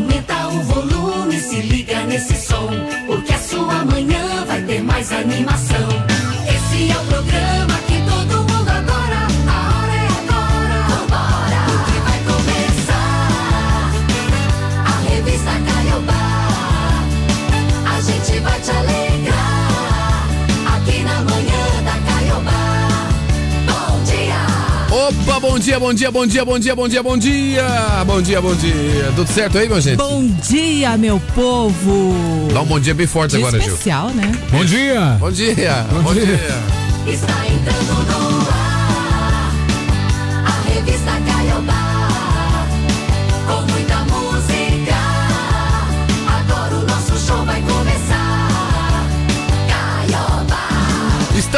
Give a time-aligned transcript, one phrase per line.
[0.00, 2.70] Aumenta o volume, se liga nesse som,
[3.06, 5.89] porque a sua manhã vai ter mais animação.
[25.80, 28.04] Bom dia, bom dia, bom dia, bom dia, bom dia, bom dia.
[28.06, 29.12] Bom dia, bom dia.
[29.16, 29.96] Tudo certo aí, meu gente?
[29.96, 32.48] Bom dia, meu povo!
[32.52, 33.72] Dá um bom dia bem forte Dia agora, Gil.
[33.72, 34.30] especial, né?
[34.50, 35.16] Bom dia!
[35.18, 36.22] Bom dia, bom, dia.
[37.06, 38.19] Está entrando no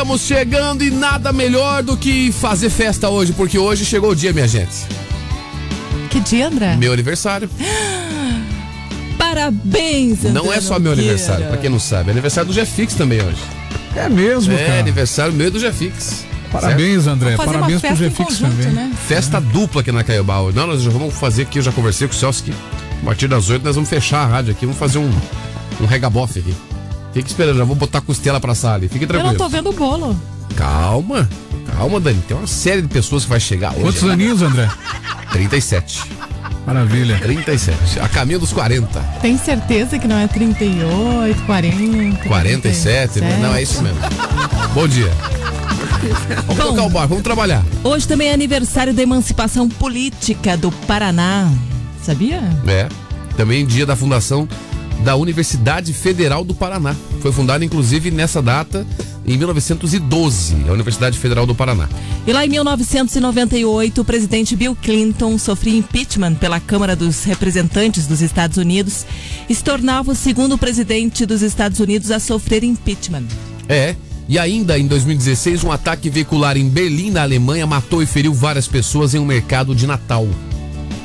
[0.02, 4.33] Estamos chegando e nada melhor do que fazer festa hoje, porque hoje chegou o dia,
[4.33, 4.75] minha gente.
[6.11, 6.75] Que dia, André?
[6.75, 7.48] Meu aniversário.
[9.16, 11.12] Parabéns, André Não é só meu Nogueira.
[11.12, 12.09] aniversário, pra quem não sabe.
[12.09, 13.39] É aniversário do Jefix também hoje.
[13.94, 14.81] É mesmo, É, cara.
[14.81, 16.25] aniversário meu do Jefix.
[16.50, 17.37] Parabéns, André.
[17.37, 18.72] Parabéns uma pro conjunto, também.
[18.72, 18.92] né?
[19.06, 20.56] Festa dupla aqui na Caiobá hoje.
[20.56, 23.28] Não, nós já vamos fazer aqui, eu já conversei com o Celso que a partir
[23.28, 25.09] das 8 nós vamos fechar a rádio aqui, vamos fazer um,
[25.81, 26.53] um regabofe aqui.
[27.13, 28.81] Fique esperando, já vou botar costela pra sala.
[28.83, 29.33] Fique Eu tranquilo.
[29.33, 30.17] não tô vendo o bolo.
[30.57, 31.29] Calma,
[31.77, 32.21] calma, Dani.
[32.27, 33.83] Tem uma série de pessoas que vai chegar hoje.
[33.83, 34.69] Quantos aninhos, André?
[35.31, 36.03] 37.
[36.67, 37.19] Maravilha.
[37.19, 38.01] 37.
[38.01, 38.99] A caminho dos 40.
[39.21, 42.29] Tem certeza que não é 38, 40?
[42.29, 43.39] 47, né?
[43.43, 43.99] Não, é isso mesmo.
[44.75, 45.11] Bom dia.
[46.47, 46.71] Vamos Bom.
[46.71, 47.63] tocar o barco, vamos trabalhar.
[47.85, 51.51] Hoje também é aniversário da emancipação política do Paraná.
[52.03, 52.41] Sabia?
[52.67, 52.89] É.
[53.37, 54.49] Também dia da fundação
[55.05, 56.95] da Universidade Federal do Paraná.
[57.20, 58.86] Foi fundada, inclusive, nessa data,
[59.27, 61.89] em 1912, a Universidade Federal do Paraná.
[62.27, 68.20] E lá em 1998, o presidente Bill Clinton sofria impeachment pela Câmara dos Representantes dos
[68.20, 69.05] Estados Unidos
[69.48, 73.25] e se tornava o segundo presidente dos Estados Unidos a sofrer impeachment.
[73.69, 73.94] É.
[74.28, 78.69] E ainda em 2016, um ataque veicular em Berlim, na Alemanha, matou e feriu várias
[78.69, 80.27] pessoas em um mercado de Natal.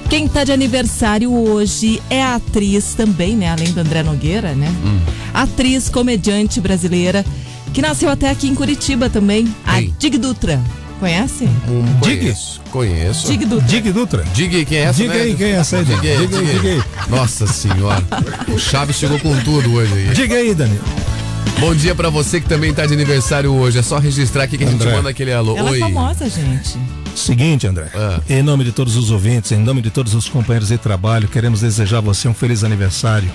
[0.10, 3.52] Quem está de aniversário hoje é a atriz também, né?
[3.52, 4.74] Além do André Nogueira, né?
[4.86, 5.00] Hum.
[5.34, 7.26] Atriz, comediante brasileira,
[7.74, 9.94] que nasceu até aqui em Curitiba também, a Quem?
[10.00, 10.62] Dig Dutra.
[11.00, 11.44] Conhece?
[11.68, 12.34] Um, Dig?
[12.72, 13.28] conheço.
[13.28, 13.68] Dig Dutra.
[13.68, 14.24] Dig Dutra.
[14.34, 15.22] Diga aí quem é essa, Diga né?
[15.22, 16.84] aí quem é essa aí, Diga aí, Diga aí, diga aí.
[17.10, 18.04] Nossa senhora.
[18.48, 20.14] O Chaves chegou com tudo hoje aí.
[20.16, 20.80] Diga aí, Dani.
[21.60, 23.78] Bom dia pra você que também tá de aniversário hoje.
[23.78, 24.96] É só registrar aqui que a gente André.
[24.96, 25.56] manda aquele alô.
[25.56, 25.78] Ela Oi.
[25.78, 26.80] é famosa, gente.
[27.18, 27.88] Seguinte, André.
[27.94, 28.20] Ah.
[28.30, 31.62] Em nome de todos os ouvintes, em nome de todos os companheiros de trabalho, queremos
[31.62, 33.30] desejar a você um feliz aniversário.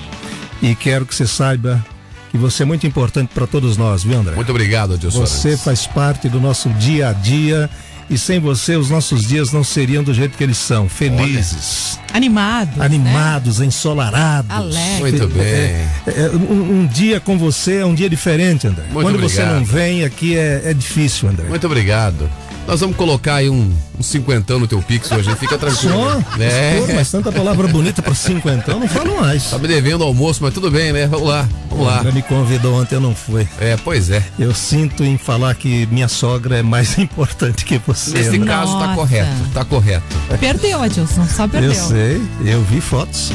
[0.62, 1.84] E quero que você saiba
[2.30, 4.34] que você é muito importante para todos nós, viu, André?
[4.34, 5.20] Muito obrigado, Adilson.
[5.20, 7.68] Você faz parte do nosso dia a dia
[8.08, 12.78] e sem você os nossos dias não seriam do jeito que eles são, felizes, Animado.
[12.78, 12.84] né?
[12.84, 14.50] animados, ensolarados.
[14.50, 15.00] Alegre.
[15.00, 15.44] Muito bem.
[15.44, 18.84] É, é, um, um dia com você é um dia diferente, André.
[18.90, 19.58] Muito Quando você obrigado.
[19.58, 21.48] não vem, aqui é, é difícil, André.
[21.48, 22.28] Muito obrigado.
[22.66, 25.94] Nós vamos colocar aí um, um cinquentão no teu Pix hoje, fica tranquilo.
[25.94, 26.42] Só?
[26.42, 26.80] É.
[26.80, 29.50] Pô, mas tanta palavra bonita para cinquentão, não falo mais.
[29.50, 31.06] Tá me devendo almoço, mas tudo bem, né?
[31.06, 32.02] Vamos lá, vamos lá.
[32.04, 33.46] Me convidou ontem, eu não fui.
[33.60, 34.22] É, pois é.
[34.38, 38.12] Eu sinto em falar que minha sogra é mais importante que você.
[38.12, 38.46] Nesse André.
[38.46, 40.16] caso tá correto, tá correto.
[40.38, 41.72] Perdeu, Adilson, só perdeu.
[41.72, 43.32] Eu sei, eu vi fotos.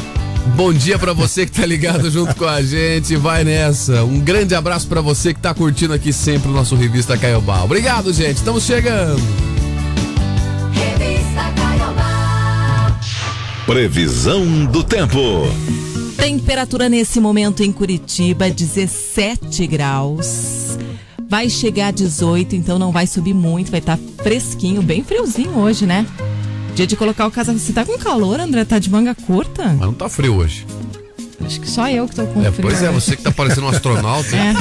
[0.55, 4.03] Bom dia pra você que tá ligado junto com a gente, vai nessa.
[4.03, 7.63] Um grande abraço pra você que tá curtindo aqui sempre o nosso Revista Caiobá.
[7.63, 9.21] Obrigado, gente, estamos chegando.
[10.73, 12.99] Revista Caiobá.
[13.65, 15.19] Previsão do tempo.
[16.17, 20.77] Temperatura nesse momento em Curitiba, 17 graus.
[21.29, 25.85] Vai chegar a 18, então não vai subir muito, vai estar fresquinho, bem friozinho hoje,
[25.85, 26.05] né?
[26.77, 27.57] Dia de colocar o casaco.
[27.57, 28.63] Você tá com calor, André?
[28.63, 29.63] Tá de manga curta?
[29.65, 30.63] Mas não tá frio hoje.
[31.43, 32.67] Acho que só eu que tô com É, frio.
[32.69, 34.35] pois é, você que tá parecendo um astronauta.
[34.35, 34.51] É,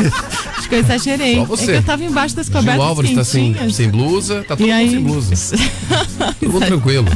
[0.57, 1.35] acho que eu exagerei.
[1.37, 1.65] Só você.
[1.65, 4.71] É que eu tava embaixo das cobertas Álvares tá sem, sem blusa, tá todo E
[4.71, 4.91] mundo aí?
[4.91, 5.35] sem blusa.
[6.41, 7.07] Todo mundo tranquilo.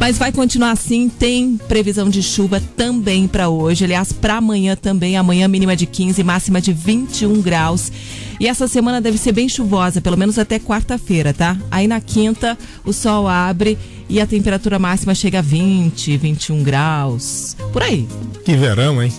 [0.00, 3.84] Mas vai continuar assim, tem previsão de chuva também para hoje.
[3.84, 7.92] Aliás, para amanhã também, amanhã mínima de 15, máxima de 21 graus.
[8.40, 11.56] E essa semana deve ser bem chuvosa, pelo menos até quarta-feira, tá?
[11.70, 13.76] Aí na quinta o sol abre
[14.08, 17.56] e a temperatura máxima chega a 20, 21 graus.
[17.72, 18.06] Por aí.
[18.44, 19.12] Que verão, hein?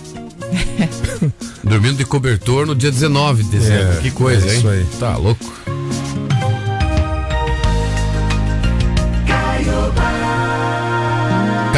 [1.62, 3.98] Dormindo de cobertor no dia 19 de dezembro.
[3.98, 4.58] É, que coisa, é hein?
[4.58, 4.86] isso aí.
[4.98, 5.59] Tá louco.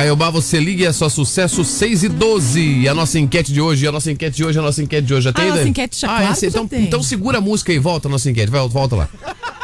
[0.03, 2.61] Caiobá, você liga e é só sucesso 6 e 12.
[2.81, 5.15] E a nossa enquete de hoje, a nossa enquete de hoje, a nossa enquete de
[5.15, 5.25] hoje.
[5.27, 5.71] Já tem, nossa Dani?
[5.71, 6.83] enquete já- ah, claro esse- que já então, tem.
[6.83, 8.51] então segura a música e volta a nossa enquete.
[8.51, 9.09] Vai, volta lá.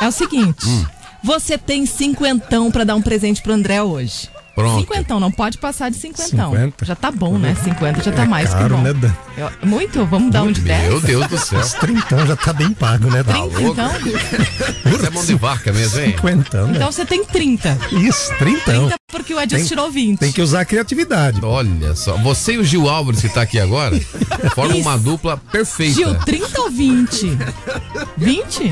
[0.00, 0.84] É o seguinte: Hum.
[1.24, 4.28] você tem cinquentão para dar um presente pro André hoje.
[4.54, 4.80] Pronto.
[4.80, 6.50] Cinquentão, não pode passar de cinquentão.
[6.50, 6.84] 50?
[6.84, 7.56] Já tá bom, né?
[7.62, 8.82] Cinquenta já tá É mais caro, que bom.
[8.82, 9.12] né, Dan?
[9.36, 10.04] Eu- muito?
[10.06, 10.88] Vamos dar um de dez?
[10.88, 11.60] Meu Deus do céu.
[11.60, 13.22] Os trintão já tá bem pago, né?
[13.24, 13.32] Dan?
[13.48, 13.80] Trinta, louco.
[13.80, 14.92] então?
[14.92, 16.10] Você é mão de vaca mesmo, hein?
[16.10, 16.72] Cinquentão, né?
[16.76, 17.76] Então você tem 30.
[17.92, 18.86] Isso, trintão.
[18.88, 20.18] 30 porque o Adilson Tem- tirou 20.
[20.18, 21.40] Tem que usar a criatividade.
[21.42, 23.98] Olha só, você e o Gil Álvares que tá aqui agora
[24.54, 25.94] formam uma dupla perfeita.
[25.94, 27.38] Gil, 30 ou 20?
[28.18, 28.70] 20?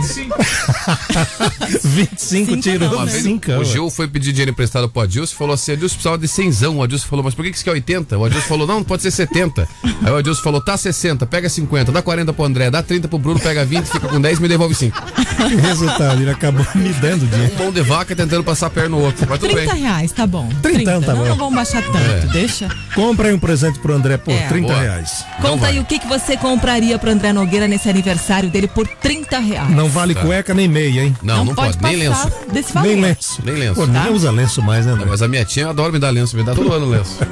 [1.83, 3.13] 25 Cinco tirou não, Uma né?
[3.13, 3.53] vez 5.
[3.53, 6.67] o Gil foi pedir dinheiro emprestado pro Adilson e falou assim: Adilson precisava de 100.
[6.77, 8.19] O Adilson falou, mas por que que você quer 80?
[8.19, 9.67] O Adilson falou: não, pode ser 70.
[10.05, 13.19] Aí o Adilson falou: tá 60, pega 50, dá 40 pro André, dá 30 pro
[13.19, 14.97] Bruno, pega 20, fica com 10 me devolve 5.
[15.63, 17.55] Resultado, ele acabou me dando dinheiro.
[17.55, 19.27] Um mão de vaca tentando passar a perna no outro.
[19.31, 19.83] Mas tudo 30 bem.
[19.83, 20.49] reais, tá bom.
[20.63, 21.29] Trintão, tá não, bom.
[21.29, 22.69] não vamos baixar tanto, deixa.
[22.95, 24.47] Compra aí um presente pro André por É.
[24.49, 24.81] 30 Boa.
[24.81, 25.25] reais.
[25.41, 29.39] Conta aí o que, que você compraria pro André Nogueira nesse aniversário dele por 30
[29.39, 29.71] reais.
[29.71, 31.17] Não vale cueca nem meia, hein?
[31.23, 32.31] Não, não, pode, nem lenço.
[32.53, 32.89] desse valor.
[32.89, 33.43] Nem lenço.
[33.45, 33.75] Nem lenço.
[33.75, 35.07] Pô, ninguém usa lenço mais, né, André?
[35.09, 37.19] Mas a minha tia adora me dar lenço, me dá todo ano lenço.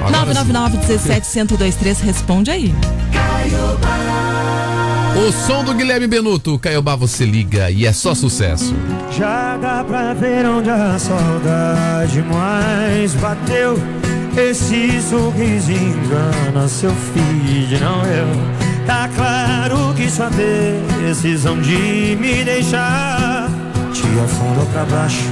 [0.00, 0.52] Agora sim.
[0.52, 2.74] 999 17 1023 responde aí.
[5.20, 8.74] O som do Guilherme Benuto, Caiobá você liga e é só sucesso.
[9.12, 13.78] Já dá pra ver onde a saudade mais bateu.
[14.34, 18.86] Esse sorriso engana seu feed, não eu.
[18.86, 23.46] Tá claro que sua decisão de me deixar
[23.92, 25.30] te afundou pra baixo.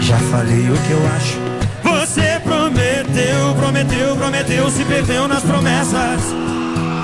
[0.00, 1.38] Já falei o que eu acho.
[1.84, 6.55] Você prometeu, prometeu, prometeu, se perdeu nas promessas.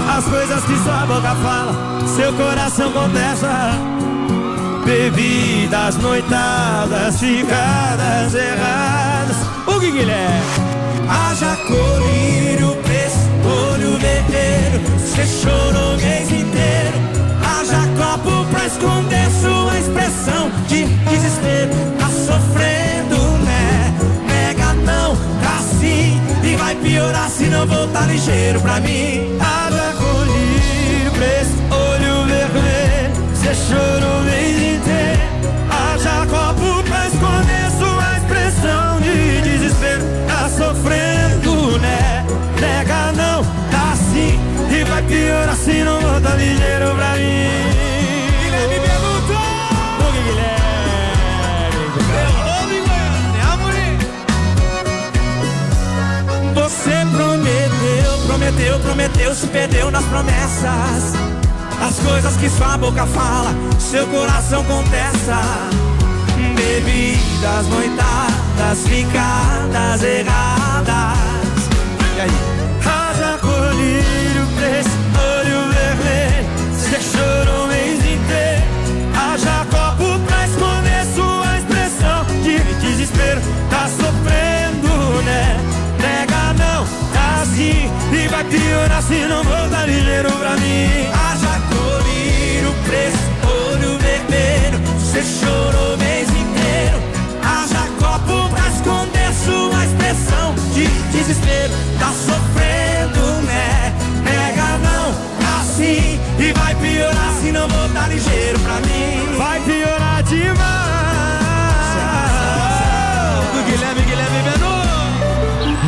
[0.09, 3.73] As coisas que sua boca fala, seu coração contesta.
[4.85, 9.37] Bebidas, noitadas, ficadas erradas.
[9.67, 10.43] O que Guilherme?
[11.09, 14.81] Haja colírio, preço, olho vermelho.
[14.99, 16.93] Você chorou o mês inteiro.
[17.43, 21.71] Haja copo pra esconder sua expressão de desespero.
[21.99, 23.95] Tá sofrendo, né?
[24.27, 26.21] Nega não, tá sim.
[26.43, 29.39] E vai piorar se não voltar ligeiro pra mim.
[29.41, 29.62] Haja
[33.53, 33.55] vermelho.
[33.55, 35.23] Você chorou o mês inteiro.
[35.71, 40.03] Haja copo pra esconder sua expressão de desespero.
[40.27, 42.25] Tá sofrendo, né?
[42.61, 44.41] Nega não, tá sim.
[44.71, 47.43] E vai piorar se não voltar ligeiro pra mim.
[50.25, 50.59] Mulher.
[56.55, 61.42] Você prometeu, prometeu, prometeu, se perdeu nas promessas.
[61.82, 65.40] As coisas que sua boca fala, seu coração contesta.
[66.55, 71.19] Bebidas, noitadas, ficadas erradas.
[72.17, 72.31] E aí?
[72.87, 76.46] Haja colírio, preço, olho vermelho.
[76.73, 78.62] Você chorou o mês inteiro.
[79.14, 83.40] Haja copo pra esconder sua expressão de desespero.
[83.69, 85.58] Tá sofrendo, né?
[86.00, 87.90] Nega não, tá assim.
[88.12, 91.11] E vai piorar se não voltar ligeiro pra mim.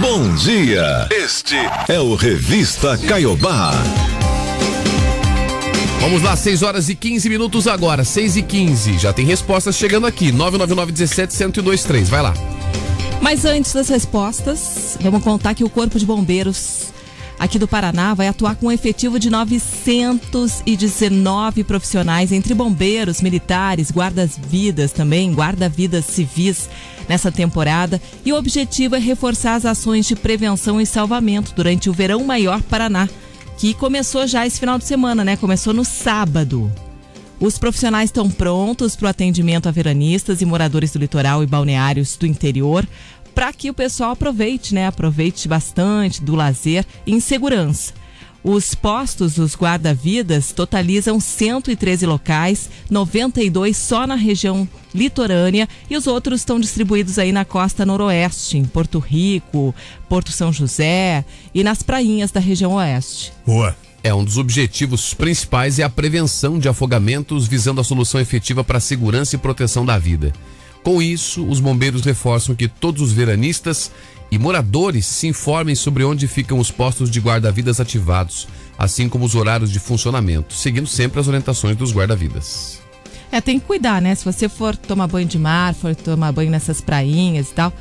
[0.01, 1.09] Bom dia.
[1.11, 1.57] Este
[1.89, 3.73] é o Revista Caiobá.
[6.05, 8.99] Vamos lá, 6 horas e 15 minutos agora, 6 e 15.
[8.99, 12.11] Já tem respostas chegando aqui, 999 17 1023.
[12.11, 12.35] Vai lá.
[13.23, 16.93] Mas antes das respostas, vamos contar que o Corpo de Bombeiros
[17.39, 24.93] aqui do Paraná vai atuar com um efetivo de 919 profissionais, entre bombeiros, militares, guardas-vidas
[24.93, 26.69] também, guarda-vidas civis
[27.09, 27.99] nessa temporada.
[28.27, 32.61] E o objetivo é reforçar as ações de prevenção e salvamento durante o Verão Maior
[32.61, 33.09] Paraná,
[33.57, 35.37] que começou já esse final de semana, né?
[35.37, 36.71] Começou no sábado.
[37.41, 42.17] Os profissionais estão prontos para o atendimento a veranistas e moradores do litoral e balneários
[42.17, 42.87] do interior,
[43.35, 44.87] para que o pessoal aproveite, né?
[44.87, 47.93] Aproveite bastante do lazer em segurança.
[48.45, 56.43] Os postos dos guarda-vidas totalizam 113 locais, 92 só na região litorânea e os outros
[56.43, 59.75] estão distribuídos aí na costa noroeste, em Porto Rico,
[60.11, 61.25] Porto São José
[61.55, 63.33] e nas prainhas da região oeste.
[63.47, 63.75] Boa.
[64.03, 68.77] É um dos objetivos principais é a prevenção de afogamentos, visando a solução efetiva para
[68.77, 70.35] a segurança e proteção da vida.
[70.83, 73.91] Com isso, os bombeiros reforçam que todos os veranistas
[74.35, 79.37] e moradores se informem sobre onde ficam os postos de guarda-vidas ativados, assim como os
[79.37, 82.81] horários de funcionamento, seguindo sempre as orientações dos guarda-vidas.
[83.31, 84.13] É, tem que cuidar, né?
[84.13, 87.73] Se você for tomar banho de mar, for tomar banho nessas prainhas e tal,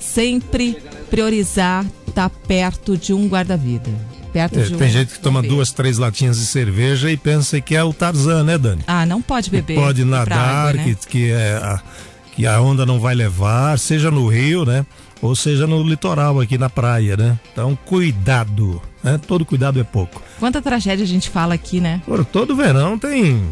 [0.00, 0.76] sempre
[1.08, 3.88] priorizar estar perto de um guarda-vida.
[4.32, 7.60] Perto É, de um tem gente que toma duas, três latinhas de cerveja e pensa
[7.60, 8.82] que é o Tarzan, né, Dani?
[8.84, 9.76] Ah, não pode beber.
[9.76, 10.84] Pode ir pra nadar, água, né?
[10.84, 11.80] que, que, é a,
[12.34, 14.84] que a onda não vai levar, seja no rio, né?
[15.22, 17.38] Ou seja no litoral aqui na praia, né?
[17.52, 19.18] Então, cuidado, né?
[19.26, 20.22] Todo cuidado é pouco.
[20.38, 22.00] Quanta tragédia a gente fala aqui, né?
[22.06, 23.42] Por todo verão tem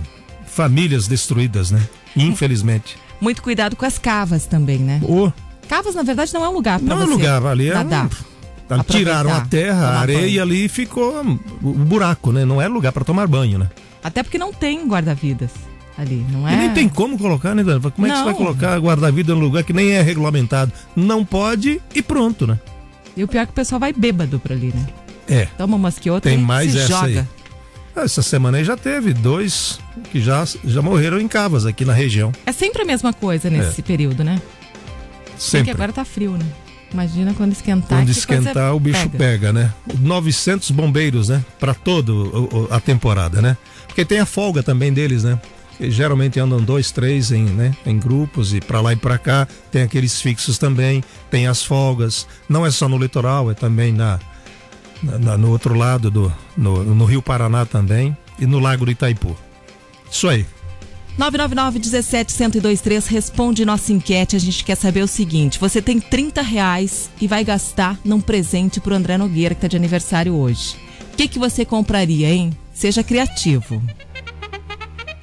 [0.46, 1.80] famílias destruídas, né?
[2.16, 2.96] Infelizmente.
[3.20, 5.00] Muito cuidado com as cavas também, né?
[5.02, 5.32] Ou
[5.68, 8.06] Cavas, na verdade, não é um lugar pra não é você lugar ali, é nadar.
[8.06, 10.30] um- Tiraram a terra, a areia banho.
[10.30, 11.20] e ali ficou
[11.62, 12.44] o buraco, né?
[12.44, 13.68] Não é lugar para tomar banho, né?
[14.02, 15.50] Até porque não tem guarda-vidas
[15.99, 16.55] ali, não é?
[16.55, 17.81] E nem tem como colocar, né, Dani?
[17.81, 20.73] Como é que você vai colocar guarda-vida num lugar que nem é regulamentado?
[20.95, 22.59] Não pode e pronto, né?
[23.17, 24.87] E o pior é que o pessoal vai bêbado pra ali, né?
[25.28, 25.47] É.
[25.59, 27.07] Toma umas que outras Tem e mais essa joga.
[27.07, 28.05] aí.
[28.05, 29.81] Essa semana aí já teve dois
[30.12, 32.31] que já, já morreram em cavas aqui na região.
[32.47, 34.40] É sempre a mesma coisa nesse período, né?
[35.25, 35.71] Porque Sempre.
[35.73, 36.47] agora tá frio, né?
[36.93, 37.99] Imagina quando esquentar.
[37.99, 39.52] Quando esquentar, o bicho pega.
[39.52, 39.73] né?
[40.00, 41.45] 900 bombeiros, né?
[41.59, 42.12] Pra toda
[42.71, 43.57] a temporada, né?
[43.87, 45.38] Porque tem a folga também deles, né?
[45.80, 47.73] Geralmente andam dois, três em, né?
[47.87, 49.47] em grupos e pra lá e pra cá.
[49.70, 52.26] Tem aqueles fixos também, tem as folgas.
[52.49, 54.18] Não é só no litoral, é também na-
[55.02, 59.37] na- no outro lado do no, no Rio Paraná também e no Lago do Itaipu.
[60.11, 60.44] Isso aí.
[61.18, 64.37] 999-17-1023 responde nossa enquete.
[64.37, 68.80] A gente quer saber o seguinte: você tem 30 reais e vai gastar num presente
[68.80, 70.76] pro André Nogueira, que tá de aniversário hoje.
[71.12, 72.52] O que, que você compraria, hein?
[72.73, 73.82] Seja criativo.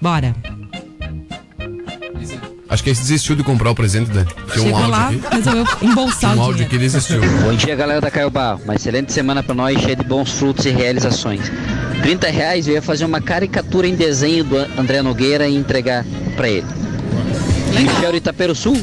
[0.05, 0.35] Bora.
[2.69, 4.24] Acho que ele desistiu de comprar o presente, né?
[4.53, 5.21] Tinha um Chegou áudio lá, aqui.
[5.31, 6.69] resolveu Tinha embolsar um o áudio dinheiro.
[6.69, 7.21] que ele desistiu.
[7.41, 8.53] Bom dia, galera da Caiobá.
[8.63, 11.51] Uma excelente semana pra nós, cheia de bons frutos e realizações.
[12.03, 16.47] 30 reais eu ia fazer uma caricatura em desenho do André Nogueira e entregar pra
[16.47, 16.67] ele.
[17.74, 18.79] Michel de Itapeiro Sul.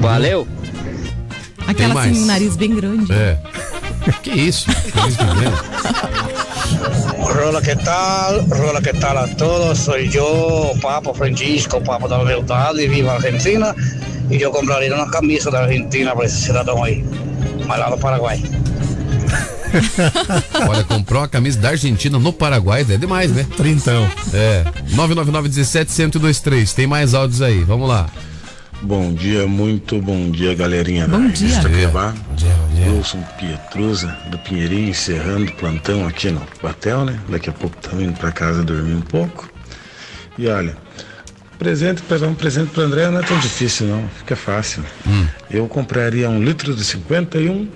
[0.00, 0.46] Valeu!
[1.66, 2.12] Aquela mais.
[2.12, 3.10] assim, um nariz bem grande.
[3.10, 3.38] É.
[4.22, 4.70] Que isso?
[4.70, 6.46] Feliz de ver.
[7.28, 8.46] Hola, ¿qué tal?
[8.52, 9.78] Hola, ¿qué tal a todos?
[9.78, 13.74] Soy yo, Papa Francisco, Papa da Verdade, vivo en Argentina.
[14.30, 17.04] Y yo compraría una camisa de Argentina para esse cidadão aí,
[17.66, 18.40] mas lá no Paraguai.
[20.68, 23.44] Olha, comprou a camisa da Argentina no Paraguai, é demais, né?
[23.56, 24.08] Trintão.
[24.32, 24.64] É.
[24.92, 26.74] 999-17-1023.
[26.74, 28.08] Tem mais áudios aí, vamos lá.
[28.82, 31.48] Bom dia, muito bom dia, galerinha Bom da dia.
[31.48, 31.68] Revista
[32.28, 32.52] Bom dia.
[32.54, 32.92] Bom dia.
[32.92, 37.18] Wilson Pietrusa, do Pinheirinho, encerrando o plantão aqui no hotel, né?
[37.28, 39.48] Daqui a pouco estamos indo para casa dormir um pouco.
[40.38, 40.76] E olha,
[41.58, 44.84] presente para um presente para André não é tão difícil não, fica fácil.
[45.06, 45.26] Hum.
[45.50, 47.68] Eu compraria um litro de 51,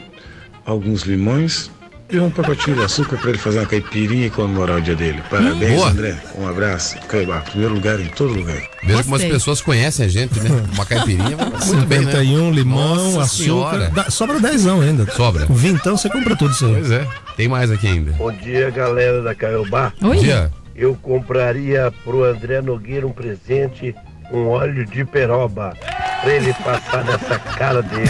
[0.67, 1.71] alguns limões
[2.13, 5.23] e um pacotinho de açúcar para ele fazer uma caipirinha e comemorar o dia dele.
[5.31, 5.89] Parabéns, Boa.
[5.91, 6.17] André.
[6.37, 6.97] Um abraço.
[7.09, 8.61] Cuiabá, primeiro lugar em todo lugar.
[8.83, 10.51] Mesmo como as pessoas conhecem a gente, né?
[10.75, 12.13] Uma caipirinha, muito bem, né?
[12.13, 13.91] 51, limão, Nossa açúcar.
[13.95, 15.11] Dá- sobra dezão ainda.
[15.13, 15.47] Sobra.
[15.47, 16.73] Com vintão você compra tudo isso aí.
[16.75, 17.07] Pois é.
[17.37, 18.13] Tem mais aqui ainda.
[18.13, 19.93] Bom dia, galera da Caiobá.
[20.03, 20.17] Oi?
[20.17, 20.51] Bom dia.
[20.75, 23.95] Eu compraria pro André Nogueira um presente,
[24.33, 25.75] um óleo de peroba,
[26.23, 28.09] pra ele passar nessa cara dele.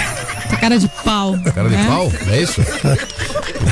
[0.61, 1.39] Cara de pau.
[1.55, 1.87] Cara de né?
[1.87, 2.13] pau?
[2.29, 2.61] É isso?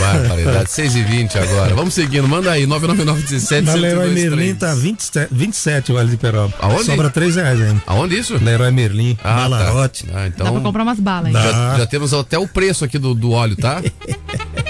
[0.00, 0.70] Barbaridade.
[0.70, 1.74] 6 e 20 agora.
[1.74, 2.26] Vamos seguindo.
[2.28, 2.66] Manda aí.
[2.66, 6.54] 99917 Na Leroy Merlin tá 27, 27 o óleo de peroba.
[6.60, 6.84] Aonde?
[6.84, 7.82] Sobra 3 reais ainda.
[7.86, 8.36] Aonde isso?
[8.42, 10.06] Leroy Merlin, Ah, Balarote.
[10.06, 10.12] tá.
[10.12, 10.62] Ah, Dá pra então.
[10.62, 11.32] comprar umas balas.
[11.32, 13.82] Já, já temos até o preço aqui do, do óleo, tá?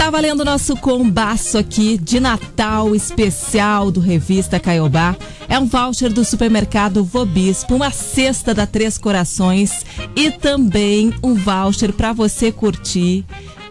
[0.00, 5.14] Tá valendo o nosso combaço aqui de Natal especial do Revista Caiobá.
[5.46, 9.84] É um voucher do supermercado Vobispo, uma cesta da Três Corações
[10.16, 13.26] e também um voucher para você curtir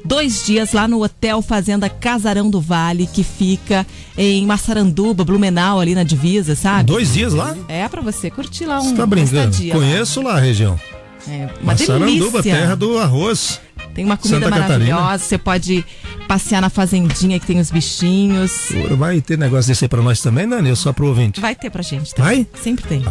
[0.06, 3.84] dois dias lá no Hotel Fazenda Casarão do Vale, que fica
[4.16, 6.84] em Massaranduba, Blumenau, ali na divisa, sabe?
[6.84, 7.58] Dois dias lá?
[7.68, 9.50] É pra você curtir lá um Você tá brincando?
[9.50, 9.80] estadia lá.
[9.80, 10.80] Conheço lá a região.
[11.28, 12.56] É, uma Massaranduba, delícia.
[12.56, 13.60] terra do arroz.
[13.94, 14.96] Tem uma comida Santa maravilhosa.
[14.96, 15.18] Catarina.
[15.18, 15.86] Você pode
[16.30, 18.72] passear na fazendinha que tem os bichinhos.
[18.96, 20.70] Vai ter negócio desse aí pra nós também, Dani?
[20.70, 21.42] Ou só pro ouvinte?
[21.42, 22.14] Vai ter pra gente.
[22.14, 22.22] Tá?
[22.22, 22.46] Vai?
[22.62, 23.04] Sempre tem.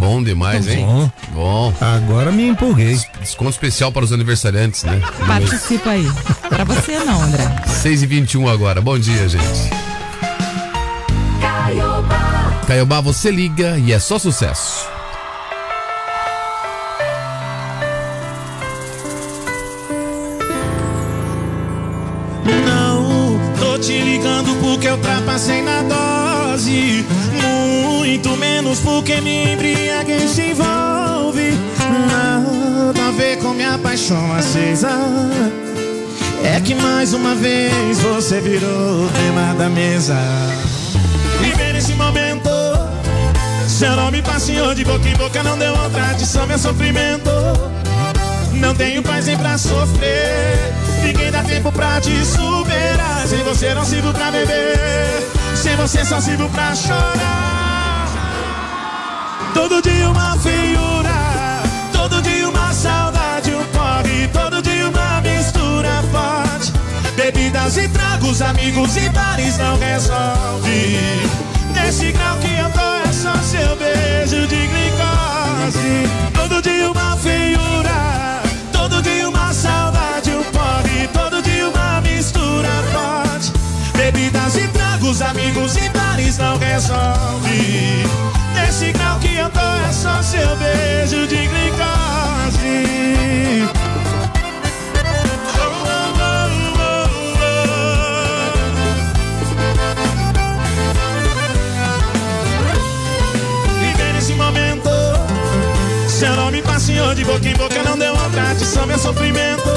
[0.00, 0.84] Bom demais, hein?
[0.84, 1.74] Bom, Bom.
[1.80, 2.98] agora me empolguei.
[3.20, 5.00] Desconto especial para os aniversariantes, né?
[5.24, 6.10] Participa aí.
[6.48, 7.44] Pra você não, André.
[7.66, 8.80] 6 e 21 agora.
[8.80, 9.70] Bom dia, gente.
[11.40, 14.95] Caiobá, Caiobá, você liga e é só sucesso.
[25.36, 27.04] Trapacei na dose.
[27.42, 31.52] Muito menos porque me embriaguei se envolve.
[32.08, 34.88] Nada a ver com minha paixão acesa.
[36.42, 40.16] É que mais uma vez você virou tema da mesa.
[41.40, 42.48] Viver nesse momento.
[43.68, 47.30] Seu nome passeou de boca em boca, não deu outra adição, meu sofrimento.
[48.60, 50.74] Não tenho paz nem pra sofrer.
[51.02, 53.26] Ninguém dá tempo pra te superar.
[53.26, 55.26] Sem você não sirvo pra beber.
[55.54, 58.08] Sem você só sirvo pra chorar.
[59.54, 61.62] Todo dia uma feiura.
[61.92, 64.28] Todo dia uma saudade, um porre.
[64.32, 66.72] Todo dia uma mistura forte.
[67.16, 70.98] Bebidas e tragos, amigos e bares não resolve.
[71.74, 76.08] Nesse grau que eu tô é só seu beijo de glicose.
[76.34, 77.05] Todo dia uma
[85.16, 88.04] tragos, amigos e bares não resolve.
[88.54, 92.86] Nesse grau que eu tô é só seu beijo de glicose.
[104.36, 104.90] Momento
[106.08, 109.70] Seu nome passeou de boca em boca Não deu uma tradição, meu sofrimento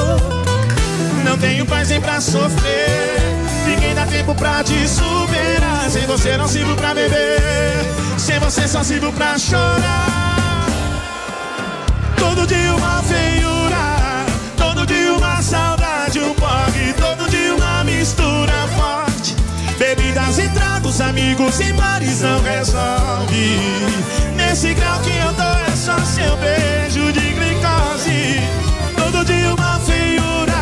[1.23, 5.89] Não tenho paz nem pra sofrer Ninguém dá tempo pra te superar.
[5.89, 7.39] Sem você não sirvo pra beber.
[8.17, 10.67] Sem você só sirvo pra chorar.
[12.17, 14.25] Todo dia uma feiura.
[14.57, 19.35] Todo dia uma saudade, um porre Todo dia uma mistura forte.
[19.77, 23.57] Bebidas e tragos, amigos e bares não resolve.
[24.35, 28.41] Nesse grau que eu tô é só seu beijo de glicose.
[28.97, 30.61] Todo dia uma feiura.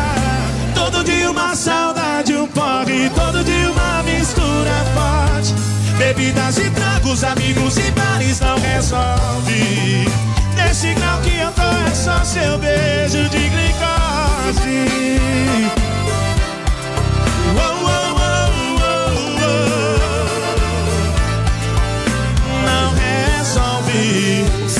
[0.74, 1.97] Todo dia uma saudade,
[2.36, 5.54] um porre Todo dia uma mistura forte.
[5.98, 10.08] Bebidas e tragos, amigos e bares não resolve.
[10.56, 14.88] Nesse grau que eu tô é só seu beijo de glicose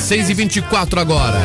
[0.09, 1.39] 6 e 24 agora.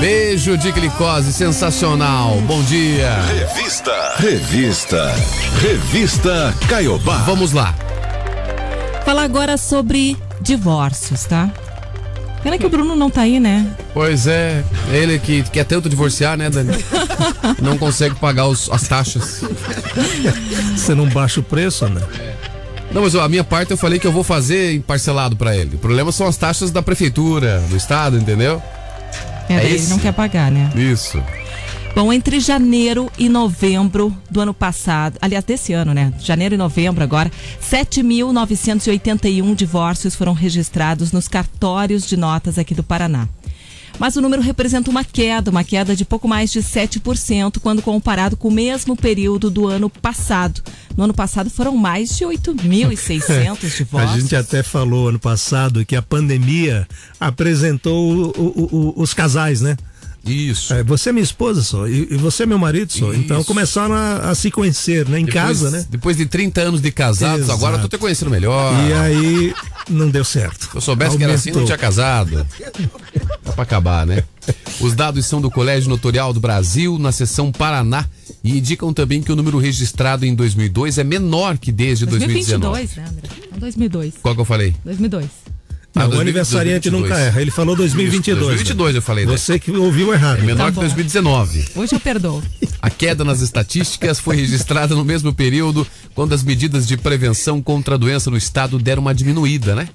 [0.00, 2.40] beijo de glicose, sensacional.
[2.42, 3.10] Bom dia.
[3.22, 4.14] Revista.
[4.16, 5.14] Revista.
[5.60, 7.16] Revista Caiobá.
[7.26, 7.74] Vamos lá.
[9.04, 11.50] Falar agora sobre divórcios, tá?
[12.44, 13.66] Pena que o Bruno não tá aí, né?
[13.92, 14.62] Pois é,
[14.92, 16.76] ele que quer tanto divorciar, né, Dani?
[17.60, 19.42] Não consegue pagar os- as taxas.
[20.76, 22.04] Você não baixa o preço, André?
[22.92, 25.76] Não, mas a minha parte eu falei que eu vou fazer em parcelado pra ele.
[25.76, 28.62] O problema são as taxas da prefeitura, do estado, entendeu?
[29.48, 30.70] É, É ele não quer pagar, né?
[30.74, 31.22] Isso.
[31.94, 36.12] Bom, entre janeiro e novembro do ano passado, aliás, desse ano, né?
[36.20, 37.30] Janeiro e novembro agora,
[37.62, 43.26] 7.981 divórcios foram registrados nos cartórios de notas aqui do Paraná.
[43.98, 48.36] Mas o número representa uma queda, uma queda de pouco mais de 7% quando comparado
[48.36, 50.60] com o mesmo período do ano passado.
[50.96, 54.22] No ano passado foram mais de 8.600 A divórcios.
[54.22, 56.86] gente até falou ano passado que a pandemia
[57.18, 59.76] apresentou o- o- o- os casais, né?
[60.26, 60.74] Isso.
[60.74, 63.14] É, você é minha esposa só, e, e você é meu marido só.
[63.14, 63.46] Então Isso.
[63.46, 65.20] começaram a, a se conhecer, né?
[65.20, 65.86] Em Depois- casa, né?
[65.88, 67.52] Depois de 30 anos de casados, Exato.
[67.58, 68.72] agora eu tô te conhecendo melhor.
[68.88, 69.54] E aí
[69.88, 70.68] não deu certo.
[70.70, 71.76] Se eu soubesse que era assim, não Aumentou.
[71.76, 72.46] tinha casado.
[73.44, 74.24] Dá pra acabar, né?
[74.80, 78.04] Os dados são do Colégio Notorial do Brasil, na seção Paraná,
[78.42, 82.72] e indicam também que o número registrado em 2002 é menor que desde 2019.
[82.86, 83.48] 2022, né, André?
[83.52, 84.14] Não, 2002.
[84.22, 84.74] Qual que eu falei?
[84.84, 85.26] 2002.
[85.96, 86.20] Ah, Não, o 2022.
[86.20, 87.40] aniversariante nunca erra.
[87.40, 88.36] Ele falou 2022.
[88.38, 89.32] Isso, 2022 eu falei, né?
[89.36, 90.40] Você que ouviu errado.
[90.40, 90.80] É menor Tá que bom.
[90.82, 91.64] 2019.
[91.74, 92.42] Hoje eu perdoo.
[92.82, 97.94] A queda nas estatísticas foi registrada no mesmo período, quando as medidas de prevenção contra
[97.94, 99.88] a doença no estado deram uma diminuída, né?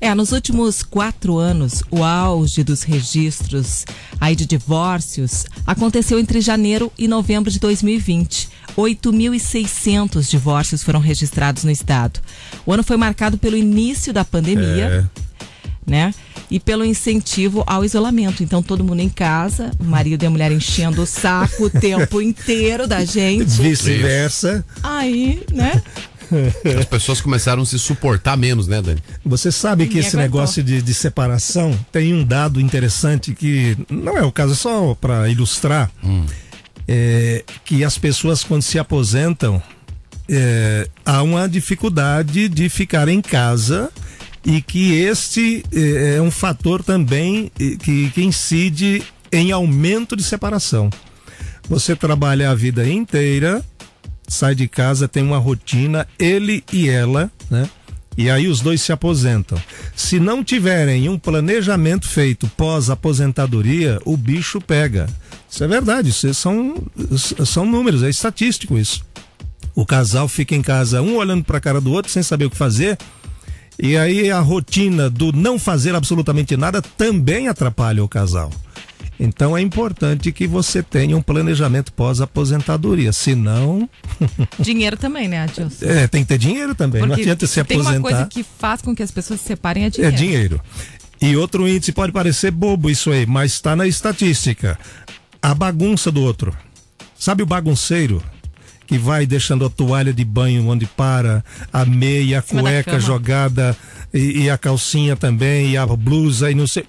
[0.00, 3.84] É, nos últimos quatro anos, o auge dos registros
[4.20, 8.48] aí de divórcios aconteceu entre janeiro e novembro de 2020.
[8.76, 12.20] 8.600 divórcios foram registrados no estado.
[12.66, 15.08] O ano foi marcado pelo início da pandemia,
[15.86, 16.14] né?
[16.50, 18.42] E pelo incentivo ao isolamento.
[18.42, 22.20] Então, todo mundo em casa, o marido e a mulher enchendo o saco o tempo
[22.20, 23.44] inteiro da gente.
[23.44, 24.64] Vice-versa.
[24.82, 25.82] Aí, né?
[26.78, 29.02] As pessoas começaram a se suportar menos, né, Dani?
[29.24, 30.40] Você sabe que esse aguentou.
[30.40, 34.94] negócio de, de separação tem um dado interessante que não é o caso, é só
[34.94, 35.90] para ilustrar.
[36.88, 39.62] É, que as pessoas, quando se aposentam,
[40.28, 43.90] é, há uma dificuldade de ficar em casa
[44.44, 50.22] e que este é, é um fator também eh, que, que incide em aumento de
[50.22, 50.90] separação.
[51.68, 53.64] Você trabalha a vida inteira,
[54.26, 57.68] sai de casa, tem uma rotina, ele e ela, né?
[58.16, 59.60] E aí os dois se aposentam.
[59.96, 65.08] Se não tiverem um planejamento feito pós-aposentadoria, o bicho pega.
[65.50, 66.74] Isso é verdade, isso são,
[67.46, 69.02] são números, é estatístico isso.
[69.74, 72.50] O casal fica em casa, um olhando para a cara do outro sem saber o
[72.50, 72.98] que fazer.
[73.78, 78.50] E aí a rotina do não fazer absolutamente nada também atrapalha o casal.
[79.18, 83.12] Então é importante que você tenha um planejamento pós-aposentadoria.
[83.12, 83.88] Senão,
[84.58, 85.84] Dinheiro também, né, Adilson?
[85.86, 87.00] é, tem que ter dinheiro também.
[87.02, 87.98] não Porque adianta se se tem aposentar.
[87.98, 90.16] uma coisa que faz com que as pessoas se separem é É dinheiro.
[90.16, 90.60] dinheiro.
[91.20, 94.76] E outro índice pode parecer bobo isso aí, mas está na estatística.
[95.40, 96.56] A bagunça do outro.
[97.16, 98.20] Sabe o bagunceiro?
[98.92, 103.74] Que vai deixando a toalha de banho onde para, a meia, a cueca jogada
[104.12, 106.84] e, e a calcinha também, e a blusa e não sei.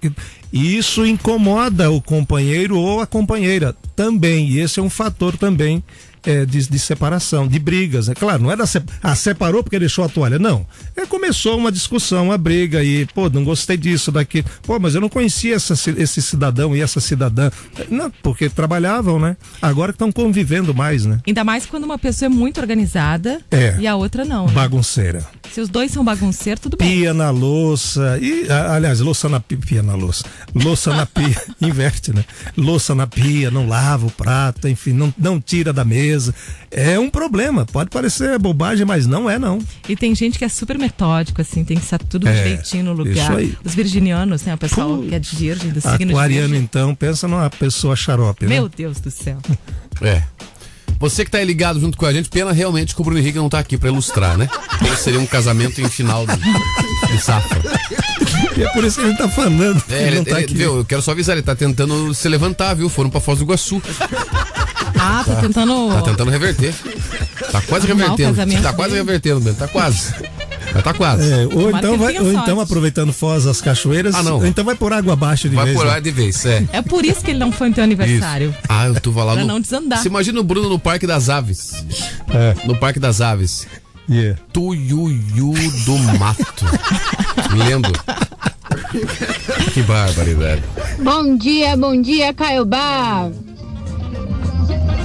[0.51, 4.49] E isso incomoda o companheiro ou a companheira também.
[4.49, 5.81] E esse é um fator também
[6.25, 8.09] é, de, de separação, de brigas.
[8.09, 8.81] É claro, não é da se...
[9.01, 10.39] ah, separou porque deixou a toalha.
[10.39, 10.65] Não.
[10.95, 14.45] É, começou uma discussão, uma briga e, pô, não gostei disso, daquilo.
[14.63, 17.51] Pô, mas eu não conhecia essa esse cidadão e essa cidadã.
[17.89, 19.35] Não, porque trabalhavam, né?
[19.61, 21.19] Agora estão convivendo mais, né?
[21.27, 23.75] Ainda mais quando uma pessoa é muito organizada É.
[23.79, 24.47] e a outra não.
[24.47, 24.53] né?
[24.53, 25.25] Bagunceira.
[25.51, 26.89] Se os dois são bagunceiros, tudo bem.
[26.99, 28.17] Pia na louça.
[28.21, 30.23] E, aliás, louça na pia, pia na louça.
[30.55, 31.35] Louça na pia.
[31.61, 32.23] Inverte, né?
[32.57, 36.12] Louça na pia, não lava o prato, enfim, não, não tira da mesa.
[36.71, 37.65] É um problema.
[37.65, 39.59] Pode parecer bobagem, mas não é, não.
[39.87, 42.93] E tem gente que é super metódico, assim, tem que estar tudo É, direitinho no
[42.93, 43.13] lugar.
[43.15, 43.57] isso aí.
[43.63, 44.53] Os virginianos, né?
[44.53, 46.63] O pessoal que é de virgem, do signo de Aquariano, virgem.
[46.63, 48.55] então, pensa numa pessoa xarope, né?
[48.55, 49.37] Meu Deus do céu.
[50.01, 50.23] É.
[50.99, 53.37] Você que tá aí ligado junto com a gente, pena realmente que o Bruno Henrique
[53.37, 54.49] não tá aqui pra ilustrar, né?
[54.81, 57.61] Então seria um casamento em final de, de safra.
[58.57, 59.83] E é por isso que ele tá falando.
[59.89, 60.53] É, ele ele, não tá ele- aqui.
[60.55, 62.87] viu, eu quero só avisar, ele tá tentando se levantar, viu?
[62.89, 63.81] Foram pra Foz do Iguaçu.
[64.99, 65.89] Ah, tá tentando.
[65.93, 66.73] Tá tentando reverter.
[67.51, 68.35] Tá quase revertendo.
[68.61, 69.03] Tá quase dele.
[69.03, 69.57] revertendo, Bento.
[69.57, 70.13] Tá quase.
[70.73, 71.31] Mas tá quase.
[71.31, 72.37] É, ou Tomara então, vai, ou sorte.
[72.49, 74.37] então aproveitando Foz as cachoeiras, Ah, não.
[74.37, 75.77] ou então vai por água abaixo de Vai vez.
[75.77, 75.91] por né?
[75.91, 76.65] lá de vez, é.
[76.71, 78.49] É por isso que ele não foi no teu aniversário.
[78.49, 78.59] Isso.
[78.67, 79.47] Ah, eu tô lá Pra no.
[79.47, 79.99] não desandar.
[80.01, 81.73] Você imagina o Bruno no Parque das Aves.
[82.33, 83.67] É, No Parque das Aves.
[84.09, 84.39] yeah.
[84.51, 85.53] Tuiuiu
[85.85, 86.65] do mato.
[87.55, 87.91] Lembro.
[89.73, 90.63] Que barbaridade.
[90.99, 93.29] Bom dia, bom dia, Caiobá.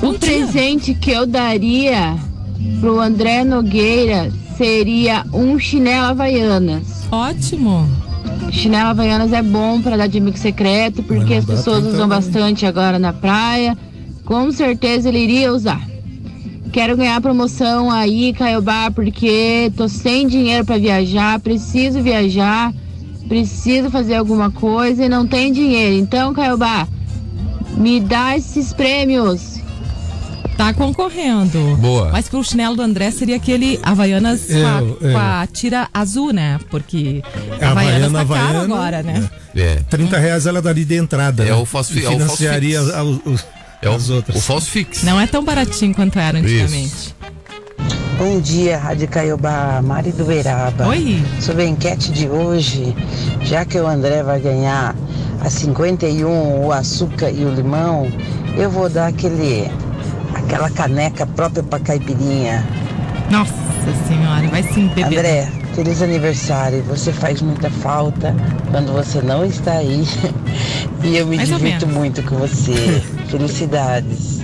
[0.08, 2.16] O presente que eu daria
[2.80, 7.06] pro André Nogueira seria um chinelo Havaianas.
[7.12, 7.86] Ótimo.
[8.50, 12.08] Chinelo Havaianas é bom para dar de amigo secreto, porque as pessoas usam também.
[12.08, 13.76] bastante agora na praia.
[14.24, 15.86] Com certeza ele iria usar.
[16.72, 22.72] Quero ganhar promoção aí, Caiobá, porque tô sem dinheiro para viajar, preciso viajar,
[23.28, 25.96] preciso fazer alguma coisa e não tem dinheiro.
[25.96, 26.88] Então, Caiobá,
[27.76, 29.58] me dá esses prêmios.
[30.58, 31.76] Tá concorrendo.
[31.76, 32.10] Boa.
[32.10, 35.12] Mas pro chinelo do André seria aquele Havaianas com, a, É, é.
[35.12, 36.58] com a tira azul, né?
[36.68, 37.22] Porque
[37.60, 39.30] É, Havaianas tá Havaiana, caro Havaiana, agora, né?
[39.56, 39.76] É.
[39.88, 41.44] 30 reais ela daria de entrada.
[41.44, 41.52] É né?
[41.52, 43.38] é o Financiaria a- o- o-
[43.80, 44.36] É o, as outras.
[44.36, 45.04] o false fix.
[45.04, 47.14] Não é tão baratinho quanto era antigamente.
[48.18, 50.88] Bom dia, Rádio Caiobá, Mari do Beiraba.
[50.88, 51.22] Oi.
[51.40, 52.92] Sobre a enquete de hoje,
[53.42, 54.96] já que o André vai ganhar
[55.40, 58.10] a 51, o açúcar e o limão,
[58.56, 59.70] eu vou dar aquele
[60.34, 62.64] aquela caneca própria para caipirinha.
[63.30, 63.52] Nossa
[64.06, 65.18] senhora, vai sim beber.
[65.18, 66.82] André, feliz aniversário.
[66.84, 68.34] Você faz muita falta
[68.70, 70.06] quando você não está aí.
[71.04, 73.02] e eu me Mais divirto muito com você.
[73.28, 74.38] Felicidades.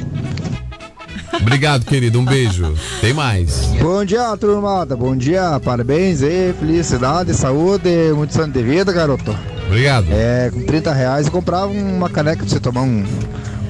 [1.40, 2.20] Obrigado, querido.
[2.20, 2.74] Um beijo.
[3.00, 3.66] Tem mais.
[3.80, 4.96] Bom dia, turmada.
[4.96, 9.36] Bom dia, parabéns aí, felicidade, saúde, muitos anos de vida, garoto.
[9.66, 10.06] Obrigado.
[10.10, 13.04] É, com 30 reais eu comprava uma caneca pra você tomar um-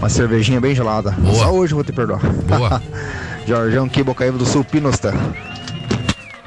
[0.04, 1.12] uma cervejinha bem gelada.
[1.12, 1.34] Boa.
[1.34, 2.20] Só hoje eu vou te perdoar.
[2.20, 2.82] Boa.
[3.48, 5.14] Jorjão aqui, Bocaíba do Sul, Pinosta.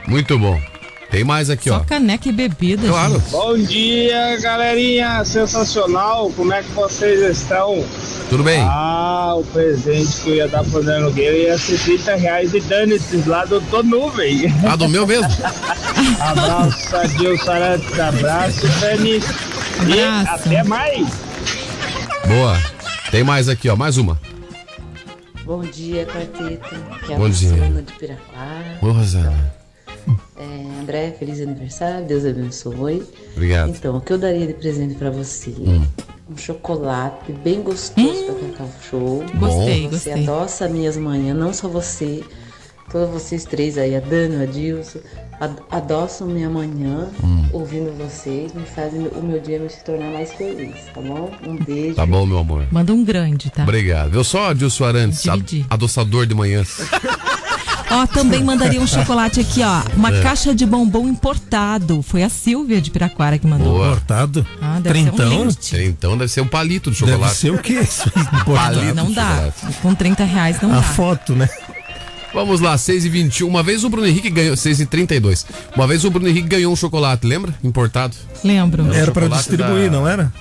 [0.08, 0.62] Muito bom.
[1.10, 1.80] Tem mais aqui, Só ó.
[1.80, 2.88] caneca e bebida.
[2.88, 3.14] Claro.
[3.14, 3.32] gente.
[3.32, 5.26] Bom dia, galerinha.
[5.26, 6.32] Sensacional.
[6.36, 7.84] Como é que vocês estão?
[8.30, 8.62] Tudo bem?
[8.62, 12.60] Ah, o presente que eu ia dar pro André Nogueira ia ser 30 reais de
[12.60, 14.54] dane-se lá do Tô Nuvem.
[14.70, 15.32] Ah, do meu mesmo?
[16.20, 18.00] Abraço, Adilson Arantes.
[18.00, 19.20] Abraço, Dani.
[19.88, 21.08] E até mais.
[22.28, 22.77] Boa.
[23.12, 23.76] Tem mais aqui, ó.
[23.76, 24.20] Mais uma.
[25.46, 26.70] Bom dia, quarteto.
[27.06, 27.52] Que é a Bom dia.
[27.52, 28.80] Rosana de Piraquara.
[28.82, 29.54] Ô, Rosana.
[30.38, 33.04] É, André, feliz aniversário, Deus abençoe.
[33.36, 33.70] Obrigado.
[33.70, 35.50] Então, o que eu daria de presente pra você?
[35.58, 35.86] Hum.
[36.30, 39.24] Um chocolate bem gostoso pra cacau show.
[39.36, 40.24] Gostei, Você gostei.
[40.24, 42.24] adoça minhas manhãs, não só você,
[42.92, 45.00] todos vocês três aí, a Dani, o Adilson,
[45.40, 47.46] ad- adoçam minha manhã Hum.
[47.52, 51.32] ouvindo vocês, me fazem o meu dia me se tornar mais feliz, tá bom?
[51.46, 51.96] Um beijo.
[51.96, 52.66] Tá bom, meu amor.
[52.72, 53.64] Manda um grande, tá?
[53.64, 54.14] Obrigado.
[54.16, 56.78] Eu sou Adilson Arantes, ad- adoçador de manhãs.
[57.90, 59.82] Ó, também mandaria um chocolate aqui, ó.
[59.96, 60.22] Uma É.
[60.22, 62.02] caixa de bombom importado.
[62.02, 63.76] Foi a Silvia de Piraquara que mandou.
[63.76, 63.92] Boa.
[63.92, 64.46] Cortado?
[64.62, 66.18] Ah, deve ser um Trintão?
[66.18, 67.36] deve ser um palito de Deve chocolate.
[67.38, 67.80] ser o quê?
[68.42, 68.76] Importado.
[68.76, 69.30] Palito Não de dá.
[69.52, 69.78] chocolate.
[69.82, 70.82] Com 30 reais não A dá.
[70.82, 71.48] foto, né?
[72.34, 74.56] Vamos lá, 6 e 21 Uma vez o Bruno Henrique ganhou.
[74.56, 77.54] 6 e 32 Uma vez o Bruno Henrique ganhou um chocolate, lembra?
[77.64, 78.16] Importado.
[78.44, 78.84] Lembro.
[78.94, 80.32] Era pra chocolate distribuir, da- não era?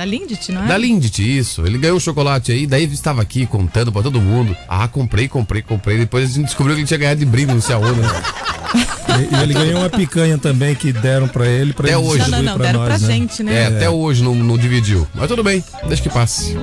[0.00, 0.66] Da Lindt, não é?
[0.66, 1.66] Da Lindt, isso.
[1.66, 4.56] Ele ganhou um chocolate aí, daí estava aqui contando pra todo mundo.
[4.66, 5.98] Ah, comprei, comprei, comprei.
[5.98, 8.00] Depois a gente descobriu que ele tinha ganhado de brinde, não sei aonde.
[8.00, 8.08] Né?
[9.10, 12.18] E, e ele ganhou uma picanha também que deram pra ele, pra Até ele hoje.
[12.18, 13.14] distribuir Não, não, pra deram nós, pra né?
[13.14, 13.54] gente, né?
[13.62, 15.04] É, até hoje não, não dividiu.
[15.12, 16.56] Mas tudo bem, deixa que passe.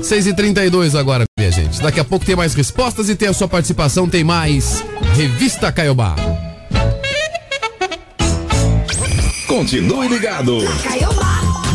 [0.00, 1.82] 6h32 agora, minha gente.
[1.82, 4.08] Daqui a pouco tem mais respostas e tem a sua participação.
[4.08, 4.84] Tem mais
[5.16, 6.14] Revista Caiobá.
[9.48, 10.58] Continue ligado.
[10.84, 11.17] Caiobá,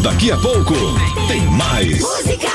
[0.04, 0.74] Daqui a pouco
[1.30, 2.02] tem mais.
[2.02, 2.50] música.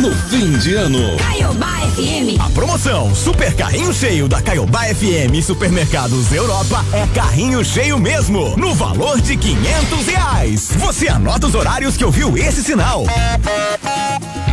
[0.00, 1.18] No fim de ano.
[1.18, 2.40] Caiobá FM.
[2.40, 8.74] A promoção Super Carrinho Cheio da Caiobá FM Supermercados Europa é carrinho cheio mesmo, no
[8.74, 10.70] valor de 500 reais.
[10.78, 13.04] Você anota os horários que ouviu esse sinal.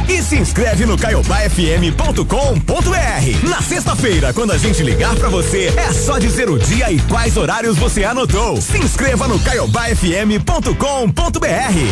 [0.07, 3.49] E se inscreve no caiobafm.com.br.
[3.49, 7.37] Na sexta-feira, quando a gente ligar pra você, é só dizer o dia e quais
[7.37, 8.59] horários você anotou.
[8.61, 10.71] Se inscreva no caiobafm.com.br.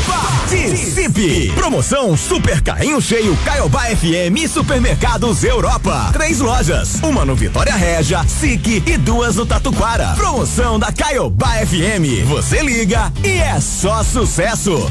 [0.07, 1.51] Participe!
[1.55, 6.09] Promoção Super Carrinho Cheio Caiobá FM Supermercados Europa.
[6.13, 10.13] Três lojas, uma no Vitória Régia, SIC e duas no Tatuquara.
[10.15, 12.25] Promoção da Caiobá FM.
[12.27, 14.87] Você liga e é só sucesso.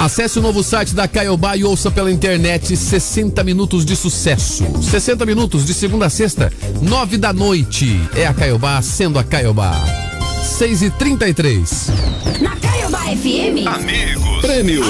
[0.00, 4.64] Acesse o novo site da Caiobá e ouça pela internet 60 minutos de sucesso.
[4.80, 8.00] 60 minutos de segunda a sexta, 9 da noite.
[8.14, 9.72] É a Caiobá sendo a Caiobá.
[10.42, 11.88] 6 e 33
[12.40, 13.66] Na Caiobá FM.
[13.66, 14.40] Amigos.
[14.40, 14.86] Prêmios.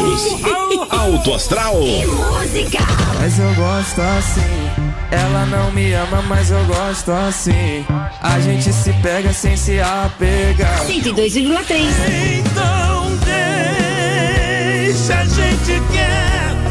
[0.91, 1.83] Alto Astral.
[1.83, 2.79] E música.
[3.21, 4.91] Mas eu gosto assim.
[5.11, 7.85] Ela não me ama, mas eu gosto assim.
[8.23, 10.87] A gente se pega sem se apegar.
[10.87, 12.39] 102,3.
[12.39, 13.00] Então
[14.93, 16.71] deixa a gente quieto.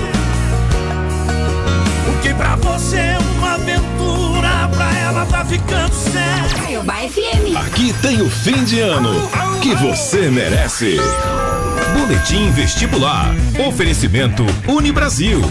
[2.09, 6.55] O que pra você é uma aventura, pra ela tá ficando sério.
[6.61, 7.55] Caiobá FM.
[7.65, 9.13] Aqui tem o fim de ano
[9.61, 10.97] que você merece.
[11.97, 13.33] Boletim Vestibular.
[13.65, 15.41] Oferecimento Unibrasil.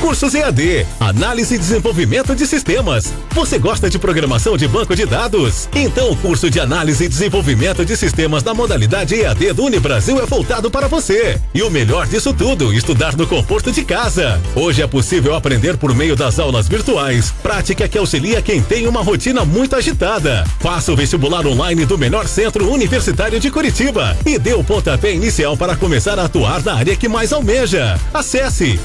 [0.00, 3.12] Cursos EAD, Análise e Desenvolvimento de Sistemas.
[3.30, 5.68] Você gosta de programação de banco de dados?
[5.74, 10.26] Então o curso de Análise e Desenvolvimento de Sistemas na modalidade EAD do Unibrasil é
[10.26, 11.40] voltado para você.
[11.54, 14.40] E o melhor disso tudo, estudar no conforto de casa.
[14.54, 19.02] Hoje é possível aprender por meio das aulas virtuais, prática que auxilia quem tem uma
[19.02, 20.44] rotina muito agitada.
[20.60, 25.56] Faça o vestibular online do melhor centro universitário de Curitiba e dê o pontapé inicial
[25.56, 27.98] para começar a atuar na área que mais almeja.
[28.12, 28.78] Acesse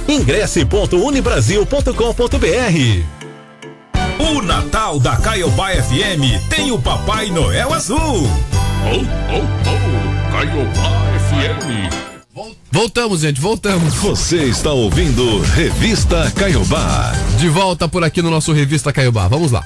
[1.01, 3.03] ingresse.unibrasil.com.br.
[4.19, 7.97] O Natal da Caiobá FM tem o Papai Noel Azul.
[7.97, 8.27] Oh,
[8.87, 9.01] oh,
[9.67, 11.89] oh, Caiobá FM.
[12.71, 13.95] Voltamos, gente, voltamos.
[13.95, 17.11] Você está ouvindo Revista Caiobá.
[17.37, 19.27] De volta por aqui no nosso Revista Caiobá.
[19.27, 19.65] Vamos lá.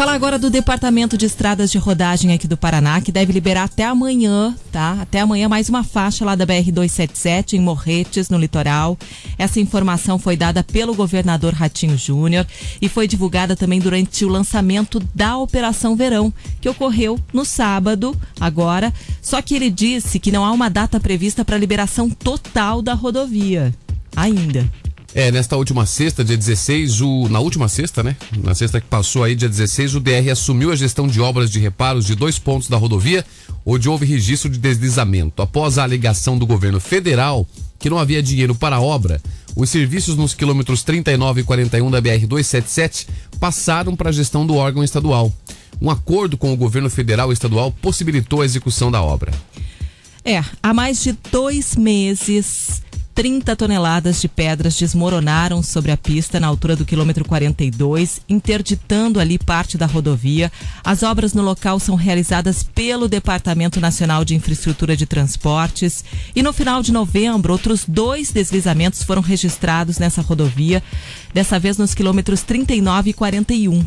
[0.00, 3.84] Falar agora do Departamento de Estradas de Rodagem aqui do Paraná, que deve liberar até
[3.84, 4.96] amanhã, tá?
[4.98, 8.96] Até amanhã mais uma faixa lá da BR-277 em Morretes, no litoral.
[9.36, 12.46] Essa informação foi dada pelo governador Ratinho Júnior
[12.80, 16.32] e foi divulgada também durante o lançamento da Operação Verão,
[16.62, 18.94] que ocorreu no sábado, agora.
[19.20, 23.70] Só que ele disse que não há uma data prevista para liberação total da rodovia.
[24.16, 24.66] Ainda.
[25.12, 28.16] É, nesta última sexta, dia 16, o, na última sexta, né?
[28.44, 31.58] Na sexta que passou aí, dia 16, o DR assumiu a gestão de obras de
[31.58, 33.24] reparos de dois pontos da rodovia,
[33.66, 35.42] onde houve registro de deslizamento.
[35.42, 37.46] Após a alegação do governo federal
[37.78, 39.20] que não havia dinheiro para a obra,
[39.56, 43.08] os serviços nos quilômetros 39 e 41 da BR-277
[43.40, 45.32] passaram para a gestão do órgão estadual.
[45.80, 49.32] Um acordo com o governo federal e estadual possibilitou a execução da obra.
[50.24, 52.82] É, há mais de dois meses,
[53.20, 59.38] 30 toneladas de pedras desmoronaram sobre a pista na altura do quilômetro 42, interditando ali
[59.38, 60.50] parte da rodovia.
[60.82, 66.02] As obras no local são realizadas pelo Departamento Nacional de Infraestrutura de Transportes.
[66.34, 70.82] E no final de novembro, outros dois deslizamentos foram registrados nessa rodovia,
[71.34, 73.84] dessa vez nos quilômetros 39 e 41.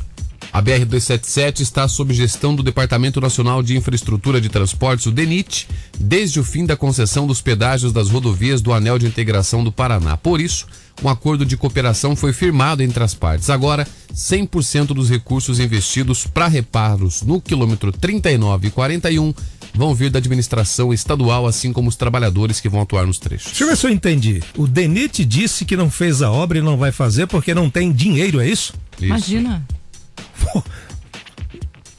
[0.53, 5.67] A BR-277 está sob gestão do Departamento Nacional de Infraestrutura de Transportes, o DENIT,
[5.99, 10.15] desde o fim da concessão dos pedágios das rodovias do Anel de Integração do Paraná.
[10.15, 10.67] Por isso,
[11.03, 13.49] um acordo de cooperação foi firmado entre as partes.
[13.49, 19.33] Agora, 100% dos recursos investidos para reparos no quilômetro 39 e 41
[19.73, 23.47] vão vir da administração estadual, assim como os trabalhadores que vão atuar nos trechos.
[23.47, 24.43] Deixa eu ver se eu entendi.
[24.55, 27.91] O DENIT disse que não fez a obra e não vai fazer porque não tem
[27.91, 28.71] dinheiro, é isso?
[29.01, 29.65] Imagina.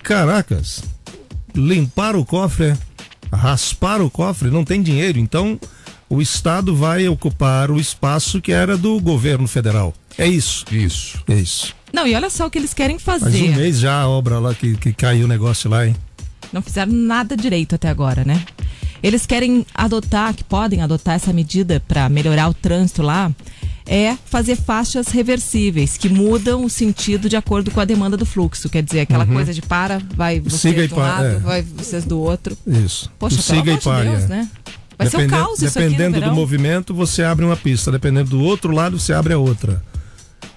[0.03, 0.83] Caracas.
[1.55, 2.75] Limpar o cofre,
[3.33, 5.19] raspar o cofre, não tem dinheiro.
[5.19, 5.59] Então,
[6.09, 9.95] o Estado vai ocupar o espaço que era do governo federal.
[10.19, 10.65] É isso.
[10.71, 11.23] Isso.
[11.29, 11.75] É isso.
[11.93, 13.51] Não, e olha só o que eles querem Faz fazer.
[13.51, 15.95] um mês já a obra lá que, que caiu o negócio lá, hein?
[16.55, 18.43] Não fizeram nada direito até agora, né?
[19.03, 23.31] Eles querem adotar, que podem adotar essa medida para melhorar o trânsito lá,
[23.87, 28.71] é fazer faixas reversíveis, que mudam o sentido de acordo com a demanda do fluxo.
[28.71, 29.35] Quer dizer, aquela Uhum.
[29.35, 31.35] coisa de para, vai você Siga e do pa- lado, é.
[31.41, 32.57] vai vocês do outro.
[32.67, 33.11] Isso.
[33.19, 34.29] Poxa, O pelo siga amor e de Deus, é.
[34.29, 34.49] né?
[34.97, 37.91] Vai ser um Dependendo- caos isso Dependendo do movimento, você abre uma pista.
[37.93, 39.83] Dependendo do outro lado, você abre a outra.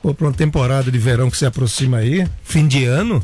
[0.02, 3.22] Pô, pra uma temporada de verão que se aproxima aí, fim de ano,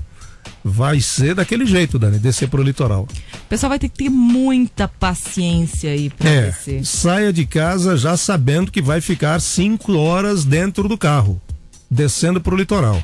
[0.64, 3.08] vai ser daquele jeito, Dani, descer pro litoral.
[3.34, 6.86] O pessoal vai ter que ter muita paciência aí pra É, descer.
[6.86, 11.42] saia de casa já sabendo que vai ficar cinco horas dentro do carro,
[11.90, 13.02] descendo pro litoral.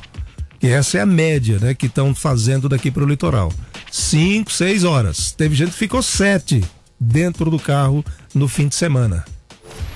[0.62, 3.52] E essa é a média, né, que estão fazendo daqui pro litoral.
[3.90, 5.32] Cinco, seis horas.
[5.32, 6.62] Teve gente que ficou sete
[6.98, 9.24] dentro do carro no fim de semana.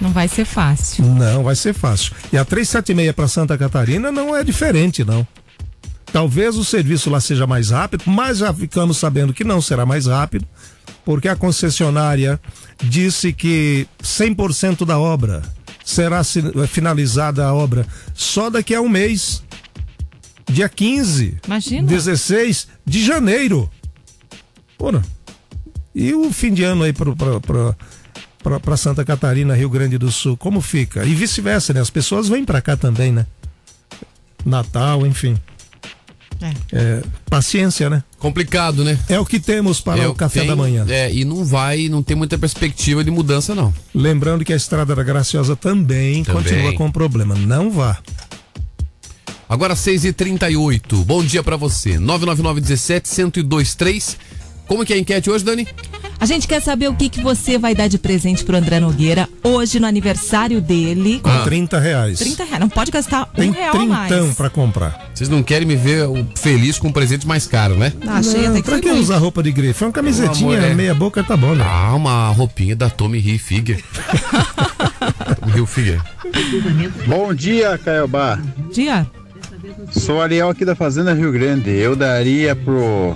[0.00, 1.04] Não vai ser fácil.
[1.04, 2.12] Não vai ser fácil.
[2.32, 5.26] E a 376 para Santa Catarina não é diferente, não.
[6.14, 10.06] Talvez o serviço lá seja mais rápido, mas já ficamos sabendo que não será mais
[10.06, 10.46] rápido,
[11.04, 12.40] porque a concessionária
[12.80, 15.42] disse que 100% da obra
[15.84, 19.42] será si- finalizada a obra só daqui a um mês.
[20.48, 21.88] Dia 15, Imagina.
[21.88, 23.68] 16 de janeiro.
[24.78, 25.02] Ora,
[25.92, 31.04] e o fim de ano aí pra Santa Catarina, Rio Grande do Sul, como fica?
[31.04, 31.80] E vice-versa, né?
[31.80, 33.26] As pessoas vêm pra cá também, né?
[34.46, 35.36] Natal, enfim.
[36.72, 38.02] É, paciência, né?
[38.18, 38.98] Complicado, né?
[39.08, 40.84] É o que temos para É o café tem- da manhã.
[40.88, 43.72] É, e não vai, não tem muita perspectiva de mudança, não.
[43.94, 46.42] Lembrando que a Estrada da Graciosa também, Também.
[46.42, 47.34] continua com problema.
[47.34, 47.98] Não vá.
[49.48, 51.04] Agora 6h38.
[51.04, 51.98] Bom dia pra você.
[51.98, 54.16] 999 17 1023.
[54.66, 55.66] Como que é a enquete hoje, Dani?
[56.20, 59.28] A gente quer saber o que, que você vai dar de presente pro André Nogueira
[59.42, 61.20] hoje no aniversário dele.
[61.22, 62.18] Com 30 reais.
[62.18, 62.60] 30 reais.
[62.60, 64.08] Não pode gastar Tem um real a mais.
[64.08, 65.10] trintão pra comprar.
[65.14, 67.92] Vocês não querem me ver o- feliz com um presente mais caro, né?
[68.06, 69.00] Ah, achei Não, até que pra foi que bem.
[69.00, 69.82] usar roupa de grife?
[69.84, 70.74] É uma camisetinha, Amor, é.
[70.74, 71.64] meia boca, tá bom, né?
[71.68, 73.82] Ah, uma roupinha da Tommy Hilfiger.
[75.40, 76.00] Tommy Hilfiger.
[77.06, 78.38] Bom dia, Caiobá.
[78.72, 79.06] Dia.
[79.90, 81.70] Sou Ariel aqui da Fazenda Rio Grande.
[81.70, 83.14] Eu daria pro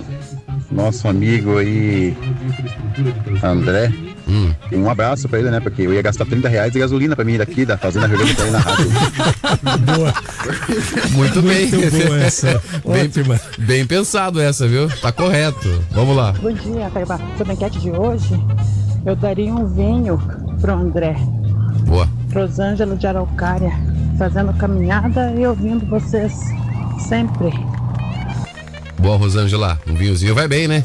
[0.71, 2.15] nosso amigo aí,
[3.43, 3.91] André,
[4.27, 4.53] Hum.
[4.73, 5.59] um abraço pra ele, né?
[5.59, 8.17] Porque eu ia gastar 30 reais de gasolina pra mim ir daqui da Fazenda Rio
[8.17, 8.85] Grande pra ir na rádio.
[9.97, 10.13] Boa.
[11.13, 11.67] Muito bem.
[11.67, 12.61] Muito boa essa.
[12.85, 13.39] bem, Ótima.
[13.57, 14.87] bem pensado essa, viu?
[15.01, 15.83] Tá correto.
[15.91, 16.31] Vamos lá.
[16.33, 16.91] Bom dia.
[17.37, 18.39] Sobre a enquete de hoje,
[19.03, 20.21] eu daria um vinho
[20.61, 21.15] pro André.
[21.87, 22.07] Boa.
[22.31, 23.71] Rosângela de Araucária,
[24.19, 26.33] fazendo caminhada e ouvindo vocês
[27.07, 27.49] sempre.
[28.99, 29.79] Boa, Rosângela.
[29.87, 30.83] Um vinhozinho vai bem, né?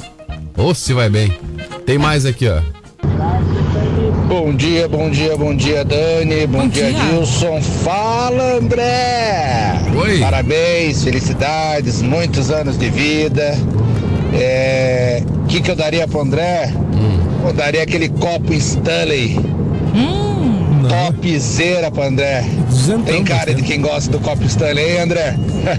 [0.56, 1.36] Ou se vai bem.
[1.84, 2.60] Tem mais aqui, ó.
[4.28, 6.46] Bom dia, bom dia, bom dia, Dani.
[6.46, 7.60] Bom, dia, Dilson.
[7.60, 9.80] Fala, André.
[9.96, 10.18] Oi.
[10.20, 13.56] Parabéns, felicidades, muitos anos de vida.
[14.32, 16.72] É, O que, que eu daria pro André?
[17.44, 19.38] Eu daria aquele copo Stanley.
[20.88, 22.44] Topzera pro André.
[23.06, 25.36] Tem cara de quem gosta do copo Stanley, hein, André?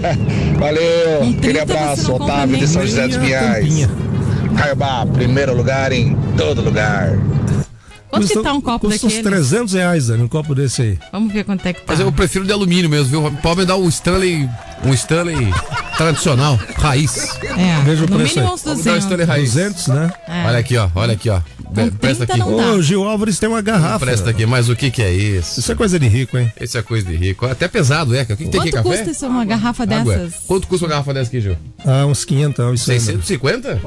[0.58, 1.36] Valeu.
[1.38, 3.88] Aquele abraço, Otávio de São José dos Pinhais.
[4.56, 7.16] Caiobá, primeiro lugar em todo lugar.
[8.08, 9.36] Quanto que tá um copo Custa uns daquele?
[9.36, 10.98] 300 reais, Dani, um copo desse aí.
[11.12, 11.86] Vamos ver quanto é que tá.
[11.88, 13.32] Mas eu prefiro de alumínio mesmo, viu?
[13.42, 14.48] Pode me dar um Stanley,
[14.84, 15.52] um Stanley
[15.96, 17.38] tradicional, raiz.
[17.42, 18.54] É, Veja o no preço mínimo aí.
[18.54, 19.04] uns Vamos dar um 200.
[19.04, 19.52] Stanley raiz.
[19.52, 20.12] 200, né?
[20.28, 20.44] É.
[20.46, 20.88] Olha aqui, ó.
[20.94, 21.40] Olha aqui, ó.
[22.00, 22.38] Presta aqui.
[22.38, 22.72] não dá.
[22.72, 23.98] Ô, Gil Álvares tem uma garrafa.
[24.06, 24.46] Presta aqui.
[24.46, 25.58] Mas o que que é isso?
[25.60, 26.50] Isso é coisa de rico, hein?
[26.60, 27.44] Isso é coisa de rico.
[27.44, 28.22] Até pesado, é.
[28.22, 28.96] O que, que tem aqui, Quanto café?
[28.98, 30.16] custa isso, uma garrafa Água.
[30.16, 30.34] dessas?
[30.46, 31.56] Quanto custa uma garrafa dessa aqui, Gil?
[31.84, 32.96] Ah, uns 500, isso aí.
[32.98, 33.04] né?
[33.04, 33.80] 650?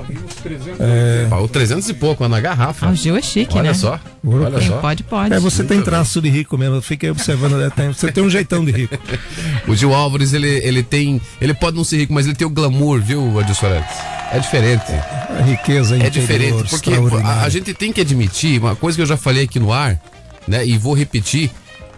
[0.79, 1.27] É.
[1.29, 2.85] Pagou 300 e pouco, na garrafa.
[2.87, 3.73] Ah, o Gil é chique, Olha né?
[3.73, 3.99] só.
[4.25, 4.77] Olha Quem só.
[4.77, 5.33] pode, pode.
[5.33, 6.75] É, você tem traço de rico mesmo.
[6.75, 7.61] Eu fiquei observando.
[7.61, 8.97] é, tem- Você tem um jeitão de rico.
[9.67, 11.21] O Gil Álvares, ele, ele tem.
[11.41, 13.95] Ele pode não ser rico, mas ele tem o glamour, viu, Adilson Arantes?
[14.31, 14.91] É diferente.
[14.91, 16.91] A riqueza É interior, diferente, porque
[17.23, 19.99] a, a gente tem que admitir, uma coisa que eu já falei aqui no ar,
[20.47, 21.49] né, e vou repetir,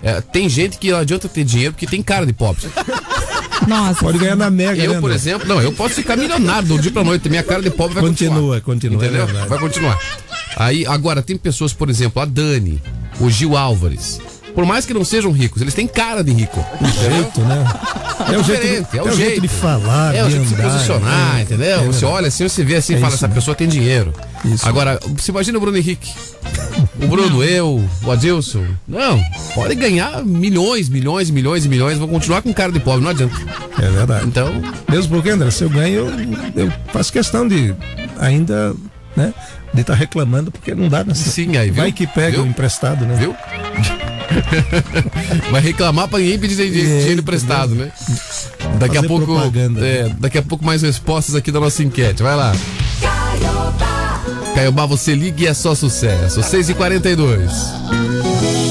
[0.04, 2.62] é, tem gente que não adianta ter dinheiro porque tem cara de pobre.
[3.68, 4.00] Nossa.
[4.04, 6.92] Pode ganhar na Mega, Eu, né, por exemplo, não, eu posso ficar milionário do dia
[6.92, 9.26] pra noite, minha cara de pobre vai Continua, continua, é Entendeu?
[9.26, 9.48] verdade.
[9.50, 10.00] vai continuar.
[10.56, 12.82] Aí, agora, tem pessoas, por exemplo, a Dani,
[13.20, 14.20] o Gil Álvares.
[14.54, 16.64] Por mais que não sejam ricos, eles têm cara de rico.
[17.02, 17.64] jeito, né?
[18.32, 19.42] É o jeito, diferente, de, é o jeito.
[19.42, 21.42] de falar, É o jeito de se posicionar, né?
[21.42, 21.68] entendeu?
[21.68, 22.06] É você verdade.
[22.06, 23.40] olha assim, você vê assim e É fala, isso essa mesmo.
[23.42, 24.14] pessoa tem dinheiro.
[24.46, 24.68] Isso.
[24.68, 26.12] Agora, você imagina o Bruno Henrique.
[27.02, 28.64] O Bruno, eu, o Adilson.
[28.88, 29.20] Não,
[29.56, 33.36] pode ganhar milhões, milhões, milhões e milhões, vão continuar com cara de pobre, não adianta.
[33.80, 34.28] É verdade.
[34.28, 34.54] Então,
[34.90, 36.08] Mesmo porque, André, se eu ganho,
[36.56, 37.74] eu, eu faço questão de
[38.20, 38.76] ainda,
[39.16, 39.34] né?
[39.74, 41.14] De estar reclamando, porque não dá, né?
[41.16, 41.82] Sim, aí, viu?
[41.82, 42.44] Vai que pega Viu?
[42.44, 43.16] o emprestado, né?
[43.16, 43.34] viu?
[45.52, 47.92] Vai reclamar pra ninguém pedir dinheiro É, dinheiro emprestado, né?
[48.80, 49.32] Daqui a pouco.
[49.82, 52.24] é, daqui a pouco mais respostas aqui da nossa enquete.
[52.24, 52.54] Vai lá.
[54.56, 54.86] Caiobá.
[54.86, 56.42] Você liga e é só sucesso.
[56.42, 57.50] 6h42.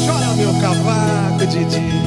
[0.06, 2.00] Chora meu cavaco, Didi.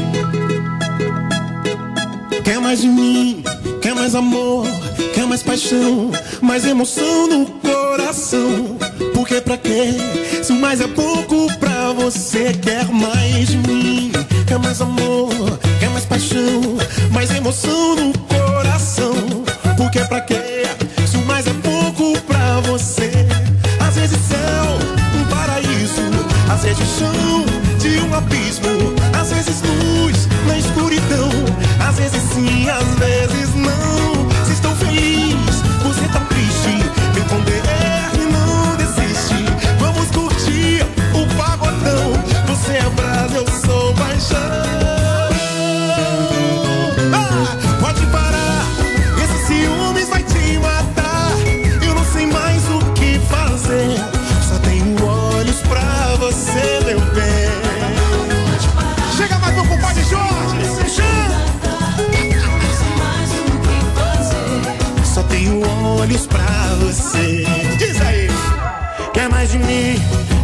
[2.43, 3.43] Quer mais de mim,
[3.82, 4.68] quer mais amor,
[5.14, 7.45] quer mais paixão, mais emoção no
[7.94, 8.78] coração.
[9.14, 9.94] Porque pra quê?
[10.44, 14.12] Se o mais é pouco pra você, quer mais de mim,
[14.48, 15.30] quer mais amor,
[15.80, 16.62] quer mais paixão,
[17.12, 19.14] mais emoção no coração.
[19.78, 20.64] Porque pra quê?
[21.06, 23.12] Se o mais é pouco pra você,
[23.80, 24.66] às vezes céu,
[25.20, 26.02] um paraíso,
[26.52, 27.46] às vezes chão
[27.78, 28.73] de um abismo,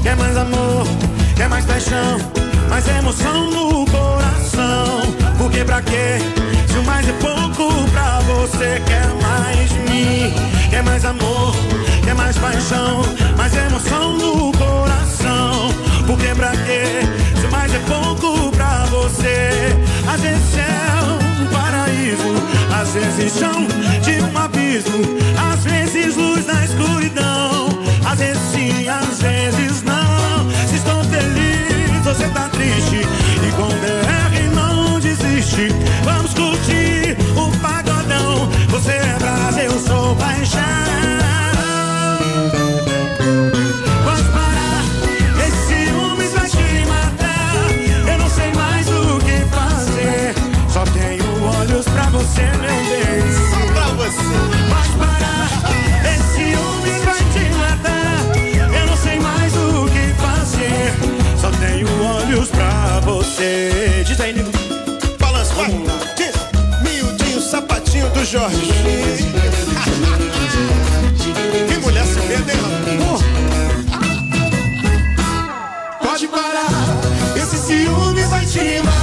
[0.09, 0.87] quer mais amor,
[1.35, 2.17] quer mais paixão,
[2.67, 5.01] mais emoção no coração.
[5.37, 6.17] Porque pra quê?
[6.67, 10.33] Se o mais é pouco pra você, quer mais de mim,
[10.71, 11.55] quer mais amor,
[12.03, 13.03] quer mais paixão,
[13.37, 15.69] mais emoção no coração.
[16.07, 17.05] Porque pra quê?
[17.39, 19.77] Se o mais é pouco pra você,
[20.11, 23.67] às vezes é um paraíso, às vezes chão
[24.01, 25.03] de um abismo,
[25.51, 27.69] às vezes luz na escuridão,
[28.09, 30.49] às vezes sim, às vezes não.
[30.67, 33.07] Se estou feliz, você tá triste,
[33.47, 35.69] e com DR não desiste.
[36.03, 41.18] Vamos curtir o pagodão, você é brasa, eu sou paixão.
[52.39, 53.21] Você, meu bem.
[53.49, 54.37] Só pra você.
[54.69, 55.49] Pode parar,
[56.05, 58.17] esse ciúmes vai te matar.
[58.73, 60.93] Eu não sei mais o que fazer.
[61.39, 64.03] Só tenho olhos pra você.
[64.05, 64.51] Diz aí, nego.
[65.19, 65.71] Balança, vai.
[66.15, 66.33] Diz.
[66.83, 68.73] Miudinho, sapatinho do Jorge.
[71.67, 72.59] que mulher se medo, hein?
[76.01, 76.67] Pode parar,
[77.35, 78.98] esse ciúme vai te matar.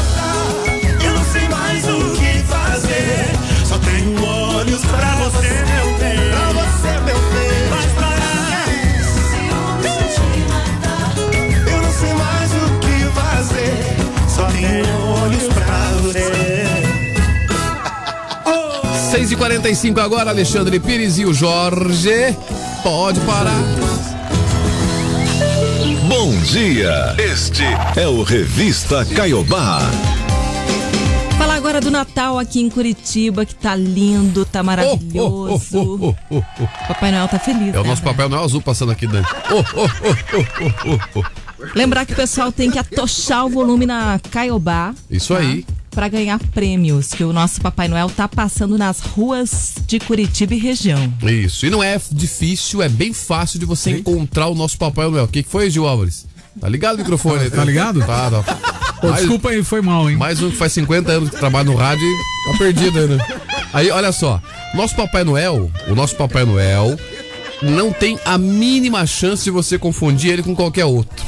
[19.27, 22.37] 6h45 agora, Alexandre Pires e o Jorge.
[22.85, 23.61] Pode parar.
[26.07, 27.16] Bom dia.
[27.18, 27.64] Este
[27.97, 29.81] é o Revista Caiobá.
[31.37, 36.14] Falar agora do Natal aqui em Curitiba, que tá lindo, tá maravilhoso.
[36.87, 38.14] Papai Noel tá feliz, É o né, nosso velho?
[38.14, 39.07] papel Noel azul passando aqui.
[39.07, 41.24] Oh, oh, oh, oh, oh, oh.
[41.74, 44.95] Lembrar que o pessoal tem que atochar o volume na Caiobá.
[45.11, 45.66] Isso aí.
[45.97, 50.59] Para ganhar prêmios que o nosso Papai Noel tá passando nas ruas de Curitiba e
[50.59, 51.11] região.
[51.22, 51.64] Isso.
[51.64, 55.24] E não é difícil, é bem fácil de você encontrar o nosso Papai Noel.
[55.24, 56.26] O que, que foi, Gil Álvares?
[56.61, 57.44] Tá ligado o microfone?
[57.44, 57.51] aí?
[57.51, 58.01] Tá ligado?
[58.01, 58.42] Tá, tá.
[59.01, 60.18] Pô, desculpa aí, foi mal, hein?
[60.18, 63.26] Mais um que faz 50 anos que trabalha no rádio e tá perdido ainda.
[63.72, 64.38] Aí, olha só.
[64.74, 66.94] Nosso Papai Noel, o nosso Papai Noel,
[67.62, 71.24] não tem a mínima chance de você confundir ele com qualquer outro.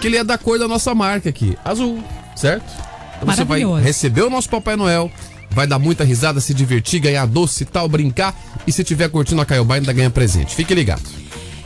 [0.00, 2.00] Que ele é da cor da nossa marca aqui, azul,
[2.36, 2.91] certo?
[3.24, 5.10] Você vai receber o nosso Papai Noel,
[5.50, 8.34] vai dar muita risada, se divertir, ganhar doce e tal, brincar.
[8.66, 10.54] E se tiver curtindo a Caiobá, ainda ganha presente.
[10.54, 11.02] Fique ligado.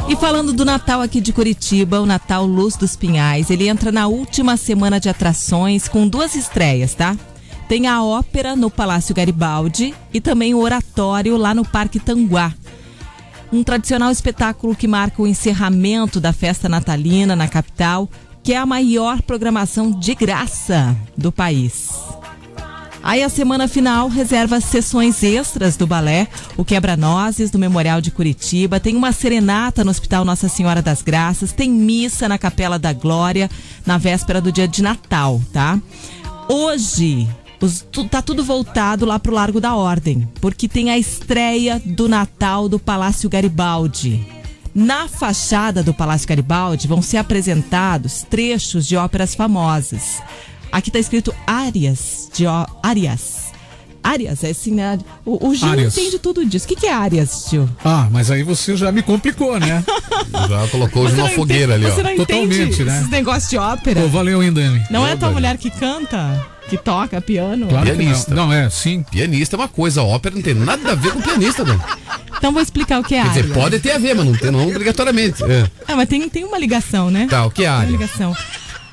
[0.08, 4.06] E falando do Natal aqui de Curitiba, o Natal Luz dos Pinhais, ele entra na
[4.06, 7.16] última semana de atrações com duas estreias, tá?
[7.68, 12.54] Tem a ópera no Palácio Garibaldi e também o oratório lá no Parque Tanguá.
[13.52, 18.08] Um tradicional espetáculo que marca o encerramento da festa natalina na capital,
[18.46, 21.90] que é a maior programação de graça do país.
[23.02, 28.78] Aí a semana final reserva sessões extras do balé, o Quebra-Nozes do Memorial de Curitiba,
[28.78, 33.50] tem uma serenata no Hospital Nossa Senhora das Graças, tem missa na Capela da Glória
[33.84, 35.80] na véspera do dia de Natal, tá?
[36.48, 37.26] Hoje
[37.60, 42.68] os- tá tudo voltado lá pro Largo da Ordem, porque tem a estreia do Natal
[42.68, 44.24] do Palácio Garibaldi.
[44.78, 50.22] Na fachada do Palácio Garibaldi vão ser apresentados trechos de óperas famosas.
[50.70, 53.46] Aqui está escrito áreas de ó- áreas.
[54.04, 54.98] Arias, é assim, né?
[55.24, 55.96] O, o Gil Arias.
[55.96, 56.66] entende tudo disso.
[56.66, 57.66] O que, que é Arias, Gil?
[57.82, 59.82] Ah, mas aí você já me complicou, né?
[60.48, 62.02] Já colocou hoje não fogueira ali, entende- ó.
[62.04, 62.96] Você não Totalmente, entende né?
[62.98, 64.02] esses negócios de ópera?
[64.02, 64.84] Pô, valeu, hein, Dani?
[64.90, 67.66] Não é tua mulher que canta, que toca piano?
[67.68, 68.34] Claro que Pianista.
[68.34, 68.46] não.
[68.48, 69.02] Não, é, sim.
[69.10, 71.78] Pianista é uma coisa, ópera não tem nada a ver com pianista, né?
[72.36, 73.42] Então vou explicar o que é Quer área.
[73.42, 75.42] dizer, pode ter a ver, mas não, tem, não obrigatoriamente.
[75.44, 75.68] É.
[75.88, 77.26] Ah, mas tem, tem uma ligação, né?
[77.30, 77.90] Tá, o que é Tem uma área?
[77.90, 78.36] ligação.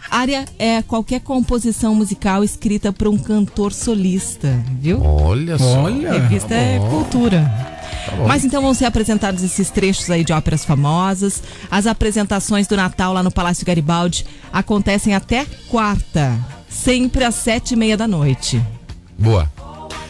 [0.09, 5.01] Área é qualquer composição musical escrita por um cantor solista, viu?
[5.03, 5.83] Olha só.
[5.83, 6.13] Olha.
[6.13, 6.87] Revista Tá é bom.
[6.89, 7.51] cultura.
[8.15, 8.27] bom.
[8.27, 11.41] Mas então vão ser apresentados esses trechos aí de óperas famosas.
[11.71, 16.31] As apresentações do Natal lá no Palácio Garibaldi acontecem até quarta,
[16.73, 18.61] sempre às sete e meia da noite.
[19.17, 19.49] Boa.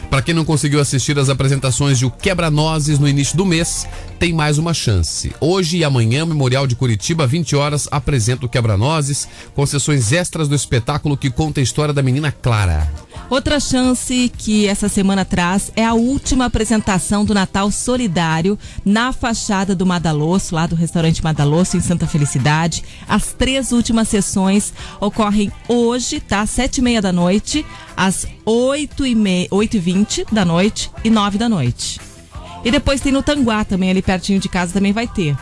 [0.08, 3.86] Pra quem não conseguiu assistir as apresentações de O Quebra-Nozes no início do mês,
[4.24, 5.34] tem mais uma chance.
[5.38, 10.54] Hoje e amanhã, Memorial de Curitiba, 20 horas, apresenta o Quebra-Nozes, com sessões extras do
[10.54, 12.90] espetáculo que conta a história da menina Clara.
[13.28, 19.74] Outra chance que essa semana traz é a última apresentação do Natal Solidário na fachada
[19.74, 22.82] do Madalosso, lá do restaurante Madalosso, em Santa Felicidade.
[23.06, 24.72] As três últimas sessões
[25.02, 26.46] ocorrem hoje, tá?
[26.46, 27.62] Sete e meia da noite,
[27.94, 29.46] às oito e, me...
[29.50, 32.13] oito e vinte da noite e nove da noite.
[32.64, 35.36] E depois tem no Tanguá também, ali pertinho de casa também vai ter.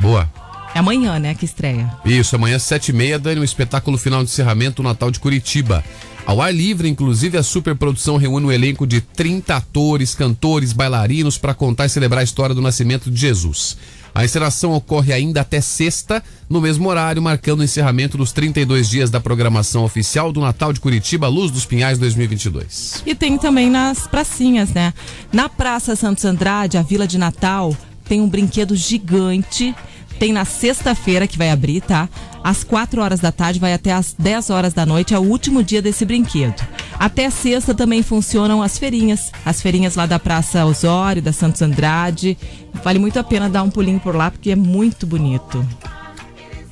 [0.00, 0.28] Boa.
[0.74, 1.90] É amanhã, né, que estreia.
[2.04, 5.18] Isso, amanhã às sete e meia, Dani, o espetáculo final de encerramento, o Natal de
[5.18, 5.82] Curitiba.
[6.26, 11.54] Ao ar livre, inclusive, a superprodução reúne um elenco de 30 atores, cantores, bailarinos para
[11.54, 13.78] contar e celebrar a história do nascimento de Jesus.
[14.18, 19.10] A encenação ocorre ainda até sexta, no mesmo horário, marcando o encerramento dos 32 dias
[19.10, 23.04] da programação oficial do Natal de Curitiba, Luz dos Pinhais 2022.
[23.06, 24.92] E tem também nas pracinhas, né?
[25.32, 27.76] Na Praça Santos Andrade, a Vila de Natal,
[28.08, 29.72] tem um brinquedo gigante.
[30.18, 32.08] Tem na sexta-feira que vai abrir, tá?
[32.42, 35.62] Às 4 horas da tarde, vai até às 10 horas da noite, é o último
[35.62, 36.66] dia desse brinquedo.
[36.98, 39.30] Até sexta também funcionam as feirinhas.
[39.44, 42.36] As feirinhas lá da Praça Osório, da Santos Andrade.
[42.82, 45.64] Vale muito a pena dar um pulinho por lá, porque é muito bonito.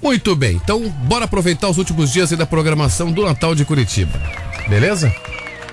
[0.03, 4.21] Muito bem, então bora aproveitar os últimos dias aí da programação do Natal de Curitiba.
[4.69, 5.14] Beleza?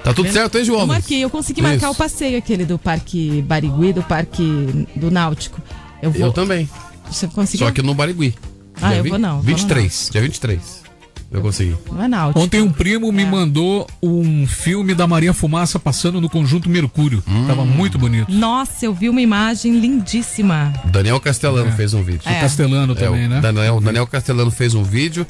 [0.03, 0.81] Tá tudo certo, hein, João?
[0.81, 1.91] Eu marquei, eu consegui marcar Isso.
[1.91, 5.61] o passeio aquele do Parque Barigui, do Parque do Náutico.
[6.01, 6.21] Eu vou.
[6.21, 6.69] Eu também.
[7.09, 7.67] Você conseguiu?
[7.67, 8.35] Só que no Barigui.
[8.83, 10.83] Ah, Dia eu vi- vou não, vou 23, dia 23.
[11.31, 11.75] Eu consegui.
[11.91, 12.39] Não é náutico.
[12.39, 17.23] Ontem um primo me mandou um filme da Maria Fumaça passando no conjunto Mercúrio.
[17.27, 17.47] Hum.
[17.47, 18.31] Tava muito bonito.
[18.31, 20.71] Nossa, eu vi uma imagem lindíssima.
[20.85, 22.21] Daniel Castellano fez um vídeo.
[22.25, 22.39] É.
[22.39, 23.41] Castelano também, o né?
[23.41, 25.25] Daniel, Daniel Castellano fez um vídeo,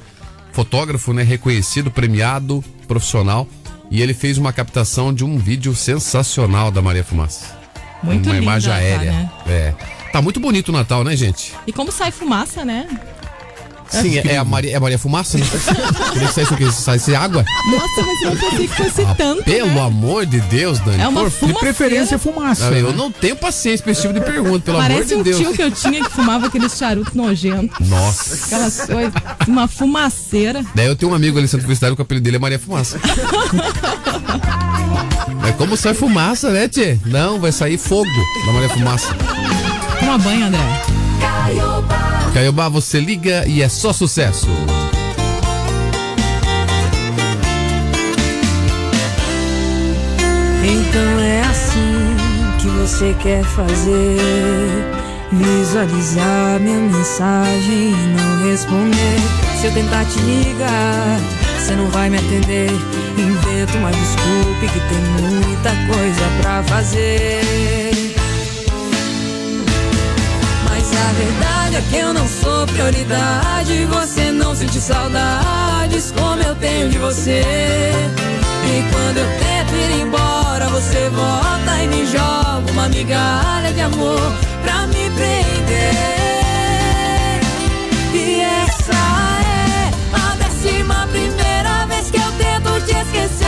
[0.52, 3.48] fotógrafo, né, reconhecido, premiado, profissional,
[3.90, 7.46] e ele fez uma captação de um vídeo sensacional da Maria Fumaça.
[8.04, 9.12] Muito uma linda, imagem tá, aérea.
[9.14, 9.32] né?
[9.48, 9.74] É.
[10.12, 11.54] Tá muito bonito o Natal, né, gente?
[11.66, 12.88] E como sai fumaça, né?
[14.02, 15.46] Sim, é, é a Maria, é a Maria Fumaça, né?
[16.14, 16.72] Queria que saísse o quê?
[16.72, 17.46] Saísse água?
[17.72, 19.44] Nossa, mas eu não pensei que fosse tanto.
[19.44, 19.82] Pelo né?
[19.82, 21.02] amor de Deus, Dani.
[21.02, 21.54] É uma por fumaceira.
[21.54, 22.70] De preferência fumaça.
[22.70, 22.96] Não, eu né?
[22.98, 25.38] não tenho paciência pra esse tipo de pergunta, pelo amor Parece de um Deus.
[25.38, 27.88] tio que eu tinha que fumava aqueles charutos nojentos.
[27.88, 28.46] Nossa.
[28.46, 29.14] Aquelas coisas.
[29.48, 30.64] Uma fumaceira.
[30.74, 32.60] Daí eu tenho um amigo ali em Santa Felicidade, que o apelido dele é Maria
[32.60, 33.00] Fumaça.
[35.48, 36.98] é como sai fumaça, né, Tchê?
[37.06, 38.10] Não, vai sair fogo
[38.46, 39.16] da Maria Fumaça.
[40.00, 41.03] Toma banho, André.
[42.34, 44.48] Caiobá, você liga e é só sucesso.
[50.66, 52.16] Então é assim
[52.60, 54.18] que você quer fazer.
[55.32, 59.20] Visualizar minha mensagem e não responder.
[59.60, 61.20] Se eu tentar te ligar,
[61.58, 62.70] você não vai me atender.
[63.18, 68.03] Invento uma desculpa que tem muita coisa pra fazer.
[71.14, 73.86] Verdade é que eu não sou prioridade.
[73.86, 77.42] Você não sente saudades como eu tenho de você.
[78.66, 84.34] E quando eu tento ir embora, você volta e me joga uma migalha de amor
[84.64, 85.94] pra me prender.
[88.14, 93.43] E essa é a décima primeira vez que eu tento te esquecer.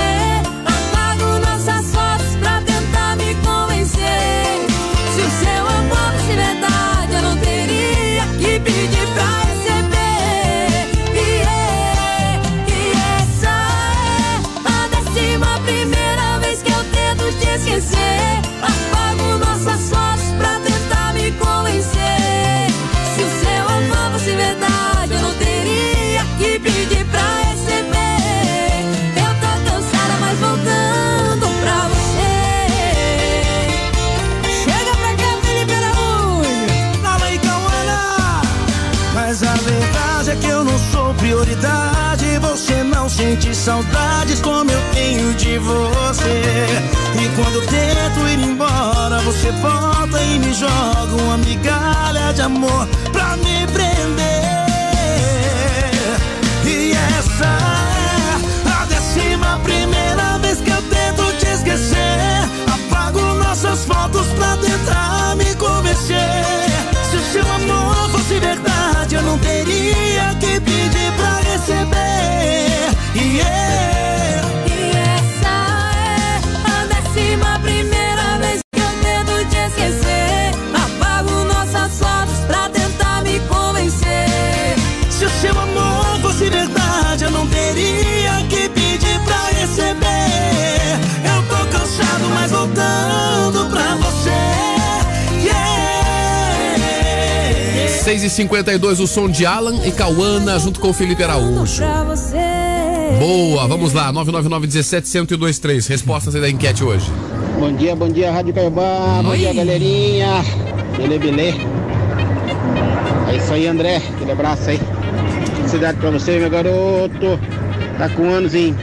[43.66, 46.68] Saudades como eu tenho de você.
[47.20, 53.36] E quando tento ir embora, você volta e me joga uma migalha de amor pra
[53.38, 54.46] me prender.
[56.64, 57.58] E essa
[58.68, 62.48] é a décima primeira vez que eu tento te esquecer.
[62.72, 66.70] Apago nossas fotos pra tentar me convencer.
[67.10, 72.75] Se o seu amor fosse verdade, eu não teria que pedir pra receber.
[73.16, 74.55] Yeah.
[98.16, 101.84] 6h52, o som de Alan e Cauana, né, junto com o Felipe Araújo.
[103.20, 105.88] Boa, vamos lá, 999-17-1023.
[105.88, 107.12] Respostas aí da enquete hoje.
[107.60, 109.22] Bom dia, bom dia, Rádio Caibá.
[109.22, 110.44] Bom dia, galerinha.
[110.98, 111.54] Belebelê.
[113.30, 113.98] É isso aí, André.
[113.98, 114.80] Aquele abraço aí.
[115.58, 117.40] Felicidade pra você, meu garoto.
[117.98, 118.76] Tá com anos, hein?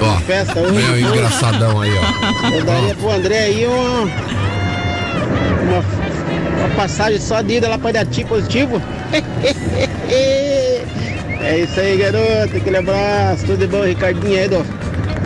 [0.00, 0.72] Ó, festa hoje.
[0.72, 2.50] Meu engraçadão aí, ó.
[2.50, 4.02] Eu daria pro André aí um,
[5.68, 6.03] uma
[6.64, 8.80] uma passagem só de ida lá pra Irati positivo.
[11.46, 12.56] É isso aí, garoto.
[12.56, 13.44] Aquele abraço.
[13.44, 14.64] Tudo de bom, Ricardinho aí do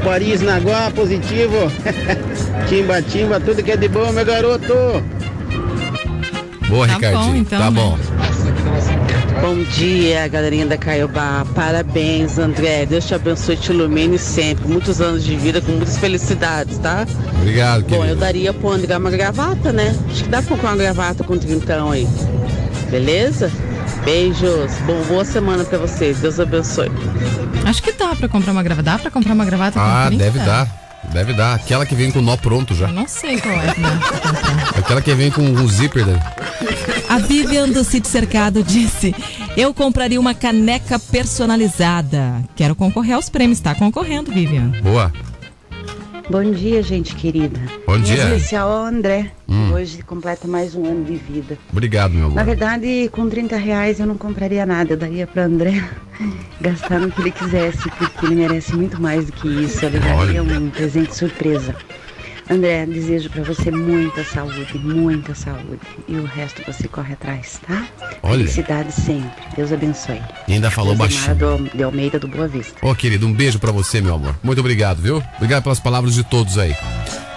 [0.03, 1.71] Paris Naguá, positivo.
[2.69, 4.75] timba, timba, tudo que é de bom, meu garoto.
[6.69, 7.25] Boa, Tá Ricardinho.
[7.33, 7.81] bom, então, tá né?
[7.81, 7.99] bom.
[9.41, 11.45] Bom dia, galerinha da Caiobá.
[11.55, 12.85] Parabéns, André.
[12.87, 14.67] Deus te abençoe te ilumine sempre.
[14.69, 17.07] Muitos anos de vida com muitas felicidades, tá?
[17.41, 18.21] Obrigado, Bom, eu querido.
[18.21, 19.97] daria pro André uma gravata, né?
[20.11, 22.07] Acho que dá pra comprar uma gravata com trintão aí.
[22.91, 23.51] Beleza?
[24.05, 24.73] Beijos.
[24.87, 26.19] Bom, boa semana pra vocês.
[26.19, 26.91] Deus abençoe.
[27.65, 28.91] Acho que dá pra comprar uma gravata.
[28.91, 30.25] Dá pra comprar uma gravata com Ah, 30?
[30.25, 30.69] deve dar.
[31.13, 31.55] Deve dar.
[31.55, 32.87] Aquela que vem com o nó pronto já.
[32.89, 33.67] Eu não sei qual é.
[33.67, 34.01] Né?
[34.77, 36.05] Aquela que vem com o zíper.
[36.05, 36.21] Né?
[37.19, 39.13] A Vivian do Sítio Cercado disse:
[39.57, 42.45] Eu compraria uma caneca personalizada.
[42.55, 43.59] Quero concorrer aos prêmios.
[43.59, 44.69] Tá concorrendo, Vivian.
[44.81, 45.13] Boa.
[46.31, 47.59] Bom dia, gente querida.
[47.85, 48.23] Bom Em dia.
[48.23, 49.67] especial ao André, Hum.
[49.69, 51.59] que hoje completa mais um ano de vida.
[51.73, 52.45] Obrigado, meu Na amor.
[52.45, 54.93] verdade, com 30 reais eu não compraria nada.
[54.93, 55.83] Eu daria para André
[56.61, 59.85] gastar no que ele quisesse, porque ele merece muito mais do que isso.
[59.85, 61.75] Eu daria um presente surpresa.
[62.51, 65.81] André, desejo para você muita saúde, muita saúde.
[66.09, 67.87] E o resto você corre atrás, tá?
[68.23, 68.39] Olha.
[68.39, 69.31] Felicidade sempre.
[69.55, 70.21] Deus abençoe.
[70.47, 71.59] E ainda falou Josemara baixinho.
[71.71, 72.75] do, de Almeida do Boa Vista.
[72.87, 74.35] Ô, querido, um beijo pra você, meu amor.
[74.43, 75.23] Muito obrigado, viu?
[75.37, 76.75] Obrigado pelas palavras de todos aí.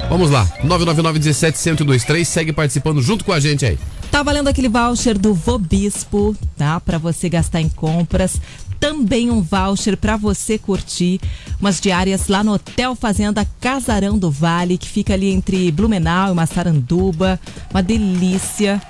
[0.10, 0.44] Vamos lá.
[0.64, 2.28] 999 17 1023.
[2.28, 3.78] Segue participando junto com a gente aí.
[4.10, 6.82] Tá valendo aquele voucher do Vobispo, tá?
[6.82, 8.42] Pra você gastar em compras.
[8.82, 11.22] Também um voucher pra você curtir
[11.60, 16.34] umas diárias lá no Hotel Fazenda Casarão do Vale, que fica ali entre Blumenau e
[16.34, 17.40] Massaranduba.
[17.70, 18.82] Uma delícia.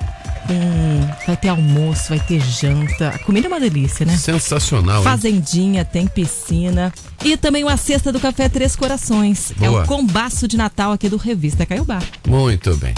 [0.50, 3.10] Hum, vai ter almoço, vai ter janta.
[3.10, 4.16] A comida é uma delícia, né?
[4.16, 5.04] Sensacional, hein?
[5.04, 6.92] Fazendinha, tem piscina.
[7.24, 9.52] E também uma cesta do Café Três Corações.
[9.62, 9.84] É Boa.
[9.84, 12.00] o combaço de Natal aqui do Revista Caiobá.
[12.26, 12.94] Muito bem.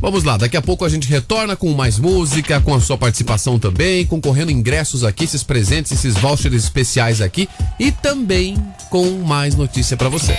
[0.00, 3.58] Vamos lá, daqui a pouco a gente retorna com mais música, com a sua participação
[3.58, 8.56] também, concorrendo ingressos aqui, esses presentes, esses vouchers especiais aqui e também
[8.90, 10.38] com mais notícia pra você.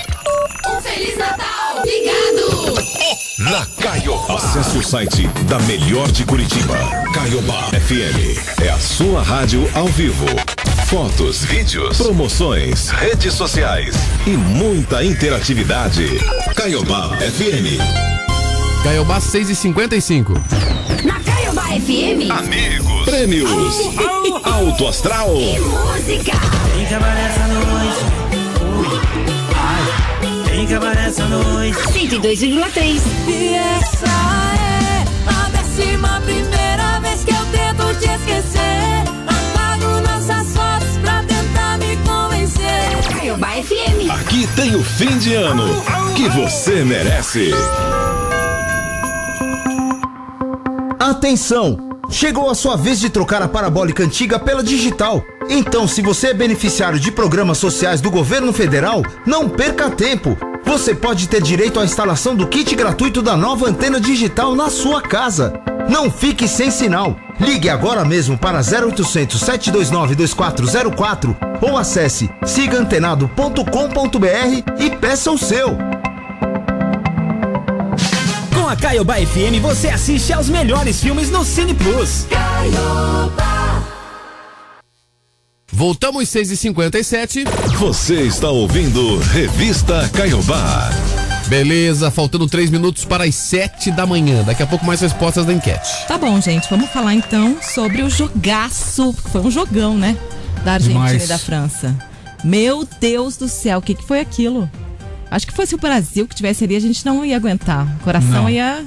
[0.68, 1.78] Um Feliz Natal!
[1.78, 2.80] Obrigado!
[3.40, 4.36] Na Caiobá.
[4.36, 6.76] Acesse o site da melhor de Curitiba.
[7.14, 8.62] Caiobá FM.
[8.62, 10.26] É a sua rádio ao vivo.
[10.88, 13.96] Fotos, vídeos, promoções, redes sociais
[14.28, 16.06] e muita interatividade.
[16.54, 18.19] Caiobá FM.
[18.84, 20.34] Caiobá 6 e 55
[21.04, 22.32] Na Caiobá FM.
[22.32, 23.04] Amigos.
[23.04, 23.52] Prêmios.
[24.44, 25.36] Alto Astral.
[25.36, 26.32] E música.
[26.74, 28.00] Tem que essa noite.
[29.56, 31.78] Ai, tem que essa noite.
[31.78, 33.02] 102,3.
[33.28, 39.04] E essa é a décima primeira vez que eu tento te esquecer.
[39.28, 43.14] Apago nossas fotos pra tentar me convencer.
[43.14, 44.10] Caiobá FM.
[44.10, 45.84] Aqui tem o fim de ano
[46.16, 47.52] que você merece.
[51.10, 51.90] Atenção!
[52.12, 55.24] Chegou a sua vez de trocar a parabólica antiga pela digital.
[55.50, 60.38] Então, se você é beneficiário de programas sociais do governo federal, não perca tempo.
[60.64, 65.02] Você pode ter direito à instalação do kit gratuito da nova antena digital na sua
[65.02, 65.60] casa.
[65.90, 67.16] Não fique sem sinal.
[67.40, 75.89] Ligue agora mesmo para 0800 729 2404 ou acesse sigaantenado.com.br e peça o seu.
[78.70, 82.28] A Caiobá FM você assiste aos melhores filmes no Cine Plus.
[85.72, 87.46] Voltamos 6h57.
[87.80, 90.92] Você está ouvindo Revista Caiobá.
[91.48, 94.44] Beleza, faltando três minutos para as 7 da manhã.
[94.44, 96.06] Daqui a pouco mais respostas da enquete.
[96.08, 96.70] Tá bom, gente.
[96.70, 99.14] Vamos falar então sobre o jogaço.
[99.32, 100.16] Foi um jogão, né?
[100.64, 101.26] Da Argentina Demais.
[101.26, 101.98] e da França.
[102.44, 104.70] Meu Deus do céu, o que, que foi aquilo?
[105.32, 107.86] Acho que fosse o Brasil que tivesse ali, a gente não ia aguentar.
[108.00, 108.50] O coração Não.
[108.50, 108.84] ia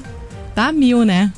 [0.55, 1.33] dar a mil, né?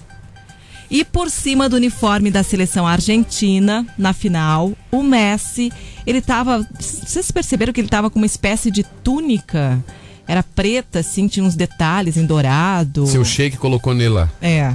[0.90, 5.72] E por cima do uniforme da seleção argentina, na final, o Messi,
[6.06, 6.66] ele tava.
[6.78, 9.82] Vocês perceberam que ele tava com uma espécie de túnica?
[10.26, 13.06] Era preta, assim, tinha uns detalhes em dourado.
[13.06, 14.30] Seu shake colocou nele lá.
[14.40, 14.74] É.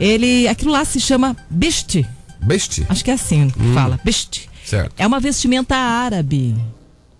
[0.00, 0.48] Ele.
[0.48, 2.06] Aquilo lá se chama biste.
[2.40, 2.84] Beste?
[2.88, 3.74] Acho que é assim que Hum.
[3.74, 4.00] fala.
[4.02, 4.48] Biste.
[4.64, 4.92] Certo.
[4.96, 6.54] É uma vestimenta árabe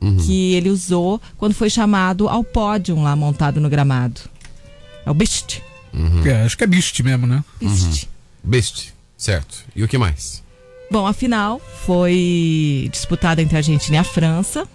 [0.03, 0.17] Uhum.
[0.17, 4.21] que ele usou quando foi chamado ao pódio lá montado no gramado.
[5.07, 5.63] É o biste.
[6.25, 7.45] É, acho que é biste mesmo, né?
[7.61, 8.09] Biste.
[8.43, 8.93] Beste.
[9.17, 9.65] Certo.
[9.77, 10.43] E o que mais?
[10.91, 14.67] Bom, a final foi disputada entre a Argentina e a França.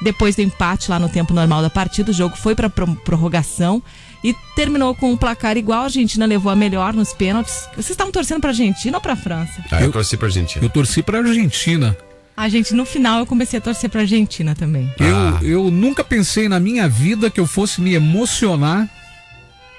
[0.00, 3.82] Depois do empate lá no tempo normal da partida, o jogo foi para prorrogação
[4.22, 5.80] e terminou com um placar igual.
[5.80, 7.68] A Argentina levou a melhor nos pênaltis.
[7.74, 9.64] Vocês estavam torcendo para a Argentina ou para a França?
[9.70, 10.64] Ah, eu, torci pra Argentina.
[10.64, 11.96] Eu torci pra Argentina.
[12.36, 14.92] A gente no final eu comecei a torcer para a Argentina também.
[14.98, 18.88] Eu, eu nunca pensei na minha vida que eu fosse me emocionar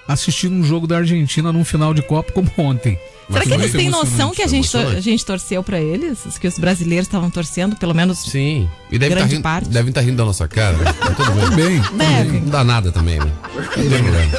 [0.08, 2.98] assistindo um jogo da Argentina num final de Copa como ontem.
[3.30, 6.20] Será que eles têm noção que a gente, tor- a gente torceu pra eles?
[6.40, 8.20] Que os brasileiros estavam torcendo, pelo menos.
[8.20, 8.70] Sim.
[8.90, 9.70] E deve grande estar rindo, parte.
[9.70, 10.78] devem tá rindo da nossa cara.
[10.78, 10.94] Né?
[10.98, 11.82] Tá tudo bem.
[11.82, 12.08] Também.
[12.24, 12.40] Deve.
[12.40, 13.30] Não dá nada também, né?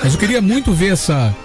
[0.02, 1.36] Mas eu queria muito ver essa,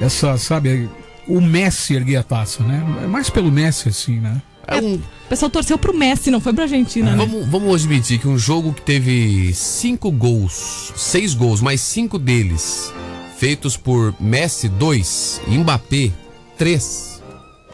[0.00, 0.88] essa, sabe,
[1.26, 2.80] o Messi erguer a taça, né?
[3.02, 4.40] É mais pelo Messi, assim, né?
[4.66, 7.16] É um- O pessoal torceu pro Messi, não foi pra Argentina, né?
[7.16, 12.92] Vamos, vamos admitir que um jogo que teve cinco gols, seis gols, mais cinco deles
[13.36, 16.10] feitos por Messi, dois, e Mbappé,
[16.56, 17.20] três,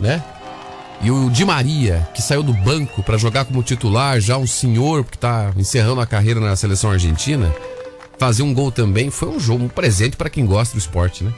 [0.01, 0.23] né?
[1.03, 5.05] E o Di Maria, que saiu do banco para jogar como titular, já um senhor
[5.05, 7.53] que tá encerrando a carreira na seleção argentina,
[8.19, 11.33] fazer um gol também, foi um jogo, um presente para quem gosta do esporte, né?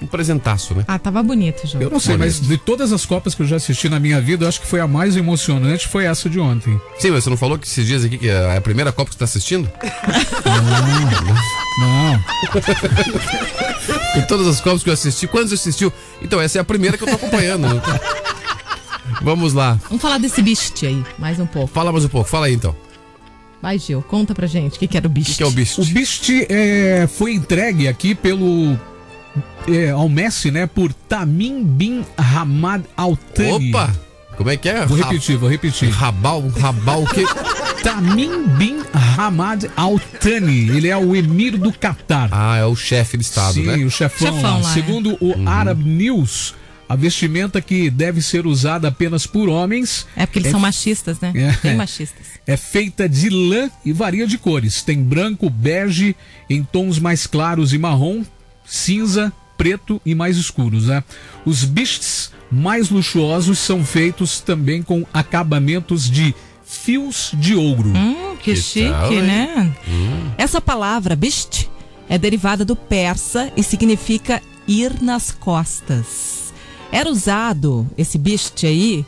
[0.00, 0.84] Um presentaço, né?
[0.86, 1.84] Ah, tava bonito o jogo.
[1.84, 4.44] Eu não sei, mas de todas as Copas que eu já assisti na minha vida,
[4.44, 6.80] eu acho que foi a mais emocionante, foi essa de ontem.
[6.98, 9.14] Sim, mas você não falou que esses dias aqui que é a primeira Copa que
[9.14, 9.70] você tá assistindo?
[11.80, 12.14] Não.
[14.16, 15.92] Em todas as Copas que eu assisti, quantos assistiu?
[16.20, 17.80] Então, essa é a primeira que eu tô acompanhando.
[19.22, 19.78] Vamos lá.
[19.88, 21.68] Vamos falar desse bicho aí, mais um pouco.
[21.68, 22.74] Fala mais um pouco, fala aí então.
[23.60, 25.32] Vai, Gil, conta pra gente o que, que era o bicho.
[25.32, 25.82] O que é o bicho?
[25.82, 28.78] O Bist é, foi entregue aqui pelo
[29.68, 30.66] é, ao Messi, né?
[30.66, 33.70] Por Tamim bin Hamad Al Thani.
[33.70, 33.92] Opa!
[34.36, 34.86] Como é que é?
[34.86, 35.90] Vou repetir, vou repetir.
[35.90, 37.24] Rabal, rabal o quê?
[37.82, 38.78] Tamim bin
[39.16, 40.68] Hamad Al Thani.
[40.68, 42.28] Ele é o emir do Catar.
[42.30, 43.76] Ah, é o chefe do estado, Sim, né?
[43.84, 44.58] o chefão, Chefão lá.
[44.58, 44.74] lá, é.
[44.74, 46.54] Segundo o Arab News,
[46.88, 51.32] a vestimenta que deve ser usada apenas por homens É porque eles são machistas, né?
[51.34, 51.56] É.
[51.62, 52.26] Bem machistas.
[52.46, 54.82] é feita de lã e varia de cores.
[54.82, 56.14] Tem branco, bege,
[56.48, 58.22] em tons mais claros e marrom,
[58.68, 60.86] cinza, preto e mais escuros.
[60.86, 61.02] Né?
[61.44, 67.92] Os bists mais luxuosos são feitos também com acabamentos de fios de ouro.
[67.96, 69.74] Hum, que, Que chique, tal, né?
[70.36, 71.68] Essa palavra, bist,
[72.08, 76.52] é derivada do persa e significa ir nas costas.
[76.92, 79.04] Era usado, esse bist aí,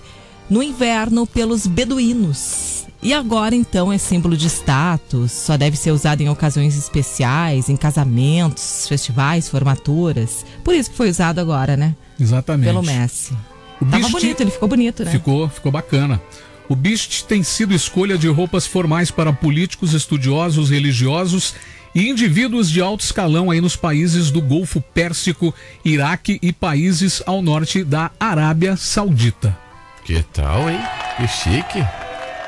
[0.48, 2.79] no inverno pelos beduínos.
[3.02, 7.76] E agora, então, é símbolo de status, só deve ser usado em ocasiões especiais, em
[7.76, 10.44] casamentos, festivais, formaturas.
[10.62, 11.94] Por isso que foi usado agora, né?
[12.18, 12.66] Exatamente.
[12.66, 13.32] Pelo Messi.
[13.80, 15.10] O Tava bist- bonito, ele ficou bonito, né?
[15.12, 16.20] Ficou, ficou bacana.
[16.68, 21.54] O Bist tem sido escolha de roupas formais para políticos, estudiosos, religiosos
[21.94, 27.40] e indivíduos de alto escalão aí nos países do Golfo Pérsico, Iraque e países ao
[27.40, 29.56] norte da Arábia Saudita.
[30.04, 30.78] Que tal, hein?
[31.16, 31.84] Que chique.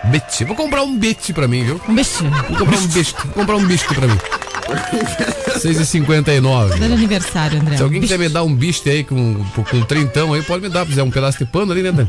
[0.05, 0.44] Bet.
[0.44, 1.80] Vou comprar um bet pra mim, viu?
[1.88, 2.30] Um bestinho.
[2.30, 3.14] Vou comprar um bicho.
[3.24, 4.18] Vou comprar um bicho pra mim.
[5.59, 6.78] 6h59.
[6.78, 7.76] Dando aniversário, André.
[7.76, 8.12] Se alguém Bicho.
[8.12, 10.80] quiser me dar um bicho aí com, com um trintão aí, pode me dar.
[10.84, 12.07] Se quiser um pedaço de pano ali, né, Dan?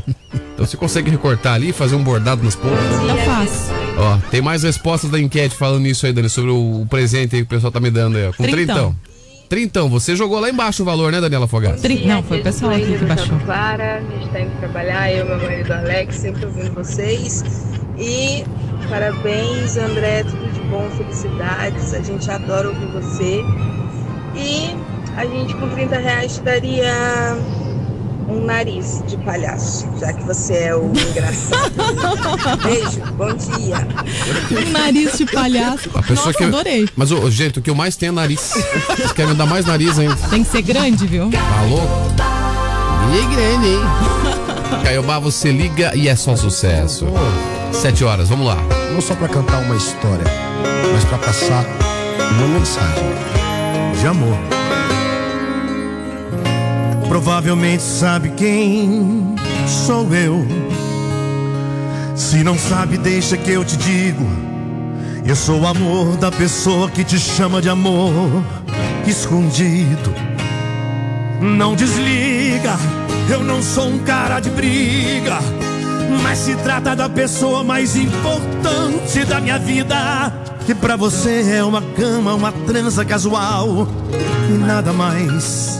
[0.54, 2.78] Então você consegue recortar ali e fazer um bordado nas pontas.
[2.78, 3.74] Tá fácil.
[3.96, 7.42] Ó, tem mais respostas da enquete falando nisso aí, Dani, sobre o, o presente aí
[7.42, 8.32] que o pessoal tá me dando aí, ó.
[8.32, 8.56] Com Trintão.
[8.64, 8.96] trintão.
[9.48, 11.82] Trintão, você jogou lá embaixo o valor, né, Daniela Fogaça?
[11.82, 13.38] Trin- Não, foi o pessoal aqui que baixou.
[13.44, 17.44] Clara, a gente tá indo trabalhar, eu e meu marido Alex, sempre ouvindo vocês.
[17.98, 18.44] E
[18.88, 21.94] parabéns, André, tudo de bom, felicidades.
[21.94, 23.44] A gente adora ouvir você.
[24.34, 24.76] E
[25.16, 27.36] a gente com 30 reais te daria
[28.28, 31.72] um nariz de palhaço, já que você é o engraçado.
[32.64, 33.86] Beijo, bom dia.
[34.50, 35.90] Um nariz de palhaço.
[35.94, 36.88] A pessoa Nossa, que adorei.
[36.96, 38.54] Mas, ô, gente, o que eu mais tenho é nariz.
[38.88, 40.16] Vocês querem me dar mais nariz ainda?
[40.30, 41.30] Tem que ser grande, viu?
[41.30, 42.14] Tá louco?
[43.14, 44.82] E grande, hein?
[44.82, 47.06] Caiobá, você liga e é só sucesso.
[47.74, 48.56] Sete horas, vamos lá.
[48.92, 50.24] Não só pra cantar uma história,
[50.92, 51.64] mas pra passar
[52.38, 53.04] uma mensagem
[54.00, 54.38] de amor.
[57.08, 59.34] Provavelmente sabe quem
[59.66, 60.46] sou eu.
[62.14, 64.24] Se não sabe, deixa que eu te digo.
[65.26, 68.42] Eu sou o amor da pessoa que te chama de amor
[69.06, 70.14] escondido.
[71.40, 72.78] Não desliga,
[73.28, 75.38] eu não sou um cara de briga.
[76.22, 80.32] Mas se trata da pessoa mais importante da minha vida.
[80.66, 83.86] Que pra você é uma cama, uma trança casual
[84.48, 85.78] e nada mais.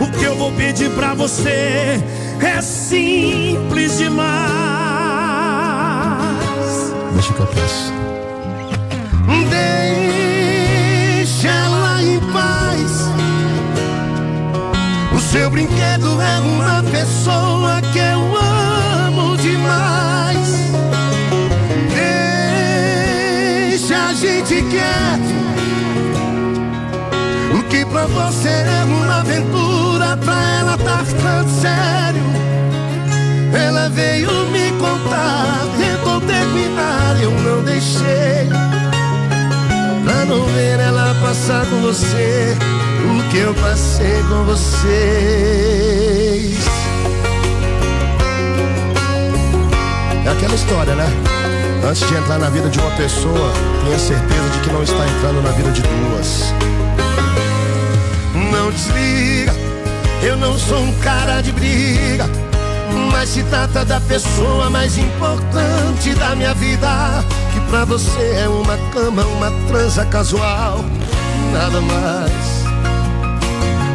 [0.00, 2.02] O que eu vou pedir pra você
[2.40, 4.34] é simples demais.
[7.12, 7.92] Deixa que eu peço.
[11.18, 13.10] Deixa ela em paz.
[15.14, 18.43] O seu brinquedo é uma pessoa que eu amo
[24.24, 25.34] gente quieto.
[27.58, 32.24] O que pra você é uma aventura, pra ela tá ficando sério.
[33.52, 38.48] Ela veio me contar, tentou terminar, eu não deixei.
[40.04, 42.56] Pra não ver ela passar com você
[43.04, 44.94] o que eu passei com vocês.
[50.24, 51.33] É aquela história, né?
[51.86, 53.52] Antes de entrar na vida de uma pessoa,
[53.84, 56.54] tenha certeza de que não está entrando na vida de duas.
[58.50, 59.54] Não desliga,
[60.22, 62.24] eu não sou um cara de briga.
[63.12, 66.88] Mas se trata da pessoa mais importante da minha vida.
[67.52, 70.82] Que pra você é uma cama, uma transa casual,
[71.52, 72.64] nada mais.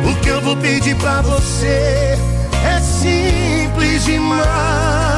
[0.07, 2.19] O que eu vou pedir pra você
[2.63, 5.08] é simples demais.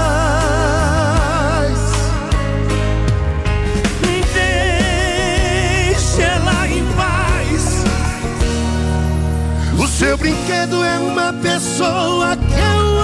[10.01, 12.99] Seu brinquedo é uma pessoa que eu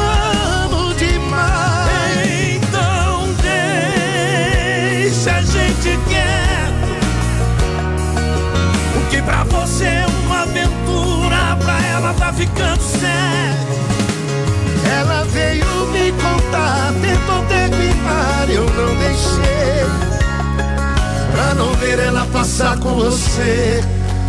[0.66, 2.56] amo demais.
[2.56, 3.30] Então
[5.04, 6.90] deixa a gente quieto.
[8.96, 13.78] O que pra você é uma aventura, pra ela tá ficando sério.
[15.00, 19.86] Ela veio me contar, tentou terminar, eu não deixei.
[21.32, 23.84] Pra não ver ela passar com você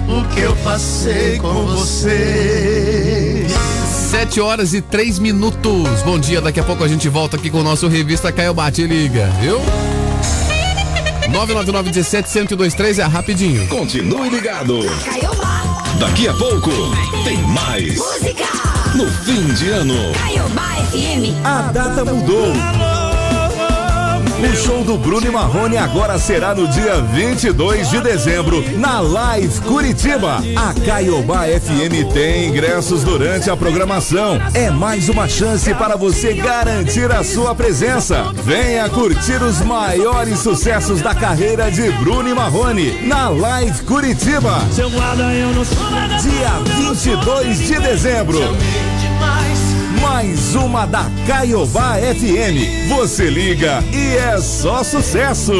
[0.09, 3.46] o que eu passei com você.
[4.11, 6.02] Sete horas e três minutos.
[6.02, 8.86] Bom dia, daqui a pouco a gente volta aqui com o nosso Revista Caio Bate
[8.86, 9.61] Liga, viu?
[11.30, 13.68] 999-17-1023 é rapidinho.
[13.68, 14.80] Continue ligado.
[15.98, 16.70] Daqui a pouco
[17.24, 17.98] tem mais.
[18.94, 19.94] No fim de ano.
[21.44, 22.52] A data mudou.
[24.41, 29.61] O show do Bruno e Marrone agora será no dia 22 de dezembro, na Live
[29.62, 30.41] Curitiba.
[30.55, 34.41] A Caiobá FM tem ingressos durante a programação.
[34.55, 38.32] É mais uma chance para você garantir a sua presença.
[38.45, 44.61] Venha curtir os maiores sucessos da carreira de Bruno e Marrone na Live Curitiba.
[46.22, 48.39] Dia 22 de dezembro.
[50.01, 52.88] Mais uma da Caiobá FM.
[52.88, 55.53] Você liga e é só sucesso.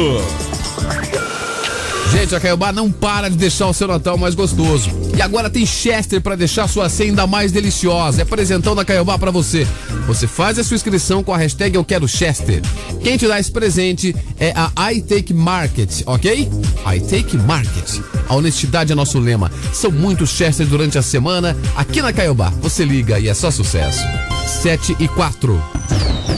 [2.11, 4.89] Gente, a Caiobá não para de deixar o seu Natal mais gostoso.
[5.15, 8.21] E agora tem Chester para deixar sua ceia ainda mais deliciosa.
[8.21, 9.67] É presentão da Caiobá para você.
[10.07, 12.61] Você faz a sua inscrição com a hashtag Eu Quero Chester.
[13.03, 16.49] Quem te dá esse presente é a I Take Market, ok?
[16.87, 18.01] I Take Market.
[18.27, 19.51] A honestidade é nosso lema.
[19.71, 22.51] São muitos Chester durante a semana aqui na Caiobá.
[22.61, 24.01] Você liga e é só sucesso.
[24.45, 25.61] 7 e 4.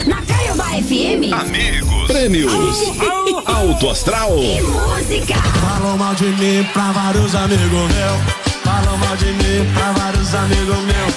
[0.06, 1.32] Na Caiobá FM.
[1.32, 2.06] Amigos.
[2.06, 2.52] Prêmios.
[3.46, 4.36] Alto Astral.
[4.38, 5.34] E música.
[5.34, 8.42] Falam mal de mim pra vários amigos meus.
[8.64, 11.14] Falam mal de mim pra vários amigos meus.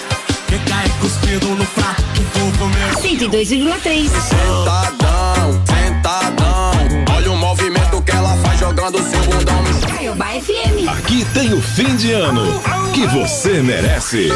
[0.47, 3.29] Que cai cuspido no prato que tu comeu.
[3.29, 4.09] 102,3.
[4.09, 7.15] Sentadão, sentadão.
[7.15, 9.63] Olha o movimento que ela faz jogando seu bundão.
[9.87, 10.87] Caiobá FM.
[10.89, 12.61] Aqui tem o fim de ano
[12.93, 14.29] que você merece.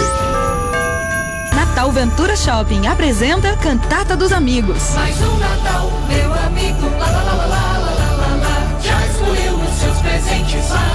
[1.79, 4.95] Natal Ventura Shopping apresenta Cantata dos Amigos.
[4.95, 6.89] Mais um Natal, meu amigo.
[6.99, 8.79] Lá, lá, lá, lá, lá, lá, lá, lá.
[8.81, 10.69] Já escolheu os seus presentes.
[10.69, 10.88] Lá,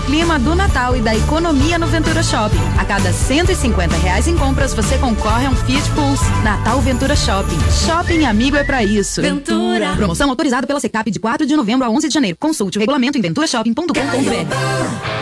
[0.00, 2.56] No clima do Natal e da economia no Ventura Shopping.
[2.78, 6.24] A cada 150 reais em compras, você concorre a um Fiat Pulse.
[6.42, 7.58] Natal Ventura Shopping.
[7.86, 9.20] Shopping amigo é pra isso.
[9.20, 9.94] Ventura.
[9.96, 12.36] Promoção autorizada pela Secap de 4 de novembro a 11 de janeiro.
[12.40, 15.19] Consulte o regulamento em venturashopping.com.br.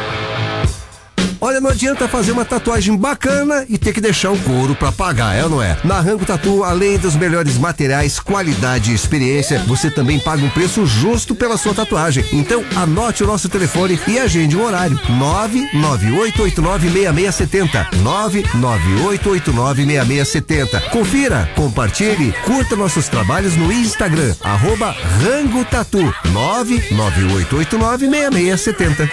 [1.41, 5.37] Olha, não adianta fazer uma tatuagem bacana e ter que deixar o couro pra pagar,
[5.37, 5.77] é ou não é?
[5.85, 10.85] Na Rango Tatu, além dos melhores materiais, qualidade e experiência, você também paga um preço
[10.85, 12.25] justo pela sua tatuagem.
[12.33, 14.99] Então, anote o nosso telefone e agende um horário.
[15.73, 17.87] 998896670.
[18.03, 20.91] 998896670.
[20.91, 26.13] Confira, compartilhe, curta nossos trabalhos no Instagram, arroba Rango Tatu.
[26.27, 29.09] 998896670.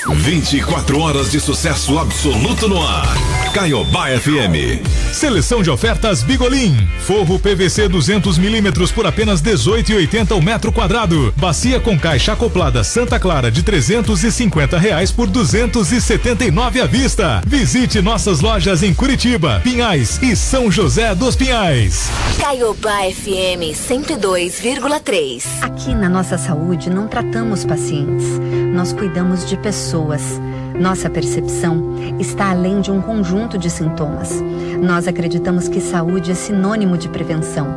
[0.00, 3.14] 24 horas de sucesso absoluto no ar.
[3.52, 4.80] Caiobá FM.
[5.12, 6.74] Seleção de ofertas Bigolim.
[7.00, 11.34] Forro PVC 200 milímetros por apenas 18,80 o metro quadrado.
[11.36, 17.42] Bacia com caixa acoplada Santa Clara de 350 reais por 279 à vista.
[17.46, 22.08] Visite nossas lojas em Curitiba, Pinhais e São José dos Pinhais.
[22.40, 25.44] Caiobá FM 102,3.
[25.60, 28.24] Aqui na nossa saúde não tratamos pacientes,
[28.72, 30.40] nós cuidamos de pessoas.
[30.78, 34.42] Nossa percepção está além de um conjunto de sintomas.
[34.82, 37.68] Nós acreditamos que saúde é sinônimo de prevenção.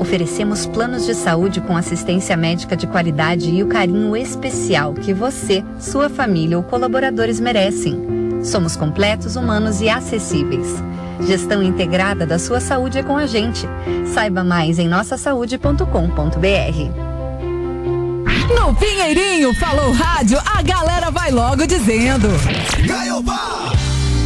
[0.00, 5.64] Oferecemos planos de saúde com assistência médica de qualidade e o carinho especial que você,
[5.78, 8.20] sua família ou colaboradores merecem.
[8.42, 10.82] Somos completos, humanos e acessíveis.
[11.26, 13.66] Gestão integrada da sua saúde é com a gente.
[14.06, 17.09] Saiba mais em nossasaude.com.br.
[18.54, 22.28] No Pinheirinho, falou rádio, a galera vai logo dizendo.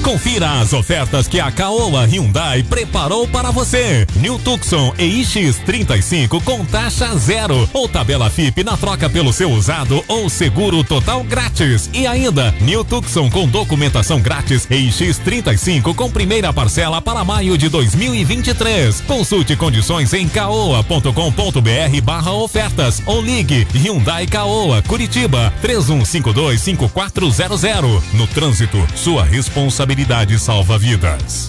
[0.05, 4.07] Confira as ofertas que a Caoa Hyundai preparou para você.
[4.17, 10.29] New Tucson EX35 com taxa zero ou tabela FIP na troca pelo seu usado ou
[10.29, 11.89] seguro total grátis.
[11.95, 19.01] E ainda, New Tucson com documentação grátis EX35 com primeira parcela para maio de 2023.
[19.07, 28.03] Consulte condições em caoa.com.br barra ofertas ou ligue Hyundai Caoa Curitiba 31525400.
[28.13, 29.94] No trânsito, sua responsabilidade
[30.39, 31.49] salva vidas.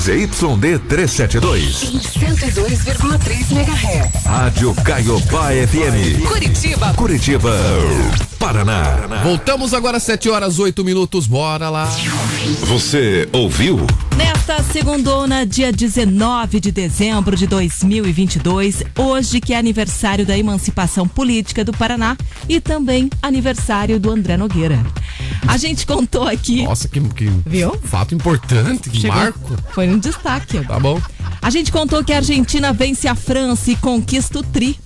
[0.00, 1.82] ZYD 372.
[1.82, 4.24] Em 102,3 MHz.
[4.24, 6.26] Rádio Caiobá FM.
[6.26, 6.94] Curitiba.
[6.94, 7.52] Curitiba.
[8.38, 9.20] Paraná.
[9.22, 11.84] Voltamos agora às 7 horas 8 minutos, bora lá.
[12.66, 13.86] Você ouviu?
[14.16, 21.64] Nesta segundona, dia 19 de dezembro de 2022, hoje que é aniversário da emancipação política
[21.64, 22.16] do Paraná
[22.48, 24.78] e também aniversário do André Nogueira.
[25.46, 26.62] A gente contou aqui.
[26.64, 27.76] Nossa, que, que Viu?
[27.84, 29.56] fato importante, que Chegou- marco.
[29.72, 30.60] Foi um destaque.
[30.64, 31.00] Tá bom.
[31.40, 34.78] A gente contou que a Argentina vence a França e conquista o Tri.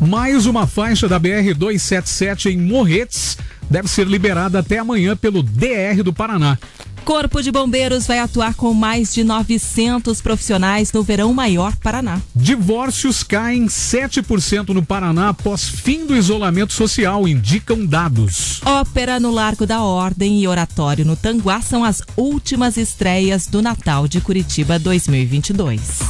[0.00, 3.36] Mais uma faixa da BR-277 em Morretes
[3.68, 6.56] deve ser liberada até amanhã pelo DR do Paraná.
[7.04, 12.20] Corpo de Bombeiros vai atuar com mais de 900 profissionais no Verão Maior Paraná.
[12.34, 18.60] Divórcios caem 7% no Paraná após fim do isolamento social, indicam dados.
[18.64, 24.06] Ópera no Largo da Ordem e Oratório no Tanguá são as últimas estreias do Natal
[24.06, 26.00] de Curitiba 2022.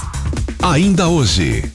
[0.63, 1.71] Ainda hoje.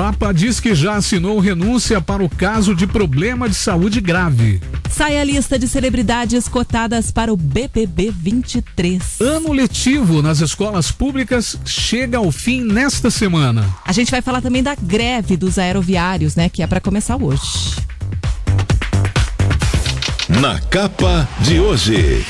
[0.00, 4.58] Papa diz que já assinou renúncia para o caso de problema de saúde grave.
[4.90, 9.20] Sai a lista de celebridades cotadas para o BBB 23.
[9.20, 13.68] Ano letivo nas escolas públicas chega ao fim nesta semana.
[13.84, 17.76] A gente vai falar também da greve dos aeroviários, né, que é para começar hoje.
[20.40, 22.24] Na capa de hoje.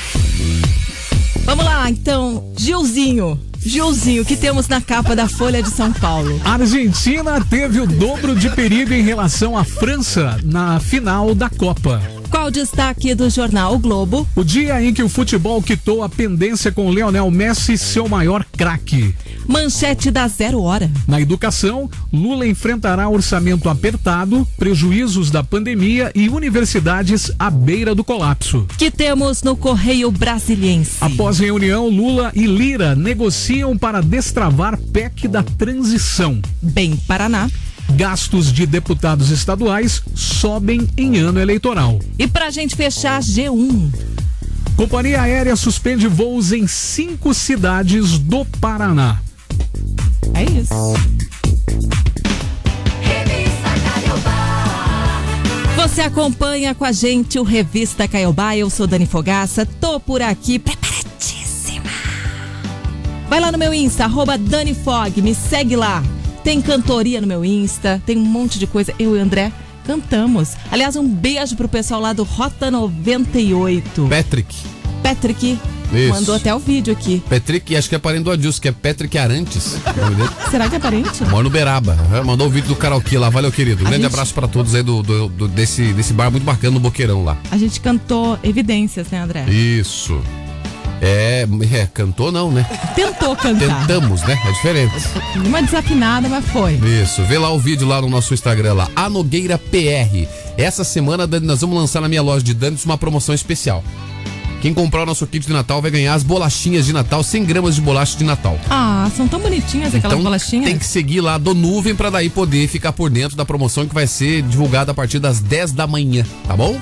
[1.45, 3.39] Vamos lá, então, Gilzinho.
[3.63, 6.41] Gilzinho, o que temos na capa da Folha de São Paulo?
[6.43, 12.01] A Argentina teve o dobro de perigo em relação à França na final da Copa.
[12.31, 14.25] Qual o destaque do jornal o Globo?
[14.37, 19.13] O dia em que o futebol quitou a pendência com Lionel Messi, seu maior craque.
[19.45, 20.89] Manchete da Zero Hora.
[21.05, 28.65] Na educação, Lula enfrentará orçamento apertado, prejuízos da pandemia e universidades à beira do colapso.
[28.77, 30.99] Que temos no Correio Brasiliense.
[31.01, 36.41] Após reunião, Lula e Lira negociam para destravar PEC da transição.
[36.61, 37.49] Bem Paraná.
[37.95, 41.99] Gastos de deputados estaduais sobem em ano eleitoral.
[42.17, 43.91] E pra gente fechar, G1.
[44.75, 49.19] Companhia aérea suspende voos em cinco cidades do Paraná.
[50.33, 50.73] É isso.
[55.75, 58.55] Você acompanha com a gente o Revista Caiobá.
[58.55, 61.89] Eu sou Dani Fogaça, tô por aqui preparadíssima.
[63.27, 66.03] Vai lá no meu Insta, arroba Dani Fog, me segue lá.
[66.43, 68.93] Tem cantoria no meu Insta, tem um monte de coisa.
[68.97, 69.51] Eu e o André
[69.85, 70.53] cantamos.
[70.71, 74.07] Aliás, um beijo pro pessoal lá do Rota 98.
[74.09, 74.55] Patrick.
[75.03, 75.59] Patrick,
[75.93, 76.09] Isso.
[76.13, 77.21] Mandou até o vídeo aqui.
[77.29, 79.77] Patrick, acho que é parente do Adilson, que é Patrick Arantes.
[80.49, 81.23] Será que é parente?
[81.25, 81.93] Mora no Beraba.
[82.11, 83.29] Aham, Mandou o vídeo do karaokê lá.
[83.29, 83.81] Valeu, querido.
[83.81, 86.73] A Grande gente- abraço pra todos aí do, do- do- desse, desse bar muito bacana
[86.75, 87.37] no Boqueirão lá.
[87.51, 89.45] A gente cantou Evidências, né, André?
[89.49, 90.21] Isso.
[91.01, 92.63] É, é, cantou não, né?
[92.93, 93.87] Tentou cantar.
[93.87, 94.39] Tentamos, né?
[94.45, 94.93] É diferente.
[95.35, 96.73] Uma desafinada, mas foi.
[96.75, 100.27] Isso, vê lá o vídeo lá no nosso Instagram lá, a Nogueira PR.
[100.57, 103.83] Essa semana Dani, nós vamos lançar na minha loja de Dantes uma promoção especial.
[104.61, 107.73] Quem comprar o nosso kit de Natal vai ganhar as bolachinhas de Natal, 100 gramas
[107.73, 108.59] de bolacha de Natal.
[108.69, 110.65] Ah, são tão bonitinhas aquelas então bolachinhas.
[110.65, 113.93] tem que seguir lá do Nuvem pra daí poder ficar por dentro da promoção que
[113.95, 116.79] vai ser divulgada a partir das 10 da manhã, tá bom?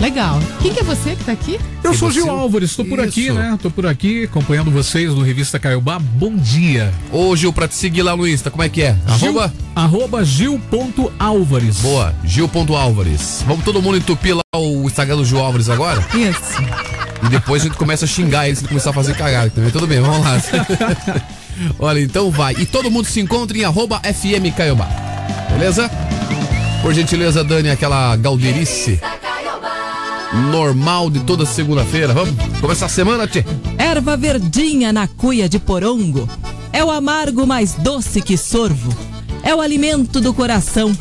[0.00, 0.38] Legal.
[0.60, 1.58] Quem que é você que tá aqui?
[1.82, 2.20] Eu sou você?
[2.20, 3.34] Gil Álvares, tô por aqui, Isso.
[3.34, 3.58] né?
[3.60, 5.98] Tô por aqui acompanhando vocês no Revista Caiobá.
[5.98, 6.92] Bom dia.
[7.10, 8.96] Ô Gil, pra te seguir lá no Insta, como é que é?
[9.06, 9.48] Arroba?
[9.48, 11.78] Gil, arroba Gil.álvares.
[11.78, 13.42] Boa, Gil.álvares.
[13.46, 16.04] Vamos todo mundo entupir lá o Instagram do Gil Álvares agora?
[16.14, 16.62] Isso.
[17.24, 19.70] E depois a gente começa a xingar ele se ele começar a fazer cagada também.
[19.70, 20.40] Tudo bem, vamos lá.
[21.78, 22.54] Olha, então vai.
[22.58, 24.88] E todo mundo se encontra em arroba FM Caiobá.
[25.50, 25.90] Beleza?
[26.82, 29.00] Por gentileza, Dani, aquela galderice
[30.50, 32.12] normal de toda segunda-feira.
[32.12, 33.44] Vamos começar a semana, Tchê?
[33.78, 36.28] Erva verdinha na cuia de porongo.
[36.72, 38.94] É o amargo mais doce que sorvo.
[39.42, 40.96] É o alimento do coração.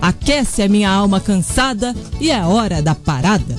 [0.00, 3.56] Aquece a minha alma cansada e é hora da parada.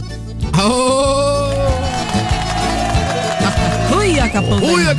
[3.95, 4.95] Ui, a capão Ui, a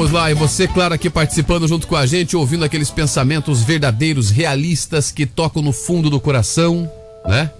[0.00, 4.30] Vamos lá, e você, claro, aqui participando junto com a gente, ouvindo aqueles pensamentos verdadeiros,
[4.30, 6.90] realistas, que tocam no fundo do coração,
[7.26, 7.50] né?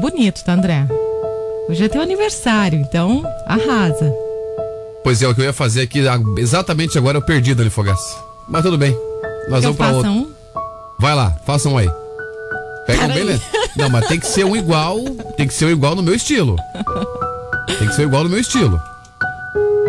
[0.00, 0.86] Bonito, tá, André?
[1.68, 4.10] Hoje é teu aniversário, então arrasa.
[5.04, 6.00] Pois é, o que eu ia fazer aqui,
[6.38, 8.16] exatamente agora eu perdi, Dani Fogaça.
[8.48, 8.96] Mas tudo bem,
[9.50, 10.10] nós Eu vamos pra outro.
[10.10, 10.32] um.
[10.98, 11.90] Vai lá, faça um aí.
[12.86, 13.42] Pega um beleza.
[13.76, 14.98] Não, mas tem que ser um igual,
[15.36, 16.56] tem que ser um igual no meu estilo.
[17.78, 18.80] Tem que ser igual no meu estilo.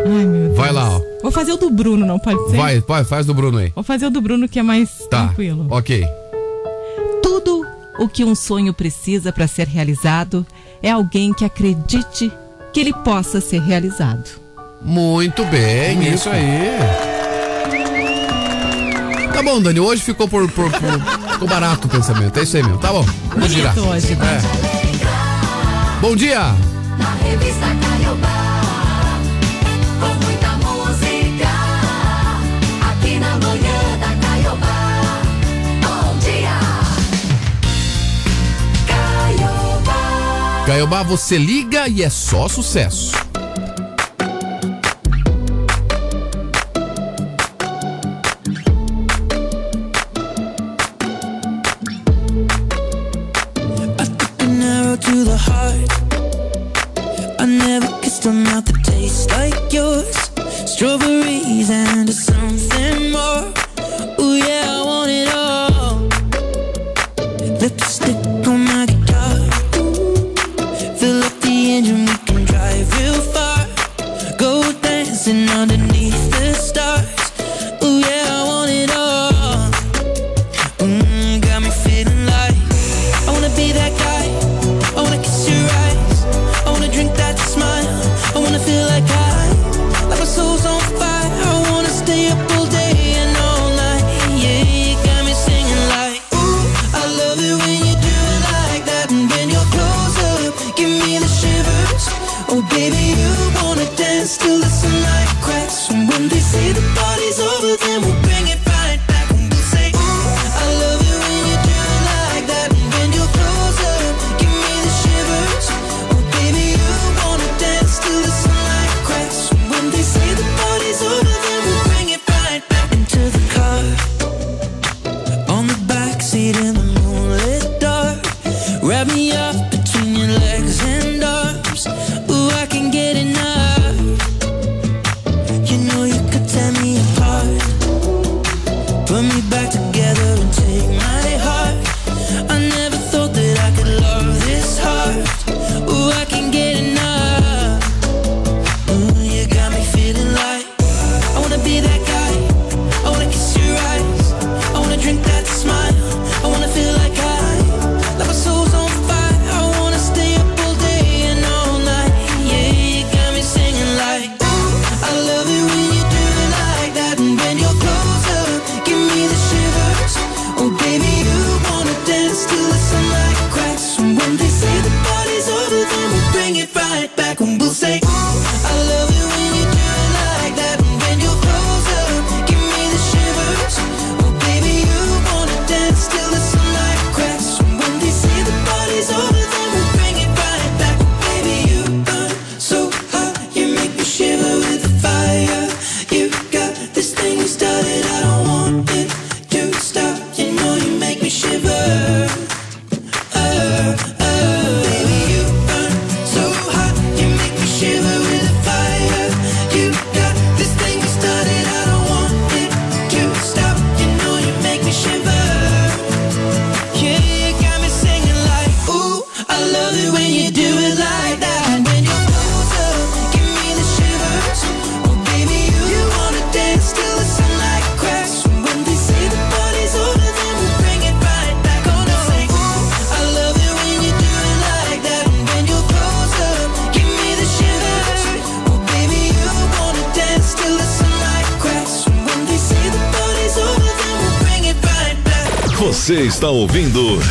[0.05, 0.57] Ai, meu Deus.
[0.57, 1.01] Vai lá, ó.
[1.21, 2.57] Vou fazer o do Bruno, não pode ser?
[2.57, 3.71] Vai, vai, faz do Bruno aí.
[3.75, 5.67] Vou fazer o do Bruno que é mais Tá, tranquilo.
[5.69, 6.05] ok.
[7.21, 7.65] Tudo
[7.99, 10.45] o que um sonho precisa para ser realizado
[10.81, 12.31] é alguém que acredite
[12.73, 14.39] que ele possa ser realizado.
[14.81, 16.13] Muito bem, Isso.
[16.15, 16.71] isso aí.
[19.33, 22.63] Tá bom, Dani, hoje ficou por, por- por- ficou barato o pensamento, é isso aí
[22.63, 23.05] mesmo, tá bom.
[23.29, 23.77] Vamos girar.
[23.77, 24.37] hoje, né?
[24.37, 25.99] É.
[26.01, 26.39] Bom dia!
[26.97, 28.50] Na revista Caiobá,
[40.71, 41.03] Caiobá.
[41.03, 43.30] Você liga e é só sucesso.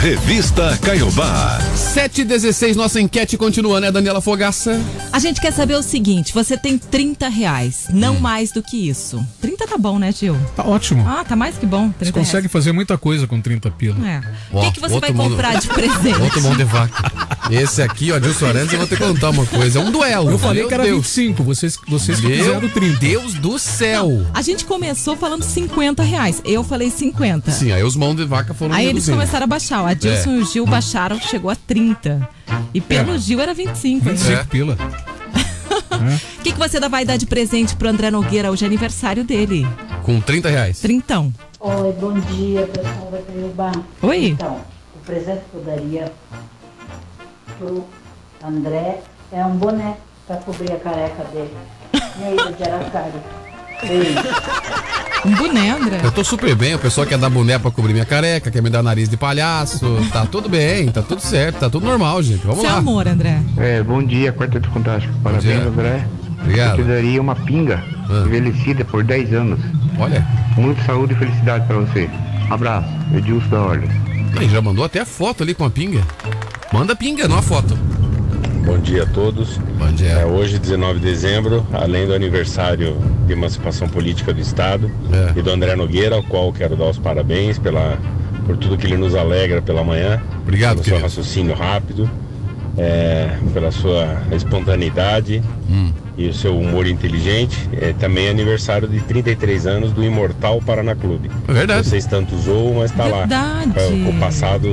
[0.01, 1.60] Revista Caiobá.
[1.77, 4.81] 716, nossa enquete continua, né, Daniela Fogaça?
[5.12, 8.20] A gente quer saber o seguinte: você tem 30 reais, não Hum.
[8.20, 9.22] mais do que isso.
[9.43, 10.39] 30 tá bom, né, Gil?
[10.56, 11.06] Tá ótimo.
[11.06, 11.90] Ah, tá mais que bom.
[11.90, 14.02] 30 Você consegue fazer muita coisa com 30 pila.
[14.02, 14.24] reais.
[14.24, 14.56] É.
[14.56, 16.18] O que, que você vai comprar de presente?
[16.22, 17.10] Outro mão de vaca.
[17.51, 19.78] Esse aqui, ó, Dilson Arantes, eu vou ter que contar uma coisa.
[19.78, 20.31] É um duelo.
[20.31, 20.97] Eu falei Meu que era Deus.
[20.98, 22.98] 25, vocês, vocês Meu fizeram 30.
[22.98, 24.24] Deus do céu.
[24.32, 26.40] A gente começou falando 50 reais.
[26.44, 27.51] Eu falei 50.
[27.51, 29.82] Sim, aí os mãos de vaca foram Aí eles começaram a baixar.
[29.82, 30.36] O Adilson É.
[30.36, 32.28] e o Gil baixaram, chegou a 30.
[32.72, 33.18] E pelo É.
[33.18, 34.09] Gil era 25.
[34.09, 34.14] hein?
[34.16, 34.77] 25 pila.
[35.90, 38.51] O que, que você vai dar de presente pro André Nogueira?
[38.51, 39.66] Hoje é aniversário dele.
[40.02, 40.78] Com 30 reais.
[40.81, 41.32] Trintão.
[41.60, 43.72] Oi, bom dia, pessoal da Caiobá.
[44.02, 44.27] Oi.
[44.28, 44.60] Então,
[44.97, 46.10] o presente que eu daria
[47.61, 47.85] pro
[48.43, 49.97] André é um boné
[50.27, 51.55] pra cobrir a careca dele.
[51.93, 53.12] E aí, do de Aracari.
[55.24, 56.01] Um boné, André.
[56.03, 58.70] Eu tô super bem, o pessoal quer dar boné pra cobrir minha careca, quer me
[58.70, 59.99] dar nariz de palhaço.
[60.11, 62.47] Tá tudo bem, tá tudo certo, tá tudo normal, gente.
[62.47, 62.78] Vamos Seu lá.
[62.78, 63.43] amor, André.
[63.59, 65.12] É, bom dia, Quarteto Fantástico.
[65.23, 65.69] Parabéns, dia.
[65.69, 66.07] André.
[66.41, 66.78] Obrigado.
[66.78, 67.85] Eu te daria uma pinga
[68.24, 69.61] envelhecida por 10 anos.
[69.99, 70.27] Olha.
[70.57, 72.09] Muita saúde e felicidade pra você.
[72.51, 73.91] Abraço, Edilson da Ordem.
[74.39, 76.03] Aí, já mandou até a foto ali com a pinga.
[76.72, 77.76] Manda a pinga, não a foto.
[78.64, 79.59] Bom dia a todos.
[79.78, 80.10] Bom dia.
[80.10, 85.38] É, hoje, 19 de dezembro, além do aniversário de emancipação política do Estado É.
[85.38, 87.98] e do André Nogueira, ao qual quero dar os parabéns pela,
[88.47, 90.20] por tudo que ele nos alegra pela manhã.
[90.42, 92.09] Obrigado, Pelo seu raciocínio rápido,
[92.78, 95.90] é, pela sua espontaneidade Hum.
[96.16, 97.68] e o seu humor inteligente.
[97.80, 101.30] É também aniversário de 33 anos do Imortal Paraná Clube.
[101.48, 101.88] É verdade.
[101.88, 103.18] Vocês tanto zoam, mas tá lá.
[103.20, 103.72] Verdade.
[104.05, 104.68] Com o passado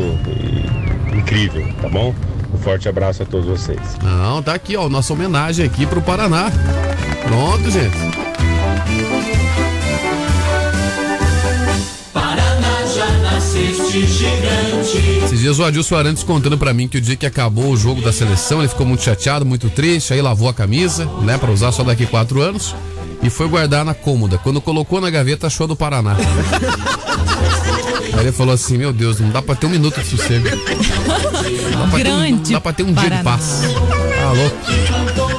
[1.27, 2.15] incrível, tá bom?
[2.53, 3.79] Um forte abraço a todos vocês.
[4.01, 6.49] Não, tá aqui, ó, nossa homenagem aqui pro Paraná.
[7.23, 7.97] Pronto, gente.
[12.13, 14.97] Paraná já nasceste gigante.
[15.25, 18.01] Esses dias o Adilson Arantes contando pra mim que o dia que acabou o jogo
[18.01, 21.73] da seleção, ele ficou muito chateado, muito triste, aí lavou a camisa, né, Pra usar
[21.73, 22.73] só daqui quatro anos,
[23.21, 24.37] e foi guardar na cômoda.
[24.37, 26.15] Quando colocou na gaveta, achou do Paraná.
[28.17, 30.47] aí ele falou assim, meu Deus, não dá pra ter um minuto de sossego.
[30.49, 33.23] Não dá pra ter um, não dá pra ter um dia de Paraná.
[33.23, 33.61] paz.
[34.19, 34.57] Tá louco.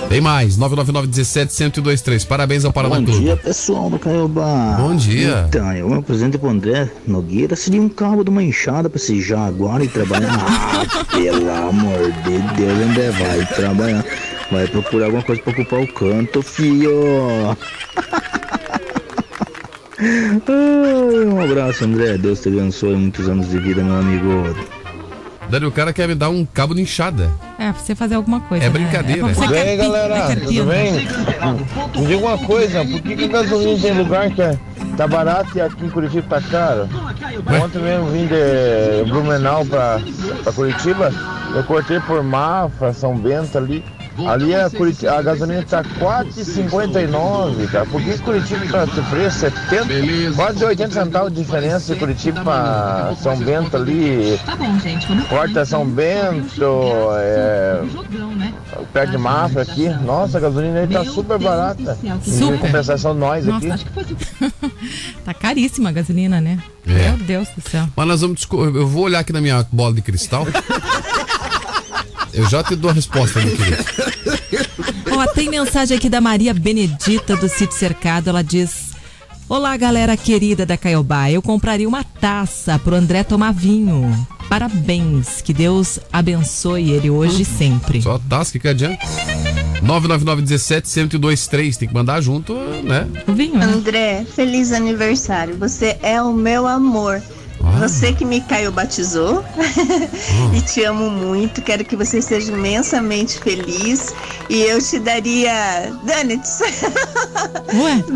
[0.09, 2.25] Tem mais, 999 17 1023.
[2.25, 3.21] Parabéns ao Paraná Bom Clube.
[3.21, 4.77] dia, pessoal do Caiobá.
[4.79, 5.45] Bom dia.
[5.49, 9.21] Então, eu meu presente pro André Nogueira seria um cabo de uma enxada pra esse
[9.21, 10.29] Jaguar e trabalhar.
[10.89, 14.05] Ah, pelo amor de Deus, André, vai trabalhar.
[14.51, 17.57] Vai procurar alguma coisa pra ocupar o canto, fio.
[20.01, 22.17] Ai, um abraço, André.
[22.19, 22.95] Deus te abençoe.
[22.97, 24.55] Muitos anos de vida, meu amigo.
[25.51, 27.31] Dani, o cara quer me dar um cabo de enxada.
[27.59, 28.65] É, pra você fazer alguma coisa.
[28.65, 28.73] É né?
[28.73, 29.27] brincadeira.
[29.27, 30.93] É E carpi- galera, né, tudo bem?
[31.97, 34.59] Me diga uma coisa, por que, que gasolina tem lugar que é-
[34.97, 36.89] tá barato e aqui em Curitiba tá caro?
[37.65, 39.99] Ontem mesmo vim de Blumenau pra,
[40.45, 41.11] pra Curitiba,
[41.55, 43.83] eu cortei por Mafra, São Bento ali.
[44.27, 47.87] Ali a, Curiti- a gasolina tá 4,59, cara.
[47.87, 49.39] Por que Curitiba tá esse preço?
[49.41, 54.39] 70, quase 80 centavos de diferença de Curitiba pra São Bento ali.
[54.45, 55.07] Tá bom, gente.
[55.29, 56.63] Porta São Bento,
[57.19, 57.83] é,
[58.93, 59.89] perto de Mafra aqui.
[59.89, 61.99] Nossa, a gasolina aí tá super barata.
[62.03, 62.59] Em Super.
[62.59, 63.71] compensação nós Nossa, aqui.
[63.73, 64.05] acho que foi.
[65.25, 66.59] Tá caríssima a gasolina, né?
[66.87, 67.11] É.
[67.11, 67.87] Meu Deus do céu.
[67.95, 70.47] Mas nós vamos Eu vou olhar aqui na minha bola de cristal.
[72.39, 73.85] Eu já te dou a resposta, meu querido.
[75.11, 78.31] Ó, tem mensagem aqui da Maria Benedita do Sítio Cercado.
[78.31, 78.93] Ela diz:
[79.49, 81.29] Olá, galera querida da Caiobá.
[81.33, 84.09] Eu compraria uma taça pro André tomar vinho.
[84.49, 85.43] Parabéns.
[85.43, 88.01] Que Deus abençoe ele hoje e sempre.
[88.01, 89.05] Só taça, que que adianta?
[89.83, 91.77] 999 17 1023.
[91.77, 92.55] Tem que mandar junto,
[92.85, 93.09] né?
[93.27, 95.57] O vinho, André, feliz aniversário.
[95.59, 97.21] Você é o meu amor.
[97.79, 99.45] Você que me caiu batizou
[100.55, 101.63] e te amo muito.
[101.63, 104.15] Quero que você seja imensamente feliz
[104.49, 106.61] e eu te daria donuts.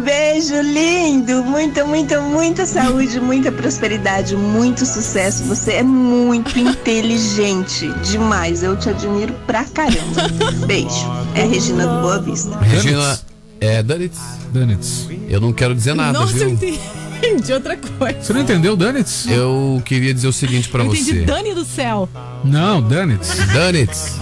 [0.05, 5.45] Beijo lindo, muita, muita, muita saúde, muita prosperidade, muito sucesso.
[5.45, 8.62] Você é muito inteligente demais.
[8.62, 10.29] Eu te admiro pra caramba.
[10.66, 11.11] Beijo.
[11.35, 12.59] É Regina do Boa Vista.
[12.59, 13.19] Regina,
[13.61, 14.19] é Danitz.
[14.53, 15.09] Danitz.
[15.29, 16.79] Eu não quero dizer nada, Nossa, eu viu?
[17.23, 18.20] Entendi outra coisa.
[18.20, 19.27] Você não entendeu, Danitz?
[19.28, 21.01] Eu queria dizer o seguinte pra eu você.
[21.01, 22.09] entendi Dani do céu.
[22.44, 23.36] Não, Danitz.
[23.53, 24.16] Danitz.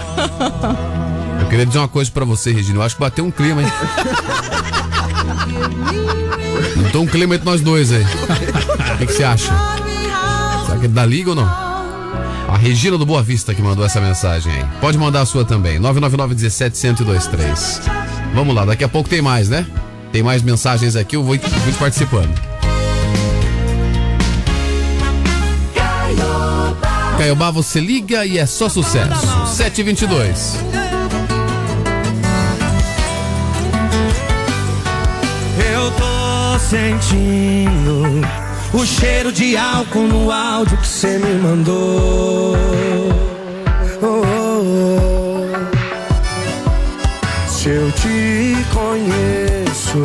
[1.41, 2.77] Eu queria dizer uma coisa pra você, Regina.
[2.79, 3.67] Eu acho que bateu um clima, hein?
[6.87, 8.03] Então um clima entre nós dois aí.
[8.03, 9.51] O que, que você acha?
[10.65, 11.45] Será que ele dá liga ou não?
[11.45, 14.65] A Regina do Boa Vista que mandou essa mensagem aí.
[14.81, 15.79] Pode mandar a sua também.
[15.79, 17.81] 999 17 1023.
[18.33, 19.65] Vamos lá, daqui a pouco tem mais, né?
[20.11, 22.50] Tem mais mensagens aqui, eu vou, vou participando.
[27.21, 29.45] Caiobá, você liga e é só sucesso.
[29.55, 30.55] 722.
[35.71, 38.21] Eu tô sentindo
[38.73, 42.55] o cheiro de álcool no áudio que você me mandou.
[44.01, 44.23] Oh, oh,
[44.97, 45.45] oh.
[47.47, 49.99] Se eu te conheço,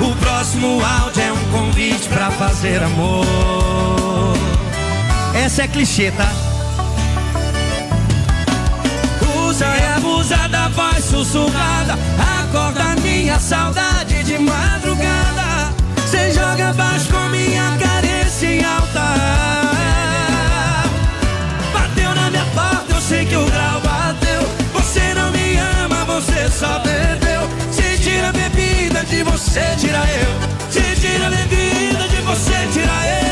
[0.00, 4.35] o próximo áudio é um convite pra fazer amor.
[5.46, 6.28] Essa é clichê, tá?
[9.46, 11.96] Usa e abusa da voz sussurrada.
[12.40, 15.72] Acorda minha saudade de madrugada.
[16.10, 19.04] Cê joga baixo com minha carência em alta.
[21.72, 24.42] Bateu na minha porta, eu sei que o grau bateu.
[24.74, 27.48] Você não me ama, você só bebeu.
[27.70, 30.72] Se tira a bebida de você, tira eu.
[30.72, 33.25] Se tira a bebida de você, tira eu.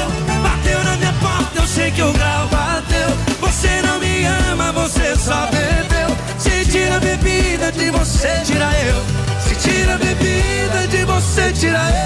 [3.65, 6.15] Você não me ama, você só bebeu.
[6.39, 9.03] Se tira a bebida de você, tira eu.
[9.41, 12.05] Se tira a bebida de você, tira eu.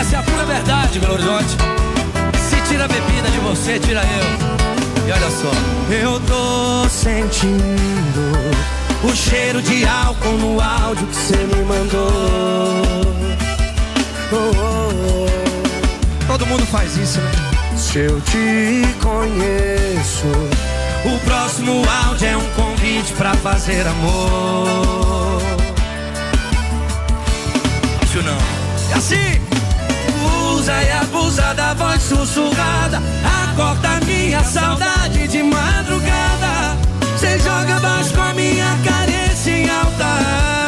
[0.00, 1.56] Essa é a pura verdade, Belo Horizonte.
[2.50, 5.06] Se tira a bebida de você, tira eu.
[5.06, 5.52] E olha só,
[5.94, 8.32] eu tô sentindo
[9.04, 12.82] o cheiro de álcool no áudio que você me mandou.
[14.32, 15.51] Oh, oh, oh.
[16.32, 17.30] Todo mundo faz isso, né?
[17.76, 20.26] Se eu te conheço,
[21.04, 25.42] o próximo áudio é um convite pra fazer amor.
[28.02, 28.38] Isso não.
[28.92, 29.42] É assim!
[30.54, 33.02] Usa e abusa da voz sussurrada.
[33.50, 36.78] Acorda minha saudade de madrugada.
[37.18, 40.61] Cê joga baixo com a minha carência em alta.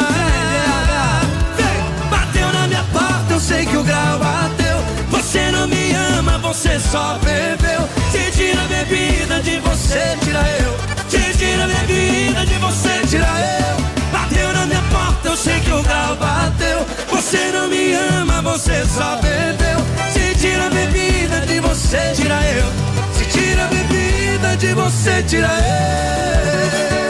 [6.39, 7.87] Você só bebeu.
[8.11, 10.75] Se tira a bebida de você, tira eu.
[11.09, 13.85] Se tira a bebida de você, tira eu.
[14.11, 16.85] Bateu na minha porta, eu sei que o grau bateu.
[17.09, 19.79] Você não me ama, você só bebeu.
[20.11, 22.65] Se tira a bebida de você, tira eu.
[23.13, 27.04] Se tira a bebida de você, tira eu.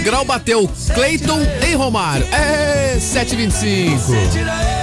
[0.00, 2.26] Grau bateu Cleiton em Romário.
[2.32, 4.77] É 725.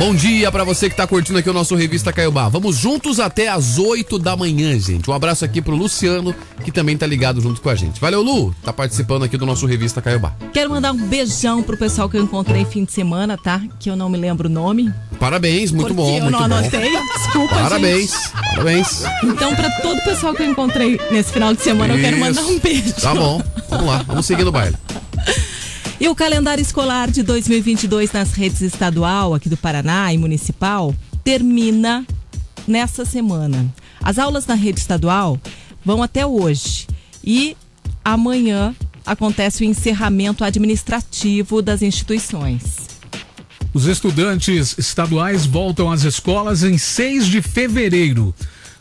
[0.00, 2.48] Bom dia pra você que tá curtindo aqui o nosso Revista Caiobá.
[2.48, 5.10] Vamos juntos até às 8 da manhã, gente.
[5.10, 8.00] Um abraço aqui pro Luciano, que também tá ligado junto com a gente.
[8.00, 8.54] Valeu, Lu.
[8.64, 10.32] Tá participando aqui do nosso Revista Caiobá.
[10.54, 13.60] Quero mandar um beijão pro pessoal que eu encontrei fim de semana, tá?
[13.78, 14.90] Que eu não me lembro o nome.
[15.18, 16.54] Parabéns, muito bom, eu muito não bom.
[16.56, 16.92] anotei.
[17.22, 18.30] Desculpa, Parabéns, gente.
[18.54, 19.02] parabéns.
[19.22, 22.40] Então, pra todo o pessoal que eu encontrei nesse final de semana, eu quero mandar
[22.40, 22.60] um Isso.
[22.60, 22.94] beijo.
[22.94, 24.76] Tá bom, vamos lá, vamos seguir no baile.
[26.00, 32.06] E o calendário escolar de 2022 nas redes estadual aqui do Paraná e municipal termina
[32.66, 33.70] nessa semana.
[34.02, 35.38] As aulas na rede estadual
[35.84, 36.86] vão até hoje
[37.22, 37.54] e
[38.02, 38.74] amanhã
[39.04, 42.88] acontece o encerramento administrativo das instituições.
[43.74, 48.34] Os estudantes estaduais voltam às escolas em 6 de fevereiro.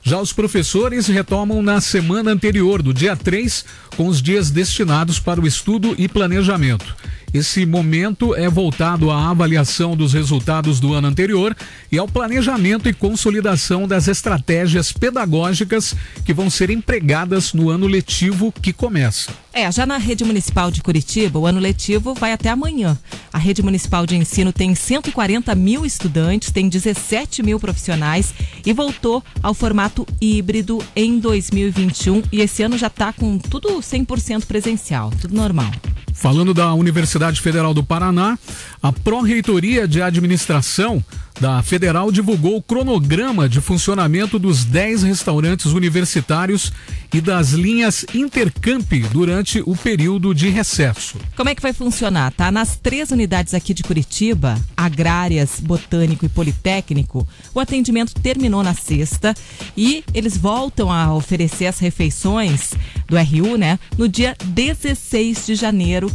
[0.09, 3.63] Já os professores retomam na semana anterior, do dia 3,
[3.95, 6.97] com os dias destinados para o estudo e planejamento.
[7.33, 11.55] Esse momento é voltado à avaliação dos resultados do ano anterior
[11.91, 15.95] e ao planejamento e consolidação das estratégias pedagógicas
[16.25, 19.31] que vão ser empregadas no ano letivo que começa.
[19.53, 22.97] É, já na rede municipal de Curitiba, o ano letivo vai até amanhã.
[23.31, 28.33] A rede municipal de ensino tem 140 mil estudantes, tem 17 mil profissionais
[28.65, 32.23] e voltou ao formato híbrido em 2021.
[32.31, 35.71] E esse ano já está com tudo 100% presencial, tudo normal.
[36.19, 38.37] Falando da Universidade Federal do Paraná,
[38.83, 41.01] a Pró-Reitoria de Administração
[41.39, 46.71] da Federal divulgou o cronograma de funcionamento dos 10 restaurantes universitários
[47.13, 51.17] e das linhas Intercamp durante o período de recesso.
[51.35, 52.31] Como é que vai funcionar?
[52.33, 58.73] Tá nas três unidades aqui de Curitiba, agrárias, botânico e politécnico, o atendimento terminou na
[58.73, 59.33] sexta
[59.75, 62.73] e eles voltam a oferecer as refeições
[63.07, 66.11] do RU, né, no dia 16 de janeiro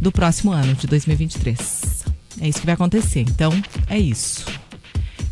[0.00, 2.04] do próximo ano, de 2023.
[2.40, 3.20] É isso que vai acontecer.
[3.20, 3.52] Então,
[3.88, 4.44] é isso.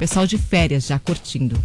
[0.02, 1.56] Pessoal de férias já curtindo.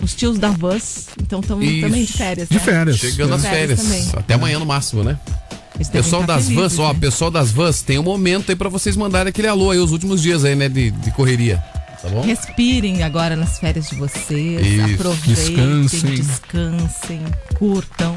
[0.00, 2.48] Os tios da Vans, então estão também de férias.
[2.48, 2.60] De né?
[2.60, 2.96] férias.
[2.98, 3.82] Chegando às férias.
[3.82, 4.08] também.
[4.14, 5.18] Até amanhã no máximo, né?
[5.90, 6.98] Pessoal estar das felizes, vans, ó, né?
[7.00, 10.22] pessoal das vans, tem um momento aí pra vocês mandarem aquele alô aí, os últimos
[10.22, 11.56] dias aí, né, de, de correria.
[12.00, 12.20] Tá bom?
[12.20, 14.64] Respirem agora nas férias de vocês.
[14.64, 14.94] Isso.
[14.94, 16.14] Aproveitem, Descansem.
[16.14, 17.20] descansem,
[17.58, 18.16] curtam.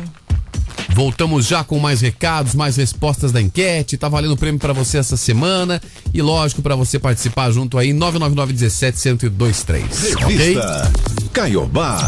[0.89, 3.97] Voltamos já com mais recados, mais respostas da enquete.
[3.97, 5.81] Tá valendo prêmio pra você essa semana
[6.13, 10.15] e lógico pra você participar junto aí 999 17 1023.
[10.15, 10.35] Ok?
[10.37, 10.91] Revista
[11.33, 12.07] Caiobá.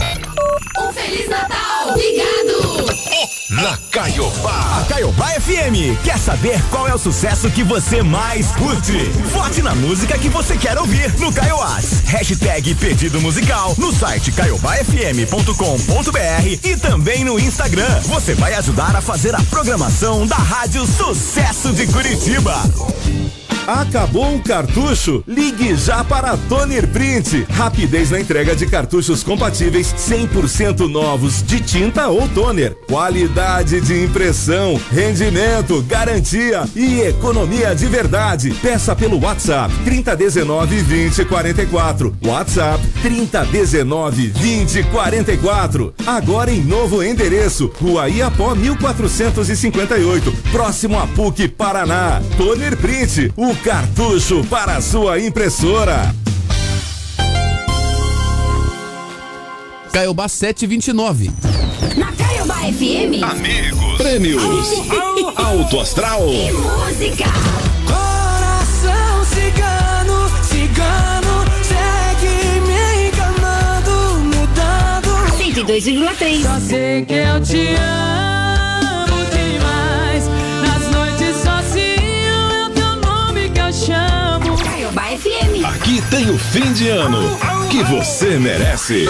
[0.80, 1.90] Um Feliz Natal!
[1.90, 2.39] Obrigado!
[3.49, 4.80] Na Caiobá.
[4.80, 8.97] A Caiobá FM quer saber qual é o sucesso que você mais curte.
[9.34, 12.01] Vote na música que você quer ouvir no Caioás.
[12.06, 17.99] Hashtag pedido musical no site caiobafm.com.br e também no Instagram.
[18.03, 22.56] Você vai ajudar a fazer a programação da Rádio Sucesso de Curitiba.
[23.70, 25.24] Acabou o cartucho?
[25.28, 27.46] Ligue já para Toner Print.
[27.52, 32.76] Rapidez na entrega de cartuchos compatíveis 100% novos de tinta ou toner.
[32.88, 38.50] Qualidade de impressão, rendimento, garantia e economia de verdade.
[38.60, 42.18] Peça pelo WhatsApp 3019 2044.
[42.26, 45.94] WhatsApp 3019 2044.
[46.08, 52.20] Agora em novo endereço, Rua Iapó 1458, próximo a PUC Paraná.
[52.36, 56.14] Toner Print, o cartucho para a sua impressora.
[59.91, 61.31] Caiobá 729.
[61.98, 63.23] Na Caiobá FM.
[63.23, 63.98] Amigos.
[63.98, 64.44] Prêmios.
[65.36, 66.30] Alto Astral.
[66.30, 67.26] E música.
[67.86, 75.10] Coração cigano, cigano, segue me enganando, mudando.
[75.38, 76.41] 102,3.
[76.44, 78.39] Só sei que eu te amo
[86.20, 87.38] tem o fim de ano
[87.70, 89.06] que você merece.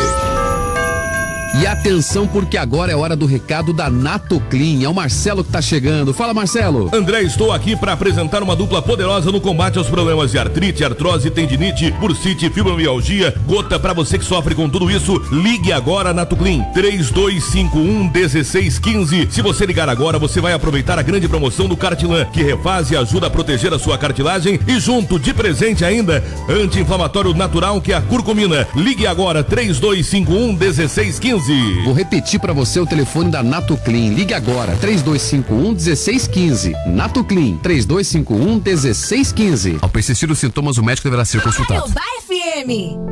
[1.61, 4.81] E atenção, porque agora é hora do recado da Nato Clean.
[4.81, 6.13] É o Marcelo que tá chegando.
[6.13, 6.89] Fala, Marcelo.
[6.93, 11.29] André, estou aqui para apresentar uma dupla poderosa no combate aos problemas de artrite, artrose,
[11.29, 13.77] tendinite, bursite, fibromialgia, gota.
[13.77, 19.27] Para você que sofre com tudo isso, ligue agora na Tuclin 3251 1615.
[19.29, 22.95] Se você ligar agora, você vai aproveitar a grande promoção do Cartilan, que refaz e
[22.95, 27.97] ajuda a proteger a sua cartilagem e junto de presente ainda, anti-inflamatório natural que é
[27.97, 28.65] a curcumina.
[28.73, 31.48] Ligue agora 3251 1615.
[31.83, 34.13] Vou repetir pra você o telefone da Nato Clean.
[34.13, 36.73] Ligue agora, 3251 1615.
[36.87, 39.77] Nato Clean, 3251 1615.
[39.81, 41.81] Ao persistir os sintomas, o médico deverá ser consultado.
[41.81, 43.09] Caiobá FM.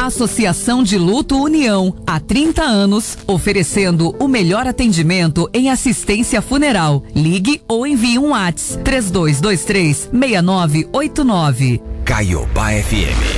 [0.00, 7.02] Associação de Luto União, há 30 anos, oferecendo o melhor atendimento em assistência funeral.
[7.14, 11.82] Ligue ou envie um WhatsApp 3223 6989.
[12.04, 13.37] Caiobá FM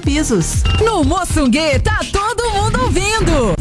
[0.01, 0.63] Pisos.
[0.83, 3.55] No Moçungue, tá todo mundo ouvindo.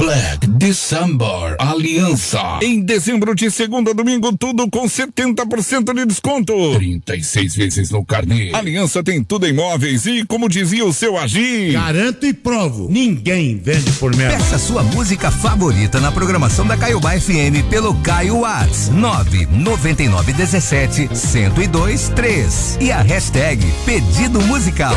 [0.00, 2.60] Black December Aliança.
[2.62, 6.54] Em dezembro de segunda a domingo, tudo com 70% de desconto.
[6.74, 8.50] 36 vezes no carnê.
[8.54, 11.72] Aliança tem tudo em móveis e, como dizia o seu Agir.
[11.72, 12.88] Garanto e provo.
[12.90, 14.36] Ninguém vende por menos.
[14.36, 22.78] Peça sua música favorita na programação da Caiobá FM pelo Caio Whats 99917 1023 3
[22.80, 24.94] e a hashtag pedido musical.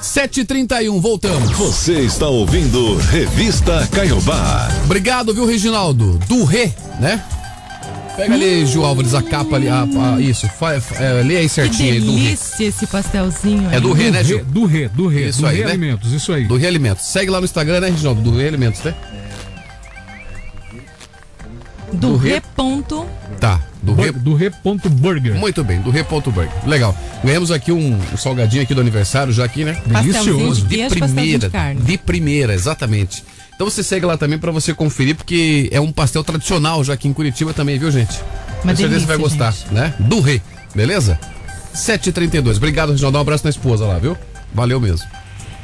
[0.00, 1.50] 7h31, voltamos.
[1.52, 4.68] Você está ouvindo Revista Caiobá.
[4.84, 6.18] Obrigado, viu, Reginaldo?
[6.28, 6.70] Do Rê,
[7.00, 7.22] né?
[8.16, 9.68] Pega ali, Ju Álvares, a capa ali.
[9.68, 12.18] a- a- isso, fa, fa- é, lê aí Que certinho aí do Rê.
[12.24, 13.70] delícia esse pastelzinho.
[13.70, 13.80] É aí.
[13.80, 14.44] do Rê, né, Gil?
[14.44, 15.70] Do Rê, do Rê, Isso do aí, Rê né?
[15.70, 16.44] Alimentos, isso aí.
[16.44, 17.04] Do Rê Alimentos.
[17.06, 18.20] Segue lá no Instagram, né, Reginaldo?
[18.20, 18.94] Do Rê Alimentos, né?
[21.92, 22.34] Do, do Rê.
[22.34, 22.42] Rê.
[22.54, 23.06] Ponto.
[23.40, 24.12] Tá, do Rê.
[24.12, 25.34] Do Rê.burger.
[25.34, 26.50] Muito bem, do Rê.burger.
[26.66, 26.96] Legal.
[27.24, 29.76] Ganhamos aqui um, um salgadinho aqui do aniversário já aqui, né?
[29.84, 30.66] Delicioso.
[30.66, 31.50] de primeira.
[31.50, 31.82] de.
[31.82, 33.24] De primeira, exatamente.
[33.54, 37.08] Então você segue lá também pra você conferir, porque é um pastel tradicional já aqui
[37.08, 38.18] em Curitiba também, viu, gente?
[38.64, 39.94] Uma certeza você vai delícia, gostar, né?
[39.98, 40.40] Do Rê,
[40.74, 41.18] beleza?
[41.74, 42.56] 7h32.
[42.56, 43.18] Obrigado, Reginaldo.
[43.18, 44.16] Um abraço na esposa lá, viu?
[44.54, 45.06] Valeu mesmo.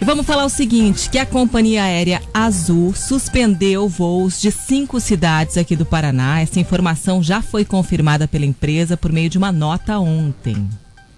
[0.00, 5.56] E vamos falar o seguinte, que a companhia aérea Azul suspendeu voos de cinco cidades
[5.56, 6.40] aqui do Paraná.
[6.40, 10.68] Essa informação já foi confirmada pela empresa por meio de uma nota ontem.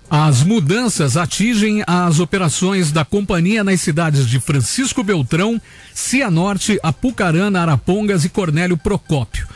[0.09, 5.61] As mudanças atingem as operações da companhia nas cidades de Francisco Beltrão,
[5.94, 9.47] Cianorte, Apucarana, Arapongas e Cornélio Procópio.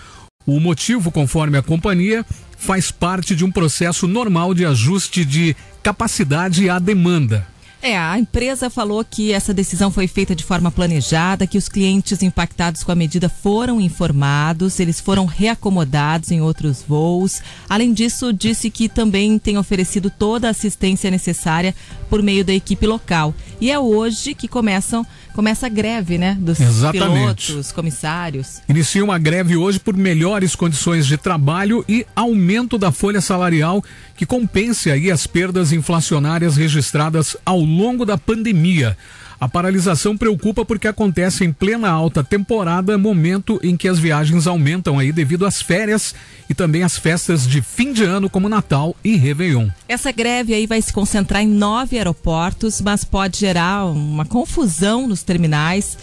[0.46, 2.24] O motivo, conforme a companhia,
[2.58, 7.53] faz parte de um processo normal de ajuste de capacidade à demanda.
[7.86, 12.22] É, a empresa falou que essa decisão foi feita de forma planejada, que os clientes
[12.22, 17.42] impactados com a medida foram informados, eles foram reacomodados em outros voos.
[17.68, 21.74] Além disso, disse que também tem oferecido toda a assistência necessária
[22.14, 23.34] por meio da equipe local.
[23.60, 25.04] E é hoje que começam,
[25.34, 27.48] começa a greve, né, dos Exatamente.
[27.48, 28.62] pilotos, comissários.
[28.68, 33.82] Inicia uma greve hoje por melhores condições de trabalho e aumento da folha salarial
[34.16, 38.96] que compense aí as perdas inflacionárias registradas ao longo da pandemia.
[39.40, 44.98] A paralisação preocupa porque acontece em plena alta temporada, momento em que as viagens aumentam
[44.98, 46.14] aí devido às férias
[46.48, 49.68] e também às festas de fim de ano como Natal e Réveillon.
[49.88, 55.22] Essa greve aí vai se concentrar em nove aeroportos, mas pode gerar uma confusão nos
[55.22, 55.96] terminais.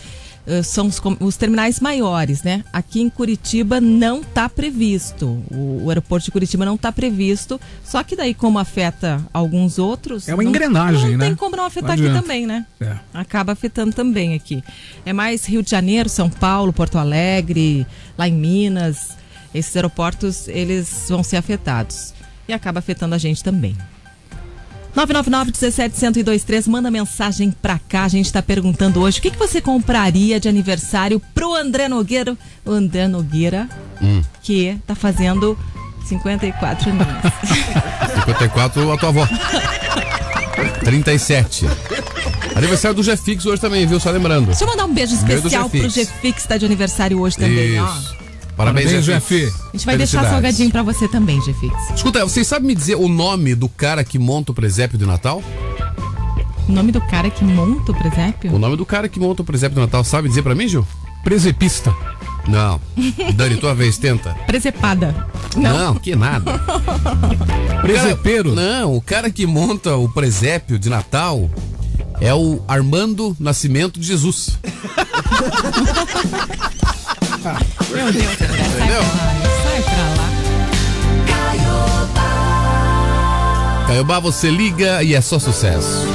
[0.47, 2.63] Eh, São os, os terminais maiores, né?
[2.73, 5.43] Aqui em Curitiba não está previsto.
[5.51, 7.59] O, o aeroporto de Curitiba não está previsto.
[7.83, 10.27] Só que daí, como afeta alguns outros.
[10.27, 11.25] É uma não- engrenagem, não né?
[11.27, 12.65] tem como não afetar Não aqui também, né?
[12.79, 12.95] É.
[13.13, 14.63] Acaba afetando também aqui.
[15.05, 17.85] É mais Rio de Janeiro, São Paulo, Porto Alegre,
[18.17, 19.17] lá em Minas.
[19.53, 22.13] Esses aeroportos, eles vão ser afetados.
[22.47, 23.75] E acaba afetando a gente também.
[24.95, 28.03] 999-17-1023, manda mensagem pra cá.
[28.03, 32.37] A gente tá perguntando hoje o que, que você compraria de aniversário pro André Nogueira.
[32.65, 33.67] O André Nogueira,
[34.01, 34.21] Hum.
[34.41, 35.57] que tá fazendo
[36.05, 37.07] 54 anos.
[38.25, 39.27] 54, a tua avó.
[40.83, 41.65] 37.
[42.55, 43.99] Aniversário do Jefix hoje também, viu?
[43.99, 44.47] Só lembrando.
[44.47, 46.45] Deixa eu mandar um beijo Beijo especial pro Jefix.
[46.45, 47.87] Tá de aniversário hoje também, ó.
[48.61, 49.35] Parabéns, Parabéns, Jeff.
[49.35, 49.53] Jeff.
[49.69, 51.73] A gente vai deixar salgadinho pra você também, G-Fix.
[51.95, 55.41] Escuta, vocês sabem me dizer o nome do cara que monta o presépio de Natal?
[56.69, 58.53] O nome do cara que monta o presépio?
[58.53, 60.85] O nome do cara que monta o presépio de Natal, sabe dizer pra mim, Gil?
[61.23, 61.93] Presepista.
[62.47, 62.79] Não.
[63.33, 64.35] Dani, tua vez, tenta.
[64.45, 65.27] Presepada.
[65.55, 66.59] Não, que nada.
[67.81, 68.53] Presepeiro?
[68.53, 71.49] não, o cara que monta o presépio de Natal
[72.19, 74.59] é o Armando Nascimento de Jesus.
[77.43, 79.01] Meu Deus, sai Entendeu?
[79.01, 80.27] pra lá, sai pra lá.
[83.87, 86.07] Caiobá, você liga e é só sucesso.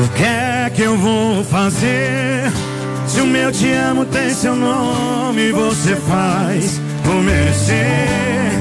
[0.00, 2.52] O que é que eu vou fazer?
[3.06, 8.52] Se o meu te amo tem seu nome, você faz por merecer.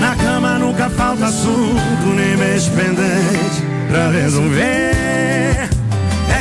[0.00, 5.68] Na cama nunca falta assunto, nem beijo pendente pra resolver.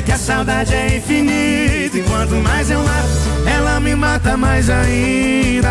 [0.06, 3.08] Que a saudade é infinita e quanto mais eu mato,
[3.46, 5.70] ela me mata mais ainda.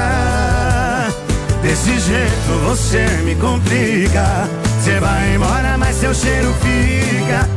[1.63, 4.49] Desse jeito você me complica.
[4.81, 7.49] Você vai embora, mas seu cheiro fica.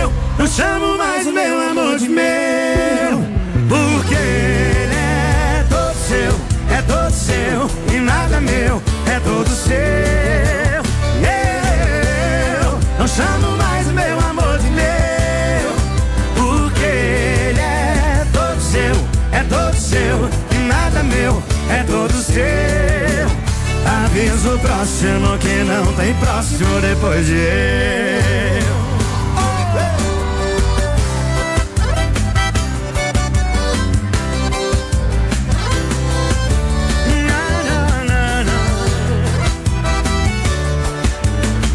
[0.00, 3.24] Eu não chamo mais o meu amor de meu,
[3.68, 6.32] porque ele é todo seu,
[6.74, 9.76] é todo seu e nada meu, é todo seu.
[12.62, 13.59] Eu não chamo
[21.70, 23.30] é todo seu.
[24.04, 28.90] Aviso próximo que não tem próximo depois de eu.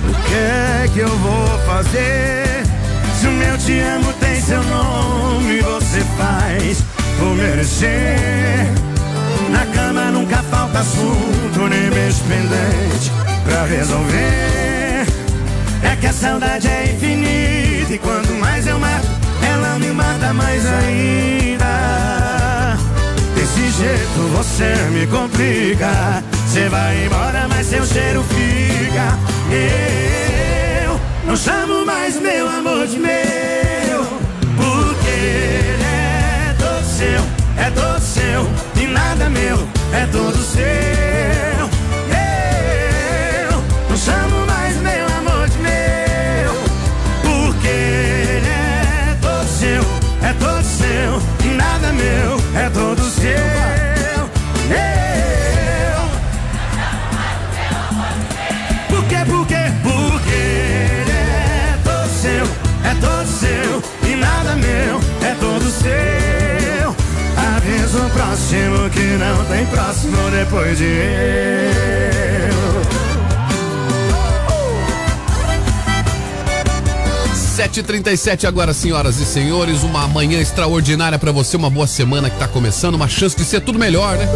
[0.08, 2.64] O é que eu vou fazer?
[3.20, 6.84] Se o meu te amo tem seu nome, você faz
[7.18, 8.95] por merecer.
[9.76, 13.12] Cama nunca falta assunto, nem beijo pendente
[13.44, 15.06] pra resolver.
[15.84, 19.08] É que a saudade é infinita e quanto mais eu mato,
[19.48, 21.66] ela me mata mais ainda.
[23.36, 26.24] Desse jeito você me complica.
[26.48, 29.18] Você vai embora, mas seu cheiro fica.
[30.82, 34.06] Eu não chamo mais meu amor de meu,
[34.56, 37.22] porque ele é todo seu,
[37.58, 39.58] é todo seu e nada meu,
[39.94, 40.64] é todo seu.
[43.52, 46.54] Eu não chamo mais meu amor de meu,
[47.24, 49.82] porque ele é todo seu,
[50.22, 53.32] é todo seu e nada meu, é todo seu.
[53.32, 54.26] Eu
[58.90, 59.72] por quê, por quê?
[59.84, 62.46] Porque ele é todo seu,
[62.84, 66.25] é todo seu e nada meu, é todo seu.
[67.94, 73.05] O próximo que não tem próximo depois de eu.
[77.56, 79.82] 7h37 agora, senhoras e senhores.
[79.84, 83.62] Uma manhã extraordinária pra você, uma boa semana que tá começando, uma chance de ser
[83.62, 84.28] tudo melhor, né?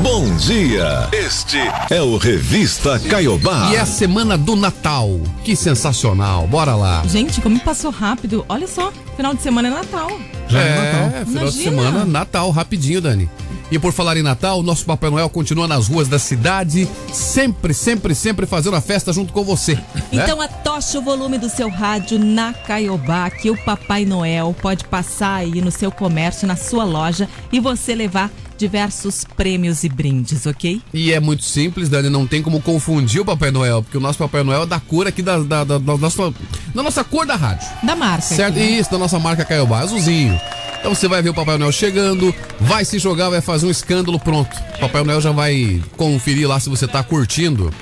[0.00, 1.08] Bom dia.
[1.10, 1.58] Este
[1.90, 3.70] é o Revista Caiobá.
[3.72, 5.20] E é a semana do Natal.
[5.42, 6.46] Que sensacional.
[6.46, 7.02] Bora lá.
[7.04, 8.46] Gente, como passou rápido.
[8.48, 10.08] Olha só, final de semana é Natal.
[10.48, 11.10] Já é, Natal.
[11.10, 11.70] final de Imagina.
[11.70, 13.28] semana, Natal, rapidinho, Dani.
[13.70, 17.74] E por falar em Natal, o nosso Papai Noel continua nas ruas da cidade, sempre,
[17.74, 19.74] sempre, sempre fazendo a festa junto com você.
[19.74, 19.82] né?
[20.12, 25.34] Então atoche o volume do seu rádio na Caiobá, que o Papai Noel pode passar
[25.34, 30.82] aí no seu comércio, na sua loja e você levar diversos prêmios e brindes, ok?
[30.92, 34.18] E é muito simples, Dani, não tem como confundir o Papai Noel, porque o nosso
[34.18, 36.34] Papai Noel é da cor aqui da, da, da, da nossa,
[36.74, 37.68] da nossa cor da rádio.
[37.84, 38.22] Da marca.
[38.22, 38.56] Certo?
[38.56, 38.70] aqui, né?
[38.80, 40.38] Isso, da nossa marca Caiobá, azulzinho.
[40.78, 44.18] Então você vai ver o Papai Noel chegando, vai se jogar, vai fazer um escândalo,
[44.18, 44.56] pronto.
[44.76, 47.72] O Papai Noel já vai conferir lá se você tá curtindo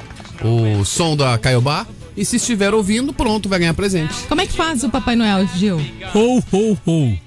[0.42, 1.86] o som da Caiobá.
[2.16, 4.14] E se estiver ouvindo, pronto, vai ganhar presente.
[4.26, 5.78] Como é que faz o Papai Noel, Gil?
[6.14, 7.18] Ho, ho, ho.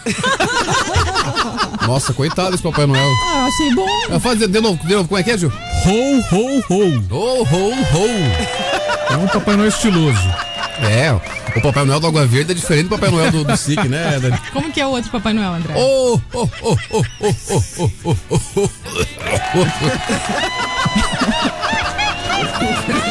[1.86, 3.06] Nossa, coitado esse Papai Noel.
[3.26, 3.86] Ah, achei bom.
[4.08, 5.52] Vai fazer de novo, de novo, como é que é, Gil?
[5.86, 7.04] Ho, ho, ho.
[7.10, 9.12] Ho, ho, ho.
[9.12, 10.49] É um Papai Noel estiloso.
[10.82, 11.12] É,
[11.56, 14.18] o Papai Noel do Água Verde é diferente do Papai Noel do, do SIC, né,
[14.18, 14.38] Dani?
[14.52, 15.74] Como que é o outro Papai Noel, André?
[15.76, 18.70] Oh, oh, oh, oh, oh, oh, oh, oh, oh, oh.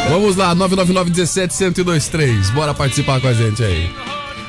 [0.10, 2.50] Vamos lá, 999 17 1023.
[2.50, 3.90] Bora participar com a gente aí.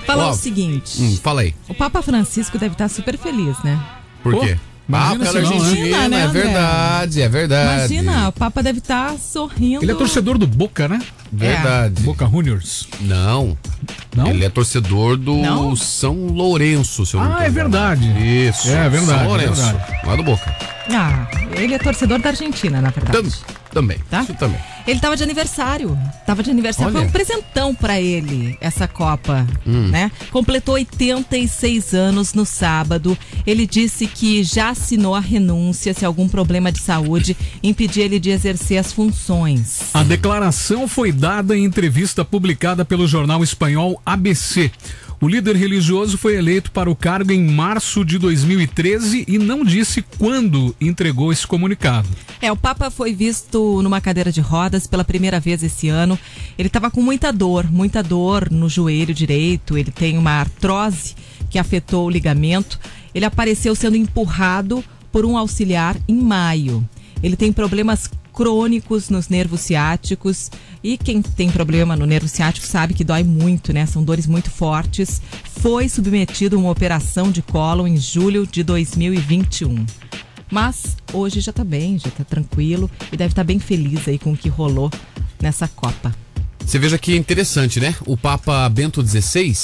[0.07, 1.03] Falar Ó, o seguinte.
[1.03, 1.55] Hum, fala aí.
[1.69, 3.79] O Papa Francisco deve estar super feliz, né?
[4.23, 4.57] Por quê?
[4.59, 5.69] Ah, imagina pela se não, né?
[5.71, 7.95] Argentina, né, é verdade, é verdade.
[7.95, 9.83] Imagina, o Papa deve estar sorrindo.
[9.85, 11.01] Ele é torcedor do Boca, né?
[11.33, 12.03] Verdade.
[12.03, 12.89] Boca Juniors.
[13.01, 13.57] Não.
[14.17, 14.27] Não?
[14.27, 15.77] Ele é torcedor do Não?
[15.77, 18.05] São Lourenço, se eu não Ah, é verdade.
[18.21, 18.69] Isso.
[18.69, 19.61] É verdade, São Lourenço.
[19.63, 20.07] é verdade.
[20.07, 20.57] Lá do Boca.
[20.93, 23.23] Ah, ele é torcedor da Argentina, na verdade.
[23.23, 23.99] Tam- também.
[24.11, 24.23] Tá?
[24.23, 24.59] Isso também.
[24.87, 25.99] Ele tava de aniversário.
[26.27, 26.93] Tava de aniversário.
[26.93, 27.01] Olha.
[27.01, 29.89] Foi um presentão pra ele, essa Copa, Hum.
[29.89, 30.11] né?
[30.31, 33.17] Completou 86 anos no sábado.
[33.47, 38.31] Ele disse que já assinou a renúncia se algum problema de saúde impedir ele de
[38.31, 39.81] exercer as funções.
[39.95, 44.71] A declaração foi dada em entrevista publicada pelo jornal espanhol ABC.
[45.23, 50.01] O líder religioso foi eleito para o cargo em março de 2013 e não disse
[50.17, 52.09] quando entregou esse comunicado.
[52.41, 56.19] É, o Papa foi visto numa cadeira de rodas pela primeira vez esse ano.
[56.59, 59.77] Ele estava com muita dor, muita dor no joelho direito.
[59.77, 61.15] Ele tem uma artrose
[61.51, 62.81] que afetou o ligamento.
[63.15, 64.83] Ele apareceu sendo empurrado
[65.13, 66.83] por um auxiliar em maio.
[67.23, 68.11] Ele tem problemas
[68.41, 70.51] crônicos nos nervos ciáticos
[70.83, 73.85] e quem tem problema no nervo ciático sabe que dói muito, né?
[73.85, 75.21] São dores muito fortes.
[75.61, 79.85] Foi submetido a uma operação de colo em julho de 2021.
[80.51, 84.33] Mas hoje já tá bem, já tá tranquilo e deve estar bem feliz aí com
[84.33, 84.91] o que rolou
[85.39, 86.11] nessa Copa.
[86.65, 87.95] Você veja que interessante, né?
[88.07, 89.55] O Papa Bento XVI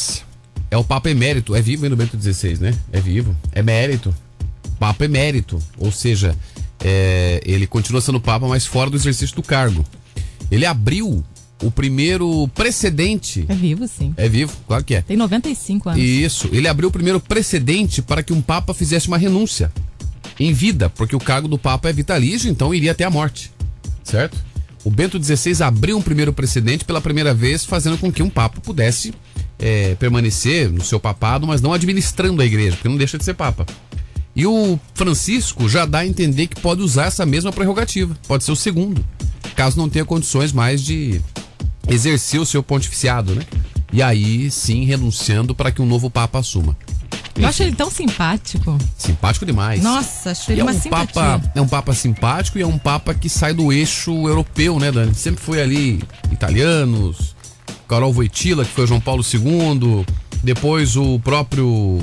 [0.70, 1.56] é o Papa emérito.
[1.56, 2.78] É vivo ainda o Bento XVI, né?
[2.92, 3.34] É vivo.
[3.52, 4.14] É mérito.
[4.78, 5.58] Papa emérito.
[5.78, 6.36] Ou seja,
[6.88, 9.84] é, ele continua sendo Papa, mas fora do exercício do cargo.
[10.52, 11.24] Ele abriu
[11.60, 13.44] o primeiro precedente.
[13.48, 14.14] É vivo, sim.
[14.16, 15.02] É vivo, claro que é.
[15.02, 16.00] Tem 95 anos.
[16.00, 16.48] Isso.
[16.52, 19.72] Ele abriu o primeiro precedente para que um Papa fizesse uma renúncia
[20.38, 23.50] em vida, porque o cargo do Papa é vitalício, então iria até a morte.
[24.04, 24.38] Certo?
[24.84, 28.60] O Bento XVI abriu um primeiro precedente pela primeira vez, fazendo com que um Papa
[28.60, 29.12] pudesse
[29.58, 33.34] é, permanecer no seu papado, mas não administrando a igreja, porque não deixa de ser
[33.34, 33.66] Papa.
[34.36, 38.52] E o Francisco já dá a entender que pode usar essa mesma prerrogativa, pode ser
[38.52, 39.02] o segundo,
[39.56, 41.20] caso não tenha condições mais de
[41.88, 43.42] exercer o seu pontificiado, né?
[43.92, 46.76] E aí sim renunciando para que um novo Papa assuma.
[47.34, 48.78] Eu acho ele tão simpático.
[48.96, 49.82] Simpático demais.
[49.82, 51.14] Nossa, acho ele E é uma um simpatia.
[51.14, 54.90] papa, é um papa simpático e é um papa que sai do eixo europeu, né,
[54.90, 55.14] Dani?
[55.14, 56.02] Sempre foi ali
[56.32, 57.36] italianos,
[57.88, 60.04] Carol Voitila, que foi João Paulo II,
[60.42, 62.00] depois o próprio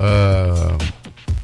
[0.00, 0.76] ah,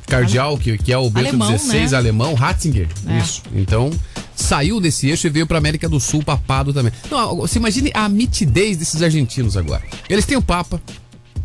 [0.08, 1.96] cardeal, que, que é o Bento Alemão, XVI, né?
[1.96, 2.88] alemão, Ratzinger.
[3.06, 3.18] É.
[3.18, 3.42] Isso.
[3.54, 3.90] Então,
[4.34, 6.92] saiu desse eixo e veio pra América do Sul, papado também.
[7.10, 9.82] Não, você imagine a mitidez desses argentinos agora.
[10.08, 10.80] Eles têm o Papa,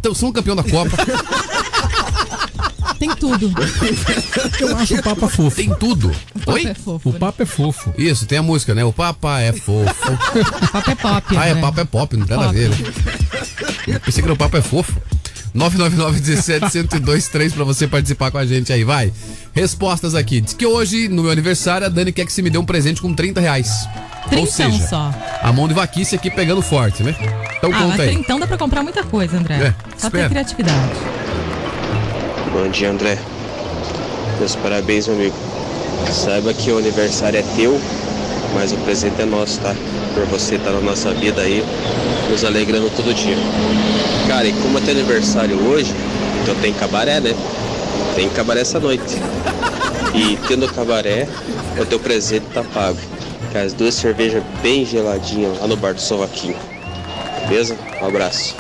[0.04, 0.98] então, são campeão da Copa.
[3.00, 3.52] Tem tudo.
[4.60, 5.56] Eu acho o Papa fofo.
[5.56, 6.12] Tem tudo.
[6.46, 6.68] Oi?
[6.68, 7.10] é fofo.
[7.10, 7.94] O Papa é fofo.
[7.98, 8.84] Isso, tem a música, né?
[8.84, 9.84] O Papa é fofo.
[10.64, 11.38] O Papa é pop.
[11.38, 11.62] ah, é né?
[11.62, 12.78] Papa é pop, não tem nada a ver, né?
[13.88, 15.02] Eu pensei que era o Papa é fofo.
[15.54, 19.14] 999 17 1023 pra você participar com a gente aí, vai.
[19.54, 20.42] Respostas aqui.
[20.42, 23.02] Diz que hoje, no meu aniversário, a Dani quer que você me dê um presente
[23.02, 23.88] com 30 reais.
[24.36, 25.14] Ou seja, só.
[25.44, 27.14] a mão de vaquice aqui pegando forte, né?
[27.58, 28.10] Então Ah, mas conta aí.
[28.10, 29.56] trintão dá pra comprar muita coisa, André.
[29.56, 30.24] É, Só espera.
[30.24, 30.92] ter criatividade.
[32.52, 33.18] Bom dia, André.
[34.40, 35.36] Meus parabéns, meu amigo.
[36.12, 37.80] Saiba que o aniversário é teu,
[38.56, 39.76] mas o presente é nosso, tá?
[40.14, 41.64] Por você estar na nossa vida aí,
[42.30, 43.36] nos alegrando todo dia.
[44.28, 45.94] Cara, e como é teu aniversário hoje,
[46.42, 47.36] então tem cabaré, né?
[48.16, 49.18] Tem cabaré essa noite.
[50.14, 51.28] E tendo cabaré,
[51.80, 53.00] o teu presente tá pago.
[53.54, 56.56] As duas cervejas bem geladinhas lá no bar do Sovaquinho.
[57.48, 57.78] Beleza?
[58.02, 58.56] Um abraço.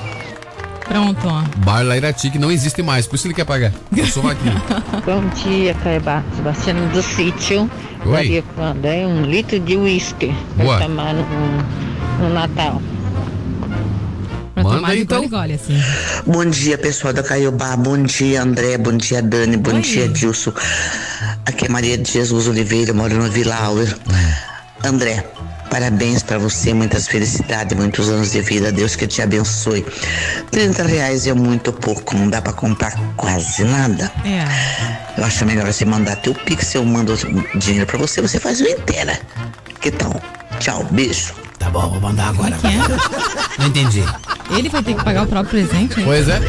[0.87, 1.43] Pronto, ó.
[1.65, 3.71] Bar Lairati que não existe mais, por isso ele quer pagar.
[3.95, 4.61] Eu sou vaquinho.
[5.05, 6.23] Bom dia, Caibá.
[6.35, 7.69] Sebastiano do sítio.
[8.05, 8.11] Oi.
[8.11, 10.77] Daria quando é um litro de uísque Boa.
[10.77, 11.23] pra tomar no,
[12.19, 12.81] no Natal.
[14.53, 15.17] Pra Manda tomar então.
[15.19, 15.81] gole, gole, assim.
[16.27, 17.75] Bom dia, pessoal da Caiobá.
[17.75, 18.77] Bom dia, André.
[18.77, 19.57] Bom dia, Dani.
[19.57, 19.81] Bom Oi.
[19.81, 20.53] dia, Dilson.
[21.45, 23.97] Aqui é Maria de Jesus Oliveira, moro no Vila Auer.
[24.83, 25.25] André,
[25.69, 28.71] parabéns pra você, muitas felicidades, muitos anos de vida.
[28.71, 29.85] Deus que te abençoe.
[30.51, 34.11] 30 reais é muito pouco, não dá pra comprar quase nada.
[34.25, 35.19] É.
[35.19, 37.15] Eu acho melhor você mandar teu pix, eu mando
[37.55, 39.19] dinheiro pra você, você faz o inteira.
[39.81, 40.13] Que tal?
[40.59, 41.33] Tchau, beijo.
[41.59, 42.55] Tá bom, vou mandar agora.
[42.57, 42.71] Que é?
[43.59, 44.03] Não entendi.
[44.51, 45.99] Ele vai ter que pagar o próprio presente?
[45.99, 46.05] hein?
[46.05, 46.39] Pois é.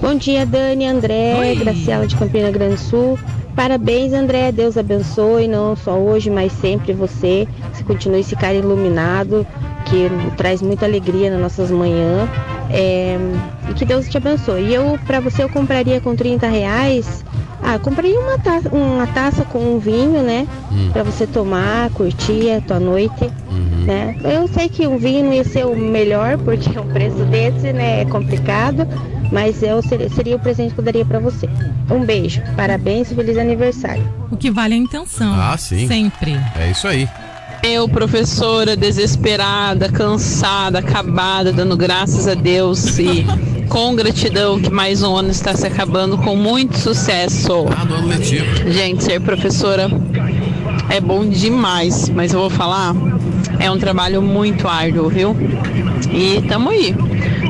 [0.00, 1.56] Bom dia, Dani, André, Oi.
[1.56, 3.18] Graciela de Campina Grande do Sul.
[3.56, 4.52] Parabéns, André.
[4.52, 7.48] Deus abençoe, não só hoje, mas sempre você.
[7.72, 9.46] Você continue esse cara iluminado,
[9.86, 12.28] que traz muita alegria nas nossas manhãs.
[12.70, 13.16] É,
[13.70, 14.62] e que Deus te abençoe.
[14.62, 17.24] E eu, pra você, eu compraria com 30 reais.
[17.62, 20.46] Ah, compraria uma taça, uma taça com um vinho, né?
[20.70, 20.90] Hum.
[20.92, 23.30] Pra você tomar, curtir a tua noite.
[23.86, 24.16] Né?
[24.24, 28.02] Eu sei que um vinho não ia ser o melhor, porque um preço desse né,
[28.02, 28.86] é complicado,
[29.30, 31.48] mas eu seria, seria o presente que eu daria pra você.
[31.90, 34.02] Um beijo, parabéns e feliz aniversário.
[34.30, 35.34] O que vale é a intenção.
[35.34, 35.86] Ah, sim.
[35.86, 36.38] Sempre.
[36.58, 37.08] É isso aí.
[37.62, 43.26] Eu, professora, desesperada, cansada, acabada, dando graças a Deus e
[43.68, 47.66] com gratidão que mais um ano está se acabando com muito sucesso.
[47.76, 48.70] Ah, do ano letivo.
[48.70, 49.90] Gente, ser professora
[50.88, 52.94] é bom demais, mas eu vou falar,
[53.58, 55.36] é um trabalho muito árduo, viu?
[56.12, 56.94] E tamo aí.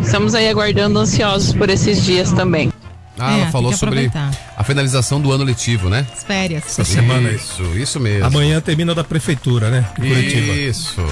[0.06, 2.72] Estamos aí aguardando ansiosos por esses dias também.
[3.18, 4.10] Ah, É, ela falou sobre
[4.56, 6.06] a finalização do ano letivo, né?
[6.12, 6.64] As férias.
[6.66, 7.30] Essa semana.
[7.30, 8.24] Isso, isso mesmo.
[8.26, 9.84] Amanhã termina da prefeitura, né?
[9.98, 10.52] De Curitiba.
[10.52, 11.02] Isso.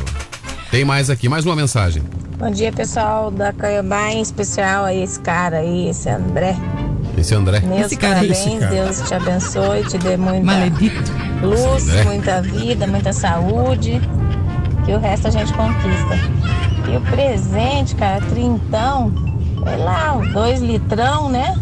[0.71, 2.03] Tem mais aqui, mais uma mensagem.
[2.39, 6.57] Bom dia, pessoal da Caiobá, em especial aí esse cara aí, esse André.
[7.17, 7.61] Esse André.
[7.61, 8.15] Meus Esse cara.
[8.17, 8.71] parabéns, Esse cara.
[8.73, 11.13] Deus te abençoe, te dê muita Maledito.
[11.43, 14.01] luz, muita vida, muita saúde,
[14.85, 16.64] que o resto a gente conquista.
[16.91, 19.13] E o presente, cara, trintão,
[19.65, 21.57] sei lá, dois litrão, né?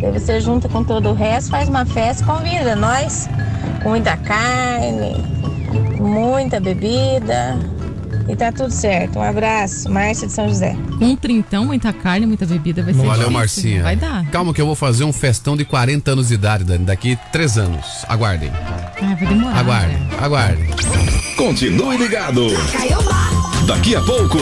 [0.00, 3.28] Daí você junta com todo o resto, faz uma festa, convida nós,
[3.82, 5.24] com muita carne,
[5.98, 7.58] muita bebida,
[8.28, 9.18] e tá tudo certo.
[9.18, 10.76] Um abraço, Márcia de São José.
[10.98, 13.32] Com um trintão, muita carne, muita bebida, vai ser Valeu, difícil.
[13.32, 13.82] Marcinha.
[13.82, 14.26] Vai dar.
[14.30, 17.58] Calma que eu vou fazer um festão de 40 anos de idade, Dani, daqui três
[17.58, 18.04] anos.
[18.08, 18.50] Aguardem.
[18.52, 19.58] Ah, vai demorar.
[19.58, 20.08] Aguardem, né?
[20.20, 20.70] aguardem.
[21.36, 22.46] Continue ligado.
[22.72, 23.11] Caiobá,
[23.66, 24.38] Daqui a pouco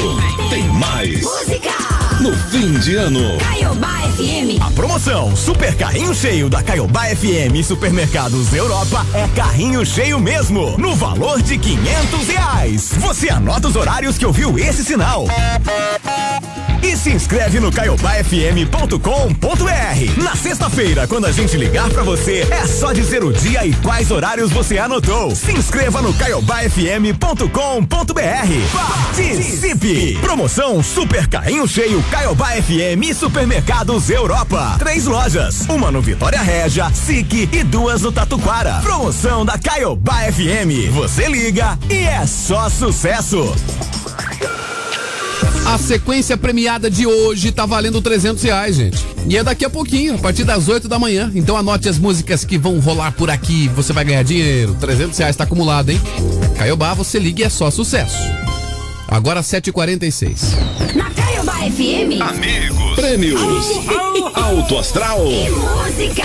[0.48, 1.22] tem mais.
[1.22, 1.70] música.
[2.20, 3.38] No fim de ano.
[3.38, 4.60] Caiobá FM.
[4.60, 10.76] A promoção Super Carrinho Cheio da Caiobá FM e Supermercados Europa é carrinho cheio mesmo,
[10.78, 12.92] no valor de 500 reais.
[12.98, 15.26] Você anota os horários que ouviu esse sinal.
[16.91, 20.21] E se inscreve no caiobafm.com.br.
[20.21, 24.11] Na sexta-feira, quando a gente ligar pra você, é só dizer o dia e quais
[24.11, 25.33] horários você anotou.
[25.37, 27.47] Se inscreva no caiobafm.com.br.
[28.73, 30.19] Participe!
[30.21, 34.75] Promoção Super Carrinho Cheio Caiobá FM e Supermercados Europa.
[34.81, 38.81] Três lojas, uma no Vitória Régia, SIC e duas no Tatuquara.
[38.83, 40.91] Promoção da Caiobá FM.
[40.93, 43.55] Você liga e é só sucesso.
[45.70, 49.06] A sequência premiada de hoje tá valendo 300 reais, gente.
[49.28, 51.30] E é daqui a pouquinho, a partir das 8 da manhã.
[51.32, 53.68] Então anote as músicas que vão rolar por aqui.
[53.76, 54.76] Você vai ganhar dinheiro.
[54.80, 56.01] 300 reais tá acumulado, hein?
[56.59, 58.18] Caiobá, você liga e é só sucesso.
[59.06, 60.56] Agora 7h46.
[60.97, 62.20] Na Caiobá FM.
[62.20, 62.94] Amigos.
[62.97, 63.40] Prêmios.
[64.34, 65.24] Alto Astral.
[65.28, 66.22] E música.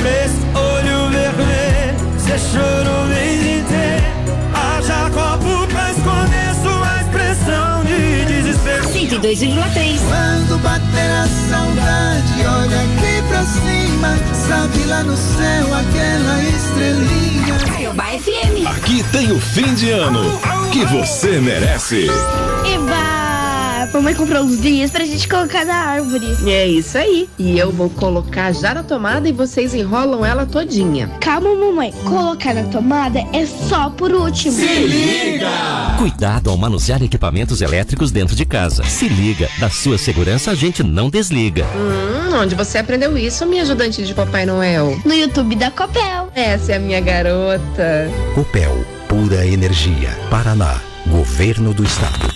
[0.00, 2.18] Esse olho vermelho.
[2.18, 2.95] Você chorou
[9.20, 9.98] 102,3.
[10.08, 14.14] Quando bater a saudade, olha aqui pra cima.
[14.34, 17.58] Sabe lá no céu aquela estrelinha.
[17.66, 18.66] Caiobá FM.
[18.66, 20.38] Aqui tem o fim de ano
[20.70, 22.08] que você merece.
[22.66, 22.95] Eba!
[23.96, 26.26] Mamãe comprou uns dias pra gente colocar na árvore.
[26.46, 27.30] É isso aí.
[27.38, 31.08] E eu vou colocar já na tomada e vocês enrolam ela todinha.
[31.18, 31.94] Calma, mamãe.
[32.04, 34.54] Colocar na tomada é só por último.
[35.96, 38.84] Cuidado ao manusear equipamentos elétricos dentro de casa.
[38.84, 41.64] Se liga, da sua segurança a gente não desliga.
[41.74, 45.00] Hum, onde você aprendeu isso, minha ajudante de Papai Noel?
[45.06, 46.28] No YouTube da Copel.
[46.34, 48.10] Essa é a minha garota.
[48.34, 50.10] Copel, pura energia.
[50.28, 52.35] Paraná, Governo do Estado.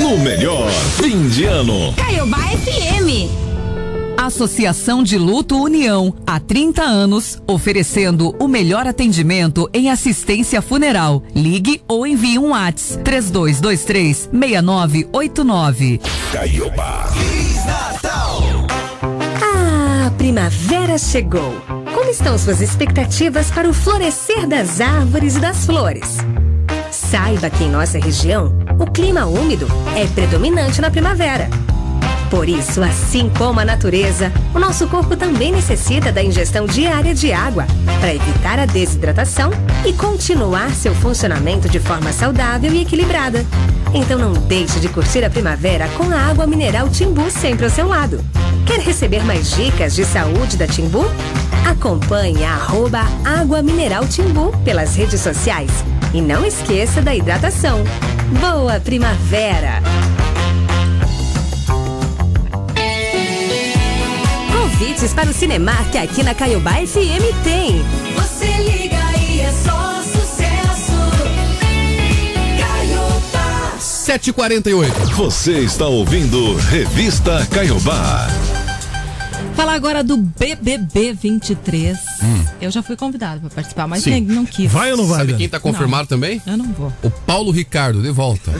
[0.00, 1.92] No melhor fim de ano.
[1.94, 3.28] Caiobá FM.
[4.16, 11.22] Associação de Luto União, há 30 anos, oferecendo o melhor atendimento em assistência funeral.
[11.34, 16.00] Ligue ou envie um WhatsApp 3223 6989.
[16.32, 17.10] Caiobá.
[19.42, 21.54] Ah, a primavera chegou.
[21.94, 26.16] Como estão suas expectativas para o florescer das árvores e das flores?
[27.10, 29.66] Saiba que em nossa região, o clima úmido
[29.96, 31.50] é predominante na primavera.
[32.30, 37.32] Por isso, assim como a natureza, o nosso corpo também necessita da ingestão diária de
[37.32, 37.66] água
[37.98, 39.50] para evitar a desidratação
[39.84, 43.44] e continuar seu funcionamento de forma saudável e equilibrada.
[43.92, 47.88] Então não deixe de curtir a primavera com a água mineral Timbu sempre ao seu
[47.88, 48.24] lado.
[48.64, 51.04] Quer receber mais dicas de saúde da Timbu?
[51.68, 55.70] Acompanhe a arroba Água Mineral Timbu pelas redes sociais.
[56.12, 57.84] E não esqueça da hidratação.
[58.40, 59.80] Boa primavera!
[64.52, 67.82] Convites para o Cinemark aqui na Caiobá FM tem.
[68.16, 70.92] Você liga e é só sucesso.
[72.58, 73.78] Caiobá.
[73.78, 75.14] 7h48.
[75.14, 78.26] Você está ouvindo Revista Caiobá.
[79.60, 81.98] Falar agora do BBB 23.
[82.22, 82.44] Hum.
[82.62, 84.12] Eu já fui convidado para participar, mas Sim.
[84.12, 84.72] ninguém não quis.
[84.72, 86.40] Sabe quem tá confirmado também?
[86.46, 86.90] Eu não vou.
[87.02, 88.50] O Paulo Ricardo, de volta.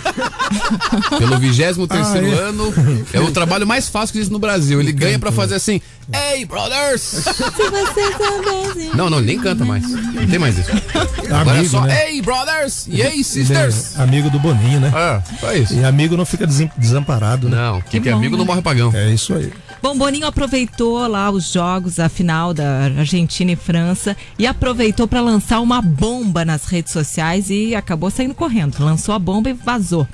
[1.18, 2.42] Pelo 23 terceiro Ah, é?
[2.50, 2.74] ano.
[3.14, 4.78] É o trabalho mais fácil que existe no Brasil.
[4.78, 5.80] Ele ganha pra fazer assim.
[6.12, 7.00] Hey, brothers!
[7.00, 8.94] Se você soubesse.
[8.94, 9.88] Não, não, ele nem canta mais.
[9.88, 10.70] Não tem mais isso.
[11.30, 12.08] Agora é Amigo, só, né?
[12.10, 12.86] hey, brothers!
[12.88, 13.96] E hey, Ele sisters!
[13.98, 14.92] é amigo do Boninho, né?
[14.94, 15.72] Ah, só isso.
[15.72, 16.46] E amigo não fica
[16.76, 17.56] desamparado, né?
[17.56, 18.50] Não, quem Que é amigo bom, não né?
[18.50, 18.92] morre pagão.
[18.94, 19.50] É isso aí.
[19.82, 25.22] Bom, Boninho aproveitou lá os jogos, a final da Argentina e França, e aproveitou para
[25.22, 28.76] lançar uma bomba nas redes sociais e acabou saindo correndo.
[28.78, 30.06] Lançou a bomba e vazou.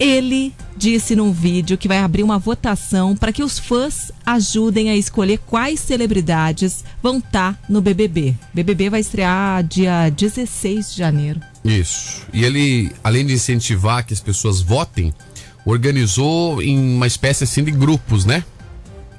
[0.00, 4.96] Ele disse num vídeo que vai abrir uma votação para que os fãs ajudem a
[4.96, 8.34] escolher quais celebridades vão estar no BBB.
[8.52, 11.40] BBB vai estrear dia 16 de janeiro.
[11.62, 12.22] Isso.
[12.32, 15.12] E ele, além de incentivar que as pessoas votem,
[15.66, 18.44] organizou em uma espécie assim de grupos, né?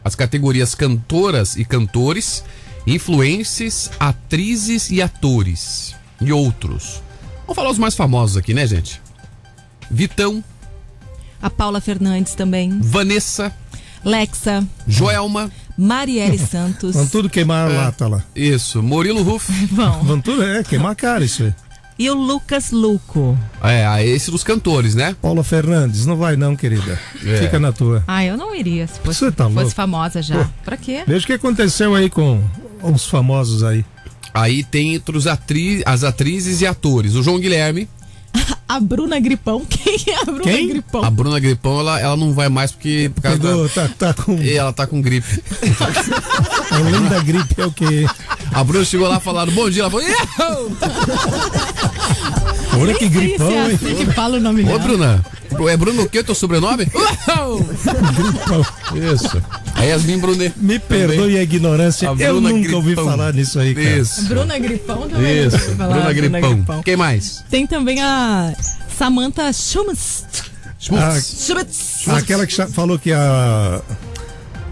[0.07, 2.41] As categorias cantoras e cantores,
[2.87, 7.01] influencers, atrizes e atores e outros.
[7.41, 9.01] Vamos falar os mais famosos aqui, né, gente?
[9.91, 10.41] Vitão,
[11.41, 13.53] A Paula Fernandes também, Vanessa,
[14.03, 16.95] Lexa, Joelma, Marielle Santos.
[16.95, 18.23] Vão tudo queimar a lata lá.
[18.33, 19.51] isso, Murilo Ruff.
[19.67, 20.03] Vão.
[20.07, 21.53] Vão tudo, é, queimar a cara isso aí.
[21.99, 23.37] E o Lucas Luco.
[23.63, 25.15] É, a esse dos cantores, né?
[25.21, 26.99] Paula Fernandes, não vai não, querida.
[27.25, 27.37] É.
[27.37, 28.03] Fica na tua.
[28.07, 29.71] Ah, eu não iria se fosse, Você tá fosse louco?
[29.71, 30.43] famosa já.
[30.43, 30.49] Pô.
[30.63, 31.03] Pra quê?
[31.07, 32.43] Veja o que aconteceu aí com
[32.83, 33.83] os famosos aí.
[34.33, 37.15] Aí tem entre os atri as atrizes e atores.
[37.15, 37.89] O João Guilherme.
[38.69, 39.65] A Bruna Gripão.
[39.65, 40.67] Quem é a Bruna Quem?
[40.67, 41.03] Gripão?
[41.03, 43.09] A Bruna Gripão, ela, ela não vai mais porque.
[43.15, 43.87] Por causa Pegou, da...
[43.87, 44.37] tá, tá com.
[44.37, 45.41] E ela tá com gripe.
[46.69, 48.05] Além da gripe é o quê?
[48.53, 50.05] A Bruna chegou lá falando bom dia, ela falou.
[52.79, 53.75] Olha que gripão, é hein?
[53.75, 54.79] assim que fala o nome Ô, dela.
[54.79, 55.25] Bruna.
[55.69, 56.21] É Bruno o quê?
[56.23, 56.87] Teu sobrenome?
[57.27, 57.65] Uau!
[59.13, 59.41] Isso.
[59.75, 60.53] A Yasmin Brunet.
[60.57, 63.05] Me perdoe a ignorância, A eu Bruna nunca ouvi Gripão.
[63.05, 63.89] falar nisso aí, cara.
[63.97, 64.25] Isso.
[64.25, 65.45] Bruna Gripão também.
[65.45, 65.57] Isso.
[65.57, 66.83] não sei falar, Bruna Gripão.
[66.83, 67.43] Quem mais?
[67.49, 68.53] Tem também a
[68.97, 70.25] Samantha Schumutz.
[70.91, 72.07] Ah, Schumutz.
[72.07, 73.81] aquela que falou que a,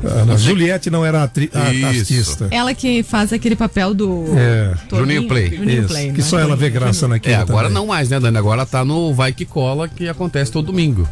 [0.03, 2.47] a, a Juliette não era atri, artista.
[2.51, 4.25] Ela que faz aquele papel do.
[4.37, 4.73] É.
[4.89, 5.55] Toninho- Juninho Play.
[5.55, 6.23] Juninho Isso, Play, que né?
[6.23, 7.33] só ela vê graça naquilo.
[7.33, 7.73] É, agora também.
[7.73, 8.37] não mais, né, Dani?
[8.37, 11.07] Agora tá no Vai Que Cola, que acontece todo domingo.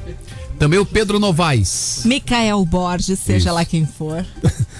[0.60, 3.54] Também o Pedro Novaes, Micael Borges, seja Isso.
[3.56, 4.24] lá quem for.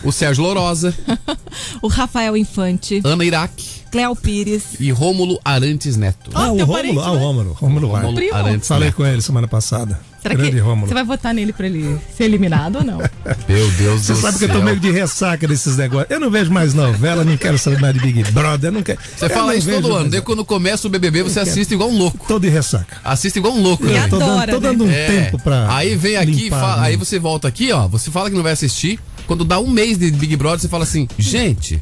[0.04, 0.94] o Sérgio Lorosa,
[1.82, 3.02] o Rafael Infante.
[3.04, 4.64] Ana Iraque Cléo Pires.
[4.80, 6.32] e Rômulo Arantes Neto.
[6.34, 7.96] Ah, o teu Rômulo, parente, ah, o Rômulo, Rômulo.
[8.34, 8.96] Arantes Falei Neto.
[8.96, 10.00] com ele semana passada.
[10.22, 10.88] Será Grande que Rômulo.
[10.88, 12.98] você vai votar nele pra ele ser eliminado ou não?
[13.48, 14.50] Meu Deus Você do sabe que céu.
[14.50, 16.10] eu tô meio de ressaca desses negócios.
[16.10, 18.98] Eu não vejo mais novela, não quero saber mais de Big Brother, não quero.
[19.16, 20.10] Você eu fala não isso todo ano.
[20.10, 22.26] Daí quando começa o BBB, você assiste igual um louco.
[22.28, 22.98] Tô de ressaca.
[23.04, 23.86] Assiste igual um louco.
[23.86, 24.08] E né?
[24.08, 24.68] Tô dando, adora, tô né?
[24.70, 25.06] dando um É.
[25.08, 25.76] tempo pra.
[25.76, 26.88] Aí vem aqui, e limpar, fala- né?
[26.88, 27.88] aí você volta aqui, ó.
[27.90, 29.00] Você fala que não vai assistir.
[29.28, 31.80] Quando dá um mês de Big Brother, você fala assim, gente,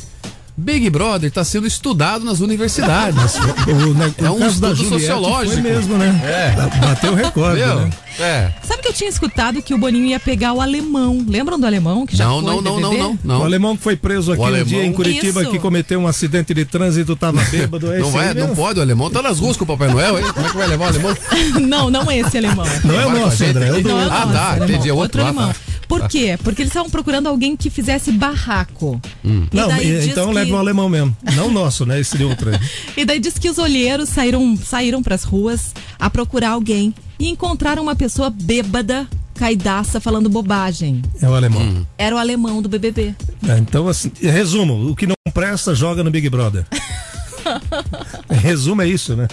[0.61, 3.35] Big Brother tá sendo estudado nas universidades.
[3.71, 5.53] O, ne- É um estudo sociológico.
[5.61, 6.21] Foi mesmo, né?
[6.23, 6.79] É.
[6.79, 7.89] Bateu o recorde, né?
[8.19, 8.51] É.
[8.63, 11.23] Sabe que eu tinha escutado que o Boninho ia pegar o alemão?
[11.27, 13.39] Lembram do alemão que já Não, foi não, não, não, não, não.
[13.41, 15.51] O alemão que foi preso aqui um dia em Curitiba Isso.
[15.51, 17.91] que cometeu um acidente de trânsito, tava bêbado.
[17.91, 20.25] é Não, vai, não pode, o alemão tá nas ruas com o Papai Noel, hein?
[20.33, 21.17] Como é que vai levar o alemão?
[21.67, 22.65] não, não esse alemão.
[22.83, 24.67] Não é o nosso, André, é o do é Ah, tá, alemão.
[24.69, 25.53] entendi, é outro lá, alemão.
[25.91, 26.39] Por quê?
[26.41, 29.01] Porque eles estavam procurando alguém que fizesse barraco.
[29.25, 29.45] Hum.
[29.51, 31.15] E Não, então que- leva um alemão mesmo.
[31.35, 31.99] Não o nosso, né?
[31.99, 32.59] Esse de outro aí.
[32.95, 37.83] E daí diz que os olheiros saíram, saíram pras ruas a procurar alguém e encontraram
[37.83, 41.01] uma pessoa bêbada, caidaça, falando bobagem.
[41.21, 41.85] É o alemão.
[41.97, 43.13] Era o alemão do BBB.
[43.47, 46.65] É, então, assim, resumo: o que não presta, joga no Big Brother.
[48.29, 49.27] Resumo é isso, né?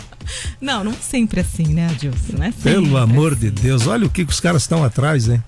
[0.60, 2.36] Não, não sempre assim, né, Adilson?
[2.36, 2.72] Não é sempre.
[2.72, 5.42] Pelo amor de Deus, olha o que que os caras estão atrás, hein?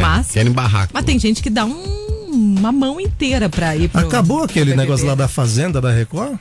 [0.00, 0.92] Mas- Querem barraco.
[0.94, 4.82] Mas tem gente que dá um- uma mão inteira pra ir pro Acabou aquele BBB.
[4.82, 6.32] negócio lá da Fazenda da Record?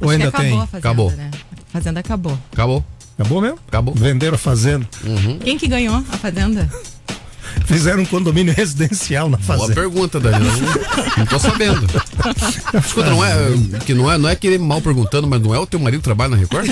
[0.00, 0.60] Ou Acho que ainda acabou tem?
[0.60, 1.30] a fazenda, Né?
[1.68, 2.38] A fazenda acabou.
[2.52, 2.84] Acabou.
[3.18, 3.58] Acabou mesmo?
[3.68, 3.94] Acabou.
[3.94, 4.86] Venderam a fazenda.
[5.44, 6.68] Quem que ganhou a fazenda?
[7.64, 9.74] Fizeram um condomínio residencial na Boa fazenda.
[9.80, 10.38] pergunta, Dani.
[10.44, 11.86] Não, não tô sabendo.
[12.78, 13.36] Escuta, não é,
[13.86, 16.04] que não é, não é querer mal perguntando, mas não é o teu marido que
[16.04, 16.68] trabalha na Record?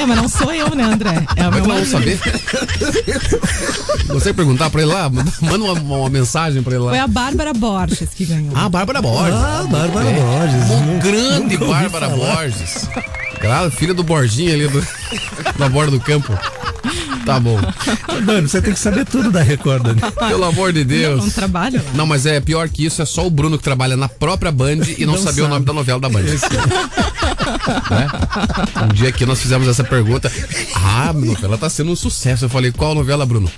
[0.00, 1.24] É, mas não sou eu, né, André?
[1.36, 1.86] É o é meu que marido.
[1.90, 2.20] saber?
[4.08, 5.08] Você perguntar pra ele lá?
[5.08, 6.90] Manda uma, uma mensagem pra ele lá.
[6.90, 8.52] Foi a Bárbara Borges que ganhou.
[8.54, 9.34] Ah, Bárbara Borges.
[9.34, 10.20] Ah, Bárbara É.
[10.20, 10.70] Borges.
[10.70, 12.34] Um grande Bárbara falar.
[12.36, 12.88] Borges.
[13.40, 14.84] Claro, filha do Borginho ali do,
[15.58, 16.32] da borda do campo.
[17.26, 17.58] Tá bom.
[18.24, 20.00] Dani, você tem que saber tudo da Record, Dani.
[20.28, 21.18] Pelo amor de Deus.
[21.18, 21.90] Não, não trabalho lá.
[21.92, 24.82] Não, mas é pior que isso, é só o Bruno que trabalha na própria Band
[24.96, 25.48] e não, Não sabia o sabe.
[25.54, 26.22] nome da novela da Band.
[26.22, 28.08] Né?
[28.84, 30.30] Um dia aqui nós fizemos essa pergunta.
[30.74, 32.44] Ah, a novela tá sendo um sucesso.
[32.44, 33.50] Eu falei, qual novela, Bruno?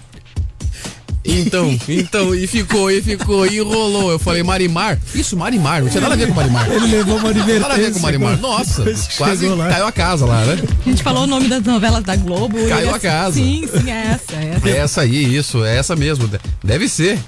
[1.28, 4.10] Então, então, e ficou, e ficou, e rolou.
[4.10, 4.98] Eu falei, Marimar.
[5.14, 6.70] Isso, Marimar, não tinha nada a ver com Marimar.
[6.70, 7.60] Ele levou uma advertência.
[7.60, 8.40] Nada a ver com Marimar.
[8.40, 8.84] Nossa,
[9.16, 10.58] quase caiu a casa lá, né?
[10.86, 12.56] A gente falou o nome das novelas da Globo.
[12.68, 13.34] Caiu a casa.
[13.34, 14.34] Sim, sim, é essa.
[14.34, 14.68] É essa.
[14.68, 16.28] É essa aí, isso, é essa mesmo.
[16.64, 17.18] Deve ser.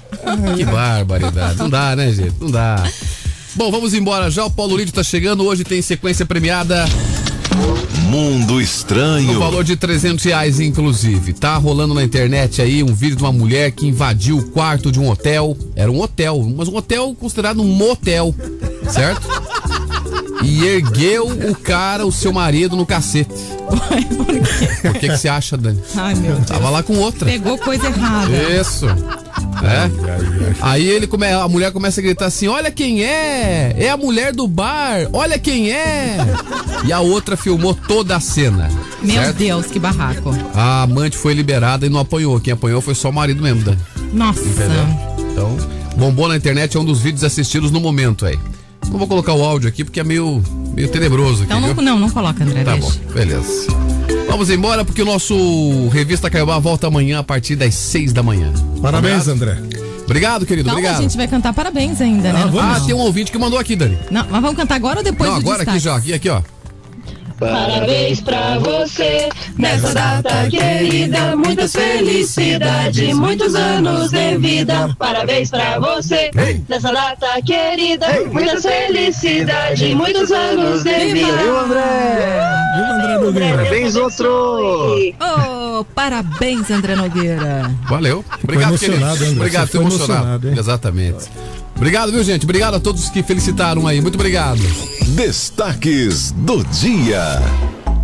[0.57, 1.57] Que barbaridade.
[1.57, 2.33] Não dá, né, gente?
[2.39, 2.83] Não dá.
[3.55, 4.45] Bom, vamos embora já.
[4.45, 5.45] O Paulo Lídio tá chegando.
[5.45, 6.85] Hoje tem sequência premiada
[8.11, 9.39] Mundo no Estranho.
[9.39, 11.31] valor de 300 reais, inclusive.
[11.31, 14.99] Tá rolando na internet aí um vídeo de uma mulher que invadiu o quarto de
[14.99, 15.55] um hotel.
[15.77, 18.35] Era um hotel, mas um hotel considerado um motel,
[18.89, 19.25] certo?
[20.43, 23.33] E ergueu o cara, o seu marido, no cacete.
[24.81, 25.79] Por que que você acha, Dani?
[25.95, 26.47] Ai, meu Deus.
[26.47, 27.29] Tava lá com outra.
[27.29, 28.29] Pegou coisa errada.
[28.59, 28.87] Isso.
[29.63, 29.91] É?
[30.61, 33.75] Aí ele come, a mulher começa a gritar assim: Olha quem é!
[33.77, 35.07] É a mulher do bar!
[35.13, 36.17] Olha quem é!
[36.85, 38.69] E a outra filmou toda a cena.
[39.01, 39.37] Meu certo?
[39.37, 40.31] Deus, que barraco.
[40.53, 42.39] A amante foi liberada e não apanhou.
[42.39, 43.77] Quem apanhou foi só o marido mesmo, Dani.
[44.13, 44.41] Nossa.
[44.41, 44.85] Entendeu?
[45.31, 45.57] Então,
[45.97, 48.39] bombou na internet, é um dos vídeos assistidos no momento aí.
[48.89, 50.43] Não vou colocar o áudio aqui porque é meio,
[50.75, 51.83] meio tenebroso aqui, Então não, viu?
[51.83, 52.63] não, não coloca, André.
[52.63, 52.87] Tá deixa.
[52.87, 53.67] bom, beleza.
[54.31, 58.49] Vamos embora porque o nosso Revista Caiobá volta amanhã a partir das 6 da manhã.
[58.81, 59.31] Parabéns, Combinado?
[59.31, 59.81] André.
[60.05, 60.69] Obrigado, querido.
[60.69, 60.99] Então obrigado.
[60.99, 62.43] a gente vai cantar parabéns ainda, né?
[62.45, 62.85] Ah, final.
[62.85, 63.97] tem um ouvinte que mandou aqui, Dani.
[64.09, 65.83] Não, mas vamos cantar agora ou depois Não, do agora aqui destaque?
[65.83, 66.41] já, aqui, aqui, ó.
[67.49, 69.27] Parabéns pra você
[69.57, 74.95] nessa data querida, muitas felicidades, muitos anos de vida.
[74.99, 76.29] Parabéns pra você
[76.69, 81.37] nessa data querida, muitas felicidades, muitos anos de vida.
[81.37, 82.41] Viu, André?
[82.75, 83.57] Viu, André Nogueira?
[83.57, 85.15] Parabéns, outro!
[85.19, 87.71] Oh, parabéns, André Nogueira.
[87.89, 88.23] Valeu.
[88.43, 89.31] Obrigado, emocionado, querido.
[89.31, 89.39] André.
[89.39, 90.13] Obrigado, foi emocionado.
[90.13, 90.59] emocionado?
[90.59, 91.31] Exatamente.
[91.81, 92.43] Obrigado, viu, gente?
[92.43, 93.99] Obrigado a todos que felicitaram aí.
[94.01, 94.61] Muito obrigado.
[95.15, 97.41] Destaques do dia.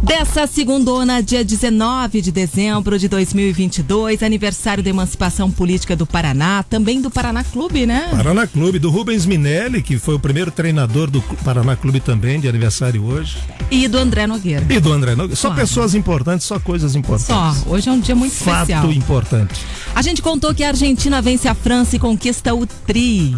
[0.02, 7.02] Dessa segundona, dia 19 de dezembro de 2022, aniversário da emancipação política do Paraná, também
[7.02, 8.08] do Paraná Clube, né?
[8.12, 12.48] Paraná Clube, do Rubens Minelli, que foi o primeiro treinador do Paraná Clube também, de
[12.48, 13.38] aniversário hoje.
[13.72, 14.66] E do André Nogueira.
[14.70, 15.36] E do André Nogueira.
[15.36, 15.62] Só Claro.
[15.62, 17.26] pessoas importantes, só coisas importantes.
[17.64, 18.92] Só, hoje é um dia muito Fato especial.
[18.94, 19.60] importante.
[19.96, 23.36] A gente contou que a Argentina vence a França e conquista o Tri.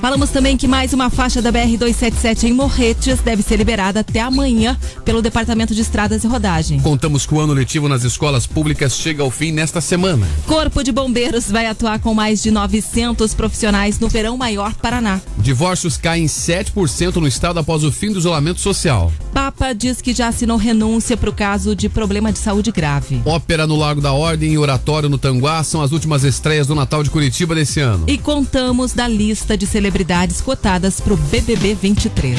[0.00, 4.78] Falamos também que mais uma faixa da BR-277 em Morretes deve ser liberada até amanhã
[5.04, 6.80] pelo Departamento de Estradas e Rodagem.
[6.80, 10.26] Contamos que o ano letivo nas escolas públicas chega ao fim nesta semana.
[10.46, 15.20] Corpo de Bombeiros vai atuar com mais de 900 profissionais no Verão Maior Paraná.
[15.36, 19.12] Divórcios caem 7% no estado após o fim do isolamento social.
[19.34, 23.20] Papa diz que já assinou renúncia para o caso de problema de saúde grave.
[23.26, 27.02] Ópera no Largo da Ordem e Oratório no Tanguá são as últimas estreias do Natal
[27.02, 28.06] de Curitiba desse ano.
[28.08, 32.38] E contamos da lista de celebridades cotadas para o BBB 23.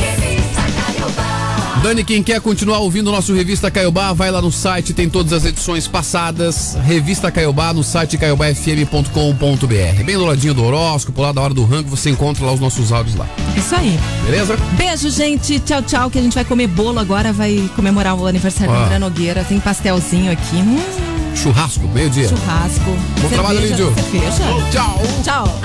[1.84, 5.34] Dani, quem quer continuar ouvindo o nosso Revista Caiobá, vai lá no site, tem todas
[5.34, 6.78] as edições passadas.
[6.86, 10.04] Revista Caiobá no site caiobafm.com.br.
[10.06, 12.92] Bem do ladinho do horóscopo, lá da hora do rango, você encontra lá os nossos
[12.92, 13.26] áudios lá.
[13.58, 14.00] Isso aí.
[14.26, 14.56] Beleza?
[14.78, 15.60] Beijo, gente.
[15.60, 16.10] Tchau, tchau.
[16.12, 18.86] Que a gente vai comer bolo agora, vai comemorar o aniversário do Ah.
[18.86, 19.44] André Nogueira.
[19.44, 20.58] Tem pastelzinho aqui.
[20.58, 20.80] Hum,
[21.36, 22.28] Churrasco, meio-dia.
[22.28, 22.92] churrasco.
[23.22, 24.04] Bom trabalho, cerveja, Lídio.
[24.04, 24.44] cerveja.
[24.72, 25.02] Tchau.
[25.24, 25.60] Tchau.